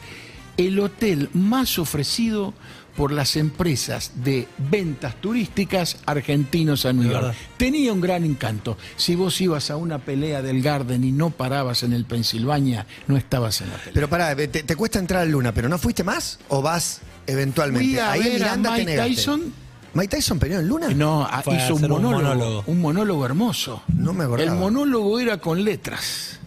El 0.57 0.79
hotel 0.79 1.29
más 1.33 1.79
ofrecido 1.79 2.53
por 2.95 3.13
las 3.13 3.37
empresas 3.37 4.11
de 4.23 4.47
ventas 4.57 5.15
turísticas 5.21 5.97
argentinos 6.05 6.85
a 6.85 6.91
New 6.91 7.09
York. 7.09 7.33
Tenía 7.57 7.93
un 7.93 8.01
gran 8.01 8.25
encanto. 8.25 8.77
Si 8.97 9.15
vos 9.15 9.39
ibas 9.39 9.71
a 9.71 9.77
una 9.77 9.99
pelea 9.99 10.41
del 10.41 10.61
Garden 10.61 11.03
y 11.05 11.11
no 11.13 11.29
parabas 11.29 11.83
en 11.83 11.93
el 11.93 12.03
Pensilvania, 12.05 12.85
no 13.07 13.15
estabas 13.15 13.61
en 13.61 13.69
la 13.69 13.77
pelea. 13.77 13.91
Pero 13.93 14.09
pará, 14.09 14.35
te, 14.35 14.47
te 14.49 14.75
cuesta 14.75 14.99
entrar 14.99 15.21
a 15.21 15.25
Luna, 15.25 15.53
pero 15.53 15.69
¿no 15.69 15.77
fuiste 15.77 16.03
más 16.03 16.37
o 16.49 16.61
vas 16.61 16.99
eventualmente? 17.27 17.87
Fui 17.87 17.97
a 17.97 18.11
Ahí 18.11 18.19
ver 18.23 18.31
a 18.31 18.57
Miranda 18.57 18.75
te 18.75 18.85
Mike. 18.85 18.97
Tyson. 18.97 19.53
¿Mike 19.93 20.15
Tyson 20.17 20.37
peleó 20.39 20.59
en 20.59 20.67
Luna? 20.67 20.89
No, 20.89 21.23
a- 21.25 21.41
Fue 21.41 21.57
a 21.57 21.65
hizo 21.65 21.75
un 21.75 21.87
monólogo. 21.87 22.63
un 22.67 22.81
monólogo 22.81 23.25
hermoso. 23.25 23.83
No 23.95 24.11
me 24.13 24.25
acordaba. 24.25 24.51
El 24.51 24.57
monólogo 24.57 25.17
era 25.19 25.37
con 25.37 25.63
letras. 25.63 26.39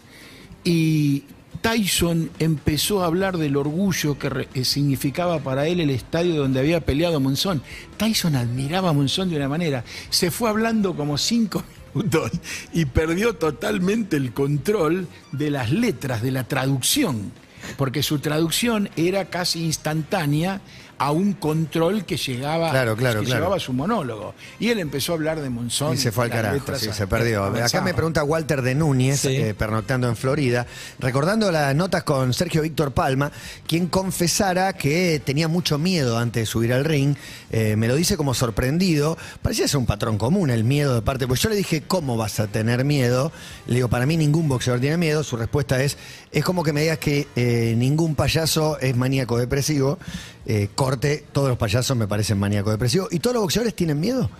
Y 0.62 1.24
Tyson 1.64 2.30
empezó 2.40 3.02
a 3.02 3.06
hablar 3.06 3.38
del 3.38 3.56
orgullo 3.56 4.18
que 4.18 4.48
eh, 4.52 4.66
significaba 4.66 5.38
para 5.38 5.66
él 5.66 5.80
el 5.80 5.88
estadio 5.88 6.36
donde 6.36 6.60
había 6.60 6.84
peleado 6.84 7.20
Monzón. 7.20 7.62
Tyson 7.96 8.36
admiraba 8.36 8.90
a 8.90 8.92
Monzón 8.92 9.30
de 9.30 9.36
una 9.36 9.48
manera. 9.48 9.82
Se 10.10 10.30
fue 10.30 10.50
hablando 10.50 10.94
como 10.94 11.16
cinco 11.16 11.64
minutos 11.94 12.32
y 12.74 12.84
perdió 12.84 13.36
totalmente 13.36 14.18
el 14.18 14.34
control 14.34 15.08
de 15.32 15.50
las 15.50 15.72
letras, 15.72 16.20
de 16.20 16.32
la 16.32 16.44
traducción. 16.44 17.32
Porque 17.76 18.02
su 18.02 18.18
traducción 18.18 18.88
era 18.96 19.26
casi 19.26 19.64
instantánea 19.64 20.60
a 20.96 21.10
un 21.10 21.32
control 21.32 22.04
que 22.04 22.16
llegaba, 22.16 22.70
Claro, 22.70 22.94
claro, 22.96 23.18
que 23.20 23.26
claro. 23.26 23.40
llegaba 23.40 23.56
a 23.56 23.60
su 23.60 23.72
monólogo. 23.72 24.32
Y 24.60 24.68
él 24.68 24.78
empezó 24.78 25.10
a 25.10 25.16
hablar 25.16 25.40
de 25.40 25.50
Monzón. 25.50 25.94
Y 25.94 25.96
se 25.96 26.12
fue 26.12 26.26
al 26.26 26.30
carajo, 26.30 26.76
sí, 26.76 26.88
se 26.92 27.08
perdió. 27.08 27.44
Acá 27.46 27.80
me 27.80 27.92
pregunta 27.94 28.22
Walter 28.22 28.62
de 28.62 28.76
Núñez, 28.76 29.20
Sí. 29.20 29.34
eh, 29.36 29.54
pernoctando 29.54 30.08
en 30.08 30.14
Florida, 30.14 30.66
recordando 31.00 31.50
las 31.50 31.74
notas 31.74 32.04
con 32.04 32.32
Sergio 32.32 32.62
Víctor 32.62 32.92
Palma, 32.92 33.32
quien 33.66 33.88
confesara 33.88 34.72
que 34.74 35.20
tenía 35.24 35.48
mucho 35.48 35.78
miedo 35.78 36.16
antes 36.16 36.42
de 36.42 36.46
subir 36.46 36.72
al 36.72 36.84
ring. 36.84 37.16
Eh, 37.50 37.74
me 37.74 37.88
lo 37.88 37.96
dice 37.96 38.16
como 38.16 38.32
sorprendido. 38.32 39.18
Parecía 39.42 39.66
ser 39.66 39.78
un 39.78 39.86
patrón 39.86 40.16
común 40.16 40.48
el 40.50 40.62
miedo 40.62 40.94
de 40.94 41.02
parte. 41.02 41.26
Pues 41.26 41.40
yo 41.40 41.48
le 41.48 41.56
dije, 41.56 41.82
¿cómo 41.82 42.16
vas 42.16 42.38
a 42.38 42.46
tener 42.46 42.84
miedo? 42.84 43.32
Le 43.66 43.74
digo, 43.74 43.88
para 43.88 44.06
mí 44.06 44.16
ningún 44.16 44.48
boxeador 44.48 44.80
tiene 44.80 44.96
miedo. 44.96 45.24
Su 45.24 45.36
respuesta 45.36 45.82
es, 45.82 45.98
es 46.30 46.44
como 46.44 46.62
que 46.62 46.72
me 46.72 46.82
digas 46.82 46.98
que 46.98 47.26
eh, 47.34 47.53
ningún 47.76 48.14
payaso 48.14 48.78
es 48.80 48.96
maníaco 48.96 49.38
depresivo. 49.38 49.98
Eh, 50.46 50.68
corte, 50.74 51.24
todos 51.32 51.48
los 51.48 51.58
payasos 51.58 51.96
me 51.96 52.06
parecen 52.06 52.38
maníaco 52.38 52.70
depresivo. 52.70 53.08
¿Y 53.10 53.18
todos 53.18 53.34
los 53.34 53.42
boxeadores 53.42 53.74
tienen 53.74 54.00
miedo? 54.00 54.30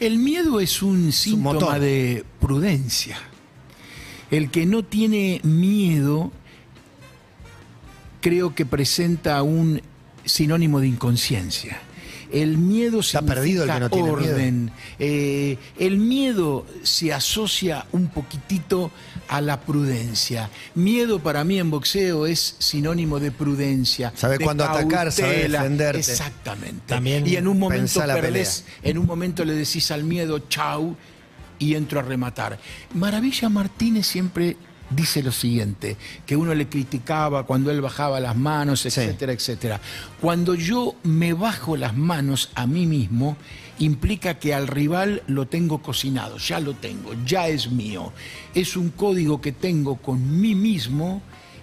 El 0.00 0.18
miedo 0.18 0.60
es 0.60 0.82
un 0.82 1.12
síntoma 1.12 1.78
de 1.78 2.24
prudencia. 2.40 3.18
El 4.30 4.50
que 4.50 4.66
no 4.66 4.84
tiene 4.84 5.40
miedo 5.42 6.32
creo 8.20 8.54
que 8.54 8.64
presenta 8.64 9.42
un 9.42 9.82
sinónimo 10.24 10.80
de 10.80 10.88
inconsciencia. 10.88 11.80
El 12.32 12.56
miedo 12.56 13.02
significa 13.02 13.34
perdido 13.34 13.64
el 13.64 13.70
que 13.70 13.80
no 13.80 13.90
tiene 13.90 14.16
miedo. 14.16 14.34
orden. 14.34 14.72
Eh, 14.98 15.58
el 15.78 15.98
miedo 15.98 16.64
se 16.82 17.12
asocia 17.12 17.84
un 17.92 18.08
poquitito 18.08 18.90
a 19.28 19.40
la 19.40 19.60
prudencia. 19.60 20.50
Miedo 20.74 21.18
para 21.18 21.44
mí 21.44 21.58
en 21.58 21.70
boxeo 21.70 22.26
es 22.26 22.56
sinónimo 22.58 23.20
de 23.20 23.30
prudencia. 23.30 24.12
Sabe 24.14 24.38
de 24.38 24.44
cuándo 24.44 24.64
atacar, 24.64 25.12
sabe 25.12 25.32
cautela. 25.32 25.62
defenderte. 25.62 25.98
Exactamente. 26.00 26.82
También 26.86 27.26
y 27.26 27.36
en 27.36 27.46
un 27.46 27.58
momento 27.58 28.00
perdés, 28.00 28.64
en 28.82 28.98
un 28.98 29.06
momento 29.06 29.44
le 29.44 29.54
decís 29.54 29.90
al 29.90 30.04
miedo 30.04 30.38
chau 30.48 30.96
y 31.58 31.74
entro 31.74 32.00
a 32.00 32.02
rematar. 32.02 32.58
Maravilla 32.94 33.48
Martínez 33.48 34.06
siempre 34.06 34.56
dice 34.94 35.22
lo 35.22 35.32
siguiente, 35.32 35.96
que 36.26 36.36
uno 36.36 36.54
le 36.54 36.68
criticaba 36.68 37.44
cuando 37.44 37.70
él 37.70 37.80
bajaba 37.80 38.20
las 38.20 38.36
manos, 38.36 38.84
etcétera, 38.86 39.32
etcétera. 39.32 39.80
Cuando 40.20 40.54
yo 40.54 40.96
me 41.02 41.32
bajo 41.32 41.76
las 41.76 41.96
manos 41.96 42.50
a 42.54 42.66
mí 42.66 42.86
mismo, 42.86 43.36
implica 43.78 44.38
que 44.38 44.54
al 44.54 44.68
rival 44.68 45.22
lo 45.26 45.46
tengo 45.46 45.82
cocinado, 45.82 46.38
ya 46.38 46.60
lo 46.60 46.74
tengo, 46.74 47.14
ya 47.24 47.48
es 47.48 47.70
mío. 47.70 48.12
Es 48.54 48.76
un 48.76 48.90
código 48.90 49.40
que 49.40 49.52
tengo 49.52 49.96
con 49.96 50.40
mí 50.40 50.54
mismo 50.54 51.22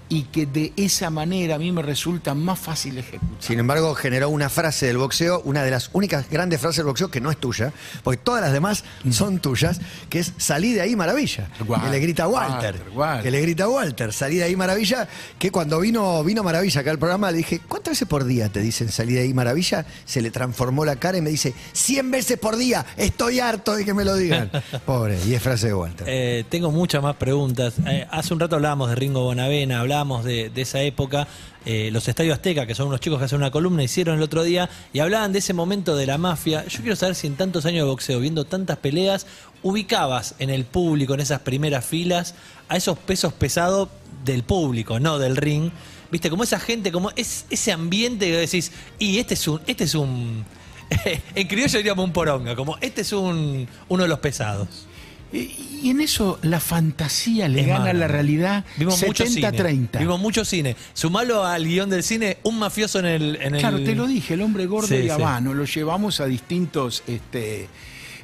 y 0.10 0.24
que 0.24 0.48
de 0.48 0.74
esa 0.76 1.12
manera 1.12 1.56
a 1.56 1.60
mí 1.60 1.72
me 1.72 1.84
resulta 1.84 2.34
más 2.34 2.60
fácil 2.60 2.98
ejecutar. 2.98 3.30
Sin 3.40 3.60
embargo, 3.60 3.94
generó 3.94 4.30
una 4.30 4.50
frase 4.50 4.88
del 4.88 4.98
boxeo, 4.98 5.42
una 5.46 5.64
de 5.64 5.72
las 5.72 5.92
únicas 5.94 6.30
grandes 6.30 6.60
frases 6.60 6.78
del 6.78 6.88
boxeo 6.88 7.12
que 7.12 7.22
no 7.22 7.30
es 7.30 7.38
tuya, 7.38 7.72
porque 8.04 8.18
todas 8.18 8.42
las 8.42 8.52
demás 8.52 8.84
son 9.12 9.40
tuyas, 9.40 9.80
que 10.10 10.20
es 10.20 10.34
salí 10.38 10.74
de 10.74 10.82
ahí 10.82 10.96
maravilla. 10.96 11.50
Walter, 11.66 11.86
que 11.86 11.92
le 11.92 12.00
grita 12.00 12.28
Walter, 12.28 12.76
Walter, 12.76 12.84
Walter. 12.96 13.24
Que 13.24 13.32
le 13.32 13.42
grita 13.42 13.70
Walter, 13.70 14.12
salí 14.12 14.38
de 14.38 14.44
ahí 14.46 14.56
maravilla. 14.56 15.08
Que 15.38 15.52
cuando 15.52 15.80
vino, 15.80 16.24
vino 16.24 16.44
Maravilla 16.44 16.82
acá 16.82 16.90
al 16.90 17.00
programa, 17.00 17.32
le 17.32 17.38
dije, 17.38 17.62
¿cuántas 17.68 17.92
veces 17.92 18.08
por 18.08 18.26
día 18.26 18.50
te 18.50 18.62
dicen 18.62 18.90
salí 18.90 19.14
de 19.14 19.22
ahí 19.22 19.34
maravilla? 19.34 19.86
Se 20.06 20.22
le 20.22 20.32
transformó 20.32 20.86
la 20.86 20.96
cara 20.96 21.20
y 21.20 21.22
me 21.22 21.30
dice, 21.30 21.54
100 21.74 22.12
veces 22.12 22.40
por 22.40 22.58
día, 22.58 22.86
estoy 22.98 23.40
harto 23.40 23.76
de 23.76 23.86
que 23.86 23.94
me 23.94 24.06
lo 24.06 24.16
digan. 24.16 24.50
Pobre, 24.86 25.20
y 25.28 25.36
es 25.36 25.44
frase 25.44 25.68
de 25.68 25.74
Walter. 25.76 26.08
Eh, 26.10 26.46
tengo 26.50 26.72
muchas 26.72 27.04
más 27.04 27.16
preguntas. 27.18 27.76
Eh, 27.86 28.08
hace 28.10 28.34
un 28.34 28.40
rato 28.40 28.56
hablábamos 28.56 28.90
de 28.90 28.96
Ringo 28.96 29.24
Bonavena, 29.24 29.82
hablábamos 29.82 29.99
de, 30.06 30.52
esa 30.56 30.82
época. 30.82 31.28
Eh, 31.66 31.90
los 31.92 32.08
Estadios 32.08 32.36
Azteca, 32.36 32.66
que 32.66 32.74
son 32.74 32.88
unos 32.88 33.02
chicos 33.02 33.20
que 33.20 33.26
hacen 33.26 33.38
una 33.38 33.52
columna, 33.52 33.84
hicieron 33.84 34.16
el 34.16 34.24
otro 34.24 34.44
día 34.44 34.70
y 34.94 35.00
hablaban 35.00 35.34
de 35.34 35.40
ese 35.40 35.54
momento 35.54 35.96
de 35.96 36.06
la 36.06 36.18
mafia. 36.18 36.66
Yo 36.68 36.80
quiero 36.80 36.96
saber 36.96 37.16
si 37.16 37.28
en 37.28 37.36
tantos 37.36 37.66
años 37.66 37.84
de 37.84 37.90
boxeo, 37.90 38.20
viendo 38.20 38.46
tantas 38.46 38.78
peleas, 38.78 39.28
ubicabas 39.62 40.36
en 40.40 40.50
el 40.50 40.64
público, 40.64 41.14
en 41.14 41.20
esas 41.20 41.42
primeras 41.42 41.86
filas, 41.86 42.34
a 42.70 42.78
esos 42.78 42.98
pesos 42.98 43.34
pesados 43.34 43.90
del 44.24 44.44
público, 44.44 45.00
no 45.00 45.20
del 45.20 45.36
ring. 45.36 45.70
Viste, 46.12 46.30
como 46.30 46.44
esa 46.44 46.60
gente, 46.60 46.92
como 46.92 47.12
es, 47.16 47.46
ese 47.50 47.72
ambiente 47.72 48.26
que 48.26 48.38
decís, 48.38 48.72
y 48.98 49.20
este 49.20 49.34
es 49.34 49.48
un, 49.48 49.62
este 49.68 49.84
es 49.84 49.96
un. 49.96 50.46
en 51.36 51.48
criollo 51.48 51.78
diríamos 51.78 52.06
un 52.06 52.14
poronga, 52.14 52.56
como 52.56 52.78
este 52.82 53.02
es 53.02 53.12
un 53.12 53.68
uno 53.90 54.04
de 54.04 54.10
los 54.10 54.20
pesados. 54.20 54.88
Y 55.32 55.66
y 55.82 55.92
en 55.92 56.02
eso 56.02 56.40
la 56.42 56.60
fantasía 56.60 57.48
le 57.48 57.62
Es 57.62 57.68
gana 57.68 57.80
malo. 57.86 57.92
a 57.92 57.94
la 57.94 58.08
realidad 58.10 58.66
Vimos 58.76 59.02
mucho 59.02 59.26
cine. 59.26 59.48
70-30. 59.50 60.00
Vimos 60.00 60.20
mucho 60.20 60.44
cine. 60.44 60.76
Sumalo 60.94 61.46
al 61.46 61.66
guion 61.66 61.90
del 61.90 62.04
cine, 62.04 62.38
un 62.44 62.60
mafioso 62.60 63.00
en 63.00 63.06
el. 63.06 63.36
En 63.42 63.56
el- 63.56 63.62
Claro, 63.62 63.82
te 63.82 63.96
lo 63.96 64.06
dije, 64.06 64.34
el 64.34 64.42
hombre 64.42 64.66
gordo 64.66 64.88
Sí, 64.90 64.96
y 64.96 65.04
sí. 65.04 65.10
habano, 65.10 65.54
lo 65.54 65.64
llevamos 65.64 66.20
a 66.20 66.26
distintos... 66.26 67.04
Este, 67.08 67.70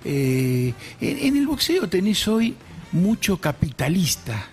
eh, 0.03 0.73
en, 0.99 1.17
en 1.19 1.37
el 1.37 1.47
boxeo 1.47 1.87
tenés 1.87 2.27
hoy 2.27 2.55
mucho 2.91 3.37
capitalista. 3.37 4.47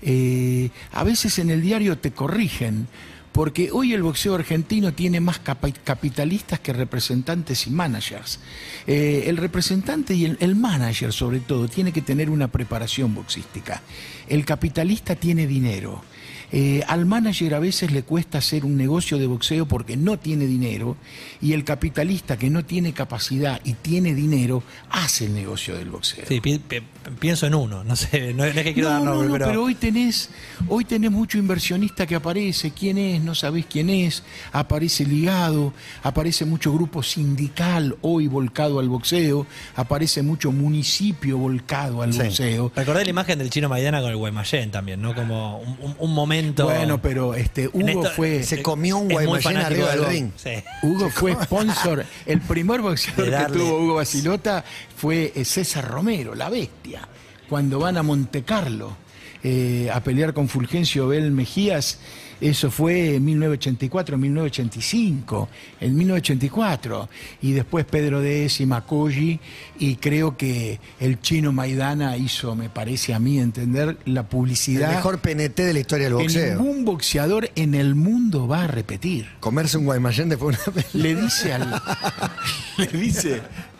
Eh, 0.00 0.70
a 0.92 1.02
veces 1.04 1.38
en 1.40 1.50
el 1.50 1.60
diario 1.60 1.98
te 1.98 2.12
corrigen, 2.12 2.86
porque 3.34 3.72
hoy 3.72 3.92
el 3.94 4.04
boxeo 4.04 4.36
argentino 4.36 4.94
tiene 4.94 5.18
más 5.18 5.40
capitalistas 5.40 6.60
que 6.60 6.72
representantes 6.72 7.66
y 7.66 7.70
managers. 7.70 8.38
Eh, 8.86 9.24
el 9.26 9.38
representante 9.38 10.14
y 10.14 10.24
el, 10.24 10.36
el 10.38 10.54
manager, 10.54 11.12
sobre 11.12 11.40
todo, 11.40 11.66
tiene 11.66 11.90
que 11.90 12.00
tener 12.00 12.30
una 12.30 12.46
preparación 12.46 13.12
boxística. 13.12 13.82
El 14.28 14.44
capitalista 14.44 15.16
tiene 15.16 15.48
dinero. 15.48 16.04
Eh, 16.52 16.82
al 16.86 17.06
manager 17.06 17.54
a 17.54 17.58
veces 17.58 17.90
le 17.90 18.02
cuesta 18.02 18.38
hacer 18.38 18.64
un 18.64 18.76
negocio 18.76 19.18
de 19.18 19.26
boxeo 19.26 19.66
porque 19.66 19.96
no 19.96 20.18
tiene 20.18 20.46
dinero 20.46 20.96
y 21.40 21.52
el 21.52 21.64
capitalista 21.64 22.36
que 22.36 22.50
no 22.50 22.64
tiene 22.64 22.92
capacidad 22.92 23.60
y 23.64 23.72
tiene 23.74 24.14
dinero 24.14 24.62
hace 24.90 25.26
el 25.26 25.34
negocio 25.34 25.76
del 25.76 25.90
boxeo. 25.90 26.24
Sí, 26.28 26.40
pi- 26.40 26.58
pi- 26.58 26.82
pienso 27.18 27.46
en 27.46 27.54
uno, 27.54 27.82
no 27.82 27.96
sé, 27.96 28.32
no, 28.34 28.44
es 28.44 28.54
que 28.54 28.72
quiero 28.74 28.88
No, 28.90 28.94
dar 28.94 29.02
no, 29.04 29.10
nombre, 29.12 29.28
no, 29.28 29.32
pero, 29.34 29.46
pero 29.46 29.64
hoy 29.64 29.74
tenés, 29.74 30.30
hoy 30.68 30.84
tenés 30.84 31.10
mucho 31.10 31.38
inversionista 31.38 32.06
que 32.06 32.14
aparece, 32.14 32.70
quién 32.70 32.98
es, 32.98 33.22
no 33.22 33.34
sabés 33.34 33.66
quién 33.66 33.90
es, 33.90 34.22
aparece 34.52 35.04
ligado, 35.04 35.72
aparece 36.02 36.44
mucho 36.44 36.72
grupo 36.72 37.02
sindical 37.02 37.96
hoy 38.02 38.26
volcado 38.28 38.78
al 38.80 38.88
boxeo, 38.88 39.46
aparece 39.76 40.22
mucho 40.22 40.52
municipio 40.52 41.38
volcado 41.38 42.02
al 42.02 42.12
Sí. 42.12 42.20
boxeo. 42.20 42.72
recordé 42.76 43.04
la 43.04 43.10
imagen 43.10 43.38
del 43.38 43.50
chino 43.50 43.68
Maidana 43.68 44.00
con 44.00 44.10
el 44.10 44.16
Guaymallén 44.16 44.70
también, 44.70 45.00
¿no? 45.02 45.14
Como 45.14 45.58
un, 45.58 45.76
un- 45.80 45.96
un 45.98 46.14
momento. 46.44 46.64
Bueno, 46.64 47.02
pero 47.02 47.34
este 47.34 47.68
Hugo 47.68 47.86
esto- 47.88 48.10
fue 48.14 48.42
Se 48.42 48.62
comió 48.62 48.98
un 48.98 49.08
Guaymallén 49.08 49.56
arriba 49.56 49.90
del 49.90 50.04
ring. 50.06 50.30
Sí. 50.36 50.50
Hugo 50.82 51.10
fue 51.14 51.34
sponsor, 51.42 52.04
el 52.26 52.40
primer 52.40 52.80
boxeador 52.80 53.46
que 53.46 53.52
tuvo 53.52 53.78
Hugo 53.80 53.94
Basilota 53.94 54.64
fue 54.96 55.32
eh, 55.34 55.44
César 55.44 55.86
Romero, 55.88 56.34
la 56.34 56.50
bestia, 56.50 57.06
cuando 57.48 57.78
van 57.78 57.96
a 57.96 58.02
Monte 58.02 58.42
Carlo 58.42 58.96
eh, 59.42 59.90
a 59.92 60.00
pelear 60.02 60.32
con 60.32 60.48
Fulgencio 60.48 61.08
Bel 61.08 61.30
Mejías, 61.30 61.98
eso 62.40 62.70
fue 62.70 63.16
en 63.16 63.24
1984, 63.24 64.18
1985, 64.18 65.48
en 65.80 65.96
1984, 65.96 67.08
y 67.42 67.52
después 67.52 67.84
Pedro 67.84 68.20
Décima, 68.20 68.76
Macogi, 68.76 69.40
y 69.78 69.96
creo 69.96 70.36
que 70.36 70.80
el 71.00 71.20
chino 71.20 71.52
Maidana 71.52 72.16
hizo, 72.16 72.54
me 72.56 72.68
parece 72.68 73.14
a 73.14 73.18
mí 73.18 73.38
entender, 73.38 73.96
la 74.04 74.20
El 74.20 74.26
publicidad 74.26 74.94
mejor 74.94 75.20
PNT 75.20 75.56
de 75.56 75.72
la 75.72 75.78
historia 75.80 76.08
del 76.08 76.16
que 76.16 76.22
boxeo. 76.22 76.60
ningún 76.60 76.84
boxeador 76.84 77.50
en 77.54 77.74
el 77.74 77.94
mundo 77.94 78.48
va 78.48 78.64
a 78.64 78.66
repetir 78.66 79.28
Comerse 79.40 79.76
un 79.78 79.84
Guaymallén 79.84 80.28
después 80.28 80.56
de 80.56 80.70
una 80.70 80.82
pelea. 80.82 80.90
le 81.14 81.22
dice 81.22 81.52
al 81.52 81.82
le 82.78 82.86
dice 82.86 83.42
¿A 83.44 83.73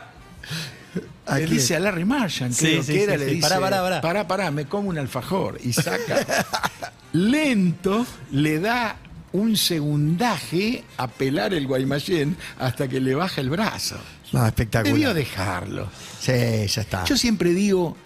le 1.33 1.47
dice 1.47 1.77
a 1.77 1.81
Larry 1.81 2.05
Marshall, 2.05 2.53
creo 2.57 2.83
sí, 2.83 2.93
que 2.93 3.03
era, 3.05 3.15
sí, 3.15 3.19
le 3.19 3.27
dice, 3.27 3.41
Pará, 3.41 3.61
pará, 3.61 3.83
pará. 3.83 4.01
pará, 4.01 4.29
pará, 4.29 4.51
me 4.51 4.67
como 4.67 4.91
un 4.91 4.99
alfajor 4.99 5.59
y 5.63 5.73
saca 5.73 6.25
lento, 7.13 8.07
le 8.33 8.61
da 8.61 8.97
un 9.33 9.57
segundaje 9.57 10.85
a 10.97 11.09
pelar 11.09 11.55
el 11.55 11.67
Guaymallén 11.67 12.37
hasta 12.59 12.87
que 12.87 13.01
le 13.01 13.15
baja 13.15 13.41
el 13.41 13.51
brazo. 13.51 13.97
No, 14.33 14.47
espectacular. 14.47 14.95
Debió 14.95 15.15
dejarlo. 15.15 15.89
Sí, 16.21 16.33
ya 16.33 16.83
está. 16.83 17.05
Yo 17.05 17.17
siempre 17.17 17.51
digo, 17.51 17.97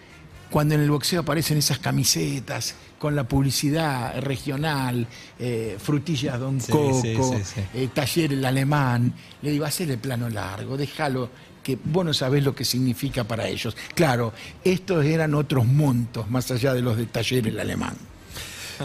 cuando 0.50 0.74
en 0.74 0.80
el 0.80 0.90
boxeo 0.90 1.20
aparecen 1.20 1.58
esas 1.58 1.78
camisetas 1.78 2.74
con 2.98 3.14
la 3.14 3.24
publicidad 3.24 4.20
regional, 4.20 5.06
eh, 5.38 5.76
frutillas 5.78 6.38
Don 6.40 6.58
Coco, 6.60 7.36
eh, 7.74 7.88
taller 7.94 8.32
el 8.32 8.44
alemán, 8.44 9.12
le 9.42 9.50
digo, 9.50 9.64
hacer 9.64 9.90
el 9.90 9.98
plano 9.98 10.28
largo, 10.28 10.76
déjalo, 10.76 11.30
que 11.68 11.78
vos 11.84 12.02
no 12.02 12.14
sabés 12.14 12.42
lo 12.42 12.54
que 12.54 12.64
significa 12.64 13.24
para 13.24 13.46
ellos. 13.46 13.76
Claro, 13.94 14.32
estos 14.64 15.04
eran 15.04 15.34
otros 15.34 15.66
montos 15.66 16.30
más 16.30 16.50
allá 16.50 16.72
de 16.72 16.80
los 16.80 16.96
de 16.96 17.04
taller 17.04 17.46
el 17.46 17.60
alemán. 17.60 17.94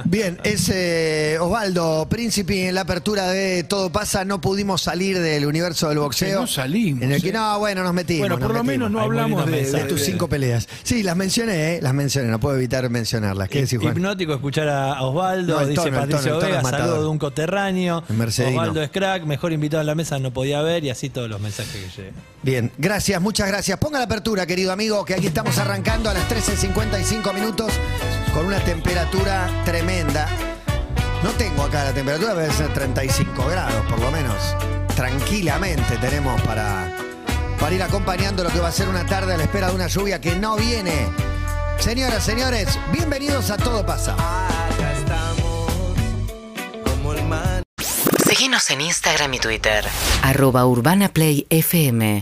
Bien, 0.05 0.39
es 0.43 0.69
eh, 0.69 1.37
Osvaldo 1.39 2.07
Príncipe 2.09 2.67
en 2.67 2.75
la 2.75 2.81
apertura 2.81 3.27
de 3.29 3.63
Todo 3.63 3.91
pasa. 3.91 4.25
No 4.25 4.41
pudimos 4.41 4.81
salir 4.81 5.19
del 5.19 5.45
universo 5.45 5.89
del 5.89 5.99
boxeo. 5.99 6.39
Que 6.39 6.41
no 6.41 6.47
salimos, 6.47 7.03
En 7.03 7.11
el 7.11 7.21
que 7.21 7.29
eh. 7.29 7.33
no, 7.33 7.59
bueno, 7.59 7.83
nos 7.83 7.93
metimos. 7.93 8.29
Bueno, 8.29 8.39
por 8.39 8.55
lo 8.55 8.63
metimos. 8.63 8.89
menos 8.89 8.91
no 8.91 8.99
Hay 8.99 9.05
hablamos 9.05 9.45
de, 9.45 9.85
tus 9.85 10.01
cinco 10.01 10.27
peleas. 10.27 10.67
Sí, 10.83 11.03
las 11.03 11.15
mencioné, 11.15 11.75
¿eh? 11.75 11.79
Las 11.81 11.93
mencioné, 11.93 12.29
no 12.29 12.39
puedo 12.39 12.55
evitar 12.57 12.89
mencionarlas. 12.89 13.49
¿Qué 13.49 13.61
decís, 13.61 13.79
Juan? 13.79 13.93
Hipnótico 13.93 14.33
escuchar 14.33 14.69
a 14.69 15.01
Osvaldo, 15.01 15.59
No, 15.59 15.67
dice 15.67 15.83
tono, 15.83 15.99
Patricio 15.99 16.39
Vega, 16.39 16.63
saludo 16.63 17.01
de 17.01 17.07
un 17.07 17.17
coterráneo. 17.17 18.03
Osvaldo 18.09 18.81
es 18.81 18.89
crack, 18.89 19.23
mejor 19.25 19.53
invitado 19.53 19.81
en 19.81 19.87
la 19.87 19.95
mesa 19.95 20.19
no 20.19 20.31
podía 20.31 20.59
haber 20.59 20.83
y 20.83 20.89
así 20.89 21.09
todos 21.09 21.29
los 21.29 21.39
mensajes 21.39 21.73
que 21.73 22.01
llegan. 22.01 22.15
Bien, 22.41 22.71
gracias, 22.77 23.21
muchas 23.21 23.47
gracias. 23.47 23.77
Ponga 23.77 23.99
la 23.99 24.05
apertura, 24.05 24.45
querido 24.45 24.71
amigo, 24.71 25.05
que 25.05 25.13
aquí 25.13 25.27
estamos 25.27 25.57
arrancando 25.57 26.09
a 26.09 26.13
las 26.13 26.27
13.55 26.29 27.33
minutos 27.33 27.71
con 28.34 28.45
una 28.47 28.59
temperatura 28.59 29.47
tremenda. 29.63 30.27
No 31.23 31.29
tengo 31.31 31.63
acá 31.63 31.86
la 31.86 31.93
temperatura, 31.93 32.34
debe 32.34 32.51
ser 32.51 32.73
35 32.73 33.45
grados 33.45 33.86
por 33.86 33.99
lo 33.99 34.11
menos. 34.11 34.55
Tranquilamente 34.95 35.97
tenemos 35.97 36.41
para, 36.41 36.91
para 37.59 37.75
ir 37.75 37.84
acompañando 37.84 38.43
lo 38.43 38.49
que 38.49 38.59
va 38.59 38.69
a 38.69 38.71
ser 38.71 38.89
una 38.89 39.05
tarde 39.05 39.34
a 39.34 39.38
la 39.38 39.43
espera 39.43 39.69
de 39.69 39.75
una 39.75 39.88
lluvia 39.88 40.19
que 40.19 40.36
no 40.36 40.55
viene. 40.55 41.07
Señoras, 41.79 42.23
señores, 42.23 42.79
bienvenidos 42.91 43.49
a 43.51 43.57
Todo 43.57 43.86
Pasa. 43.86 44.13
Acá 44.13 44.93
estamos 44.97 45.71
como 46.84 47.13
el 47.13 47.23
mar. 47.25 47.63
Seguinos 48.25 48.69
en 48.71 48.81
Instagram 48.81 49.34
y 49.34 49.39
Twitter. 49.39 49.86
Arroba 50.23 50.65
Urbana 50.65 51.09
Play 51.09 51.45
FM. 51.49 52.21